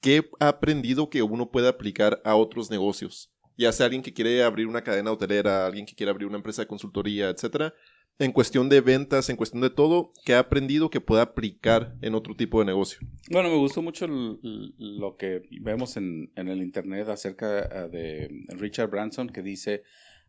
¿qué 0.00 0.30
ha 0.38 0.48
aprendido 0.48 1.10
que 1.10 1.22
uno 1.22 1.50
puede 1.50 1.68
aplicar 1.68 2.22
a 2.24 2.36
otros 2.36 2.70
negocios? 2.70 3.32
Ya 3.58 3.72
sea 3.72 3.86
alguien 3.86 4.02
que 4.02 4.14
quiere 4.14 4.42
abrir 4.42 4.68
una 4.68 4.82
cadena 4.82 5.12
hotelera, 5.12 5.66
alguien 5.66 5.84
que 5.84 5.94
quiere 5.94 6.10
abrir 6.10 6.28
una 6.28 6.38
empresa 6.38 6.62
de 6.62 6.68
consultoría, 6.68 7.28
etcétera, 7.28 7.74
en 8.20 8.32
cuestión 8.32 8.68
de 8.68 8.82
ventas, 8.82 9.30
en 9.30 9.36
cuestión 9.36 9.62
de 9.62 9.70
todo, 9.70 10.12
¿qué 10.26 10.34
ha 10.34 10.40
aprendido 10.40 10.90
que 10.90 11.00
pueda 11.00 11.22
aplicar 11.22 11.96
en 12.02 12.14
otro 12.14 12.36
tipo 12.36 12.60
de 12.60 12.66
negocio? 12.66 13.00
Bueno, 13.30 13.48
me 13.48 13.56
gustó 13.56 13.80
mucho 13.80 14.06
lo 14.06 15.16
que 15.16 15.42
vemos 15.62 15.96
en, 15.96 16.30
en 16.36 16.48
el 16.48 16.62
internet 16.62 17.08
acerca 17.08 17.66
ah, 17.72 17.88
de 17.88 18.28
Richard 18.48 18.90
Branson, 18.90 19.30
que 19.30 19.42
dice, 19.42 19.84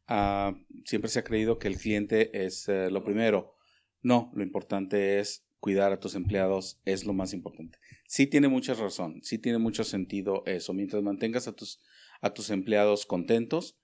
ah, 0.07 0.55
siempre 0.85 1.09
se 1.09 1.19
ha 1.19 1.25
creído 1.25 1.59
que 1.59 1.67
el 1.67 1.77
cliente 1.77 2.45
es 2.45 2.69
eh, 2.69 2.89
lo 2.89 3.03
primero. 3.03 3.55
No, 4.01 4.31
lo 4.33 4.41
importante 4.41 5.19
es 5.19 5.45
cuidar 5.59 5.91
a 5.91 5.99
tus 5.99 6.15
empleados, 6.15 6.79
es 6.85 7.05
lo 7.05 7.11
más 7.11 7.33
importante. 7.33 7.77
Sí 8.07 8.25
tiene 8.25 8.47
mucha 8.47 8.73
razón, 8.73 9.19
sí 9.21 9.37
tiene 9.37 9.57
mucho 9.57 9.83
sentido 9.83 10.43
eso. 10.45 10.73
Mientras 10.73 11.03
mantengas 11.03 11.49
a 11.49 11.51
tus, 11.51 11.81
a 12.21 12.33
tus 12.33 12.51
empleados 12.51 13.05
contentos, 13.05 13.80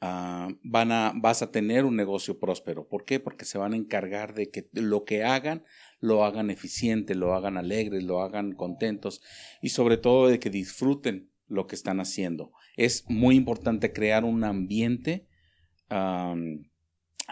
ah, 0.00 0.48
van 0.62 0.92
a, 0.92 1.12
vas 1.14 1.42
a 1.42 1.50
tener 1.50 1.84
un 1.84 1.96
negocio 1.96 2.38
próspero. 2.38 2.88
¿Por 2.88 3.04
qué? 3.04 3.20
Porque 3.20 3.44
se 3.44 3.58
van 3.58 3.72
a 3.72 3.76
encargar 3.76 4.34
de 4.34 4.50
que 4.50 4.68
lo 4.72 5.04
que 5.04 5.24
hagan 5.24 5.64
lo 6.00 6.24
hagan 6.24 6.50
eficiente, 6.50 7.14
lo 7.14 7.34
hagan 7.34 7.56
alegres, 7.56 8.02
lo 8.02 8.22
hagan 8.22 8.52
contentos 8.52 9.22
y 9.60 9.68
sobre 9.68 9.98
todo 9.98 10.28
de 10.28 10.38
que 10.38 10.50
disfruten 10.50 11.30
lo 11.46 11.66
que 11.66 11.74
están 11.74 12.00
haciendo. 12.00 12.52
Es 12.76 13.04
muy 13.08 13.36
importante 13.36 13.92
crear 13.92 14.24
un 14.24 14.44
ambiente 14.44 15.26
am, 15.88 16.69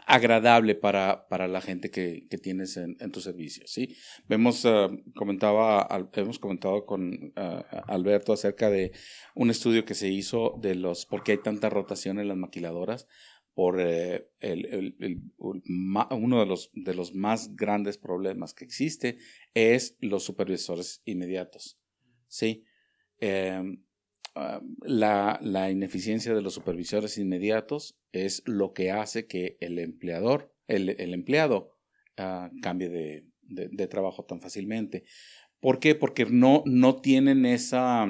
agradable 0.06 0.74
para, 0.74 1.26
para 1.28 1.48
la 1.48 1.60
gente 1.60 1.90
que, 1.90 2.26
que 2.28 2.38
tienes 2.38 2.76
en, 2.76 2.96
en 3.00 3.10
tu 3.10 3.20
servicio. 3.20 3.64
¿sí? 3.66 3.96
Vemos, 4.28 4.64
ah, 4.66 4.90
comentaba, 5.14 5.88
hemos 6.14 6.38
comentado 6.38 6.84
con 6.86 7.32
ah, 7.36 7.64
Alberto 7.88 8.32
acerca 8.32 8.70
de 8.70 8.92
un 9.34 9.50
estudio 9.50 9.84
que 9.84 9.94
se 9.94 10.08
hizo 10.08 10.54
de 10.60 10.74
los, 10.74 11.06
por 11.06 11.22
qué 11.22 11.32
hay 11.32 11.38
tanta 11.42 11.68
rotación 11.70 12.18
en 12.18 12.28
las 12.28 12.36
maquiladoras 12.36 13.06
por 13.54 13.80
eh, 13.80 14.28
el- 14.40 14.94
el- 15.00 15.22
uno 15.38 16.40
de 16.40 16.46
los, 16.46 16.70
de 16.74 16.94
los 16.94 17.14
más 17.14 17.56
grandes 17.56 17.98
problemas 17.98 18.54
que 18.54 18.64
existe 18.64 19.18
es 19.54 19.96
los 20.00 20.22
supervisores 20.22 21.02
inmediatos. 21.04 21.78
¿sí? 22.28 22.64
Em, 23.20 23.82
ah, 24.38 24.62
la, 24.82 25.38
la 25.42 25.70
ineficiencia 25.70 26.34
de 26.34 26.42
los 26.42 26.54
supervisores 26.54 27.18
inmediatos 27.18 27.98
es 28.12 28.42
lo 28.46 28.72
que 28.72 28.90
hace 28.90 29.26
que 29.26 29.56
el 29.60 29.78
empleador, 29.78 30.54
el, 30.66 30.90
el 30.90 31.14
empleado, 31.14 31.76
ah, 32.16 32.50
cambie 32.62 32.88
de, 32.88 33.26
de- 33.42 33.68
de 33.70 33.86
trabajo 33.88 34.24
tan 34.24 34.40
fácilmente. 34.40 35.04
¿Por 35.60 35.80
qué? 35.80 35.94
Porque 35.94 36.26
no, 36.26 36.62
no 36.66 37.00
tienen 37.00 37.44
esa, 37.46 38.06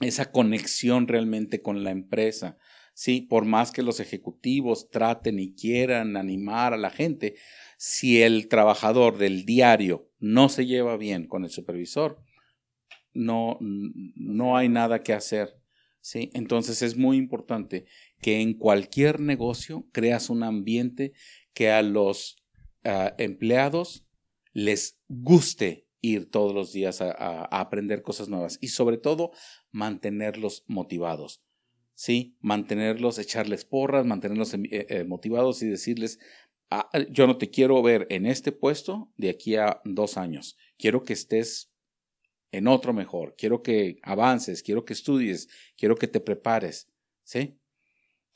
esa 0.00 0.30
conexión 0.30 1.08
realmente 1.08 1.60
con 1.60 1.82
la 1.84 1.90
empresa. 1.90 2.56
Sí, 2.94 3.20
por 3.20 3.44
más 3.44 3.70
que 3.70 3.82
los 3.82 4.00
ejecutivos 4.00 4.90
traten 4.90 5.38
y 5.38 5.54
quieran 5.54 6.16
animar 6.16 6.72
a 6.74 6.76
la 6.76 6.90
gente, 6.90 7.36
si 7.76 8.22
el 8.22 8.48
trabajador 8.48 9.18
del 9.18 9.44
diario 9.44 10.10
no 10.18 10.48
se 10.48 10.66
lleva 10.66 10.96
bien 10.96 11.26
con 11.28 11.44
el 11.44 11.50
supervisor, 11.50 12.20
no, 13.18 13.58
no 13.60 14.56
hay 14.56 14.68
nada 14.68 15.02
que 15.02 15.12
hacer. 15.12 15.54
¿sí? 16.00 16.30
Entonces 16.34 16.82
es 16.82 16.96
muy 16.96 17.16
importante 17.16 17.84
que 18.20 18.40
en 18.40 18.54
cualquier 18.54 19.20
negocio 19.20 19.86
creas 19.92 20.30
un 20.30 20.42
ambiente 20.42 21.12
que 21.52 21.70
a 21.70 21.82
los 21.82 22.36
ah, 22.84 23.14
empleados 23.18 24.06
les 24.52 24.98
guste 25.08 25.86
ir 26.00 26.30
todos 26.30 26.54
los 26.54 26.72
días 26.72 27.00
a, 27.00 27.10
a- 27.10 27.42
a 27.50 27.60
aprender 27.60 28.02
cosas 28.02 28.28
nuevas 28.28 28.58
y 28.60 28.68
sobre 28.68 28.96
todo 28.98 29.32
mantenerlos 29.72 30.64
motivados. 30.66 31.42
¿sí? 31.94 32.36
Mantenerlos, 32.40 33.18
echarles 33.18 33.64
porras, 33.64 34.06
mantenerlos 34.06 34.54
eh, 34.54 34.60
eh, 34.70 35.04
motivados 35.04 35.62
y 35.62 35.66
decirles, 35.68 36.18
"Ah, 36.70 36.88
yo 37.10 37.26
no 37.26 37.36
te 37.38 37.50
quiero 37.50 37.82
ver 37.82 38.06
en 38.10 38.26
este 38.26 38.52
puesto 38.52 39.12
de 39.16 39.30
aquí 39.30 39.56
a 39.56 39.80
dos 39.84 40.16
años. 40.16 40.56
Quiero 40.78 41.02
que 41.02 41.12
estés 41.14 41.72
en 42.52 42.66
otro 42.68 42.92
mejor. 42.92 43.34
Quiero 43.36 43.62
que 43.62 43.98
avances, 44.02 44.62
quiero 44.62 44.84
que 44.84 44.92
estudies, 44.92 45.48
quiero 45.76 45.96
que 45.96 46.08
te 46.08 46.20
prepares. 46.20 46.88
¿Sí? 47.24 47.58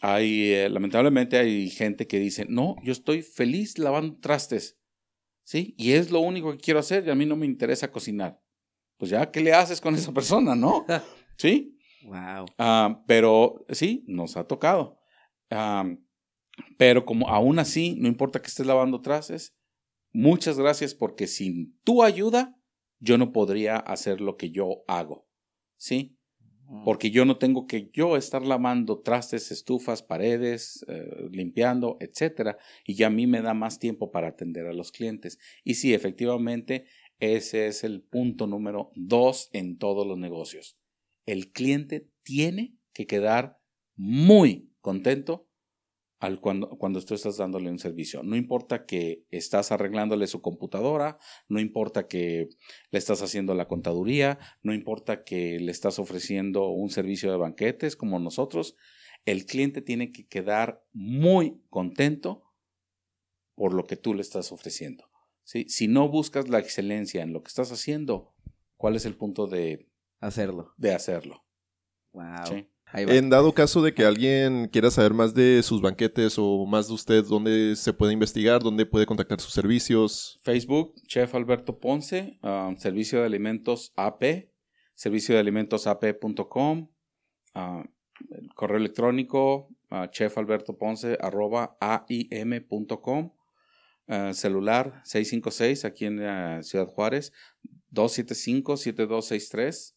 Hay, 0.01 0.53
eh, 0.53 0.69
lamentablemente 0.69 1.39
hay 1.39 1.71
gente 1.71 2.07
que 2.07 2.19
dice, 2.19 2.45
no, 2.49 2.77
yo 2.83 2.93
estoy 2.93 3.23
feliz 3.23 3.79
lavando 3.79 4.19
trastes. 4.19 4.79
¿Sí? 5.45 5.75
Y 5.77 5.93
es 5.93 6.11
lo 6.11 6.21
único 6.21 6.53
que 6.53 6.59
quiero 6.59 6.81
hacer 6.81 7.07
y 7.07 7.11
a 7.11 7.15
mí 7.15 7.27
no 7.27 7.37
me 7.37 7.47
interesa 7.47 7.91
cocinar. 7.91 8.41
Pues 8.97 9.11
ya, 9.11 9.31
¿qué 9.31 9.41
le 9.41 9.53
haces 9.53 9.81
con 9.81 9.95
esa 9.95 10.13
persona, 10.13 10.55
no? 10.55 10.87
¿Sí? 11.37 11.79
Wow. 12.05 12.47
Ah, 12.59 13.03
pero 13.07 13.65
sí, 13.71 14.05
nos 14.07 14.37
ha 14.37 14.45
tocado. 14.45 14.99
Ah, 15.51 15.85
pero 16.77 17.05
como 17.05 17.29
aún 17.29 17.59
así, 17.59 17.97
no 17.99 18.09
importa 18.09 18.41
que 18.41 18.49
estés 18.49 18.67
lavando 18.67 19.01
trastes, 19.01 19.57
muchas 20.13 20.59
gracias 20.59 20.95
porque 20.95 21.27
sin 21.27 21.79
tu 21.83 22.03
ayuda, 22.03 22.57
yo 23.03 23.19
no 23.19 23.33
podría 23.33 23.77
hacer 23.77 24.21
lo 24.21 24.37
que 24.37 24.51
yo 24.51 24.85
hago. 24.87 25.29
¿Sí? 25.77 26.17
Porque 26.85 27.11
yo 27.11 27.25
no 27.25 27.37
tengo 27.37 27.67
que 27.67 27.91
yo 27.93 28.17
estar 28.17 28.47
lavando 28.47 29.01
trastes, 29.01 29.51
estufas, 29.51 30.03
paredes, 30.03 30.87
eh, 30.89 31.29
limpiando, 31.31 31.99
etcétera, 32.01 32.57
y 32.87 32.95
ya 32.95 33.09
a 33.09 33.11
mí 33.11 33.27
me 33.27 33.43
da 33.43 33.53
más 33.53 33.79
tiempo 33.79 34.11
para 34.11 34.29
atender 34.29 34.67
a 34.67 34.73
los 34.73 34.93
clientes. 34.93 35.39
Y 35.65 35.75
sí, 35.75 35.93
efectivamente, 35.93 36.87
ese 37.19 37.67
es 37.67 37.85
el 37.85 38.03
punto 38.03 38.47
número 38.47 38.91
dos 38.95 39.51
en 39.53 39.77
todos 39.77 40.07
los 40.07 40.17
negocios. 40.17 40.79
El 41.27 41.53
cliente 41.53 42.09
tiene 42.23 42.79
que 42.95 43.07
quedar 43.07 43.59
muy 43.97 44.73
contento 44.81 45.49
al 46.23 46.41
cuando, 46.41 46.69
cuando 46.79 47.05
tú 47.05 47.15
estás 47.15 47.37
dándole 47.37 47.69
un 47.69 47.81
servicio. 47.81 48.23
No 48.23 48.37
importa 48.37 48.87
que 48.87 49.25
estás 49.31 49.73
arreglándole 49.73 50.29
su 50.29 50.41
computadora, 50.41 51.19
no 51.49 51.59
importa 51.59 52.07
que 52.07 52.49
le 52.93 52.99
estás 52.99 53.23
haciendo 53.23 53.55
la 53.55 53.67
contaduría, 53.67 54.39
no 54.63 54.73
importa 54.73 55.25
que 55.25 55.59
le 55.59 55.73
estás 55.73 55.99
ofreciendo 55.99 56.69
un 56.69 56.91
servicio 56.91 57.33
de 57.33 57.39
banquetes 57.39 57.97
como 57.97 58.21
nosotros, 58.21 58.77
el 59.25 59.47
cliente 59.47 59.83
tiene 59.83 60.13
que 60.13 60.29
quedar 60.29 60.85
muy 60.93 61.61
contento 61.71 62.45
por 63.57 63.75
lo 63.75 63.85
que 63.85 63.97
tú 63.97 64.15
le 64.15 64.23
estás 64.23 64.53
ofreciendo. 64.53 65.11
¿sí? 65.43 65.67
Si 65.69 65.89
no 65.89 66.09
buscas 66.09 66.49
la 66.49 66.61
excelencia 66.61 67.23
en 67.23 67.33
lo 67.33 67.43
que 67.43 67.49
estás 67.49 67.73
haciendo, 67.73 68.33
¿cuál 68.77 68.95
es 68.95 69.07
el 69.07 69.17
punto 69.17 69.49
de, 69.49 69.89
Hacerlo. 70.21 70.73
de 70.77 70.95
hacerlo? 70.95 71.45
Wow. 72.13 72.47
Sí. 72.47 72.72
Ahí 72.93 73.07
va. 73.07 73.15
En 73.15 73.31
dado 73.31 73.53
caso 73.53 73.83
de 73.83 73.95
que 73.95 74.05
alguien 74.05 74.69
quiera 74.69 74.91
saber 74.91 75.15
más 75.15 75.35
de 75.35 75.63
sus 75.63 75.81
banquetes 75.81 76.35
o 76.39 76.67
más 76.67 76.89
de 76.89 76.95
usted, 76.95 77.25
¿dónde 77.25 77.75
se 77.75 77.93
puede 77.93 78.13
investigar? 78.13 78.63
¿Dónde 78.63 78.85
puede 78.85 79.07
contactar 79.07 79.41
sus 79.41 79.55
servicios? 79.55 80.39
Facebook, 80.43 80.95
Chef 81.07 81.35
Alberto 81.35 81.79
Ponce, 81.79 82.39
um, 82.43 82.77
Servicio 82.77 83.21
de 83.21 83.27
Alimentos 83.27 83.93
AP, 83.97 84.51
servicio 84.95 85.35
de 85.35 85.41
alimentos 85.41 85.87
AP.com, 85.87 86.91
uh, 87.55 87.83
el 88.31 88.55
correo 88.55 88.77
electrónico 88.77 89.69
uh, 89.91 90.07
chefalbertoponce 90.11 91.19
arroba 91.21 91.77
aim.com, 91.81 93.33
uh, 94.09 94.33
celular 94.33 95.03
656 95.05 95.85
aquí 95.85 96.07
en 96.07 96.21
uh, 96.21 96.63
Ciudad 96.63 96.87
Juárez, 96.87 97.33
275-7263, 97.93 99.95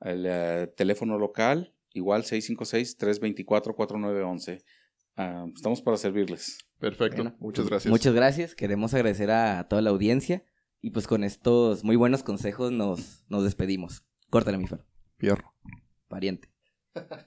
el 0.00 0.26
uh, 0.26 0.66
teléfono 0.74 1.16
local 1.18 1.71
igual 1.94 2.24
656-324-4911. 2.24 4.62
Uh, 5.16 5.52
estamos 5.54 5.82
para 5.82 5.96
servirles. 5.96 6.58
Perfecto. 6.78 7.22
Bueno, 7.22 7.36
Muchas 7.38 7.66
gracias. 7.66 7.90
Muchas 7.90 8.14
gracias. 8.14 8.54
Queremos 8.54 8.94
agradecer 8.94 9.30
a 9.30 9.68
toda 9.68 9.82
la 9.82 9.90
audiencia. 9.90 10.44
Y 10.80 10.90
pues 10.90 11.06
con 11.06 11.22
estos 11.22 11.84
muy 11.84 11.96
buenos 11.96 12.22
consejos 12.22 12.72
nos, 12.72 13.24
nos 13.28 13.44
despedimos. 13.44 14.04
Córtale, 14.30 14.58
mi 14.58 14.66
fer. 14.66 14.84
Fierro. 15.16 15.54
Pariente. 16.08 16.50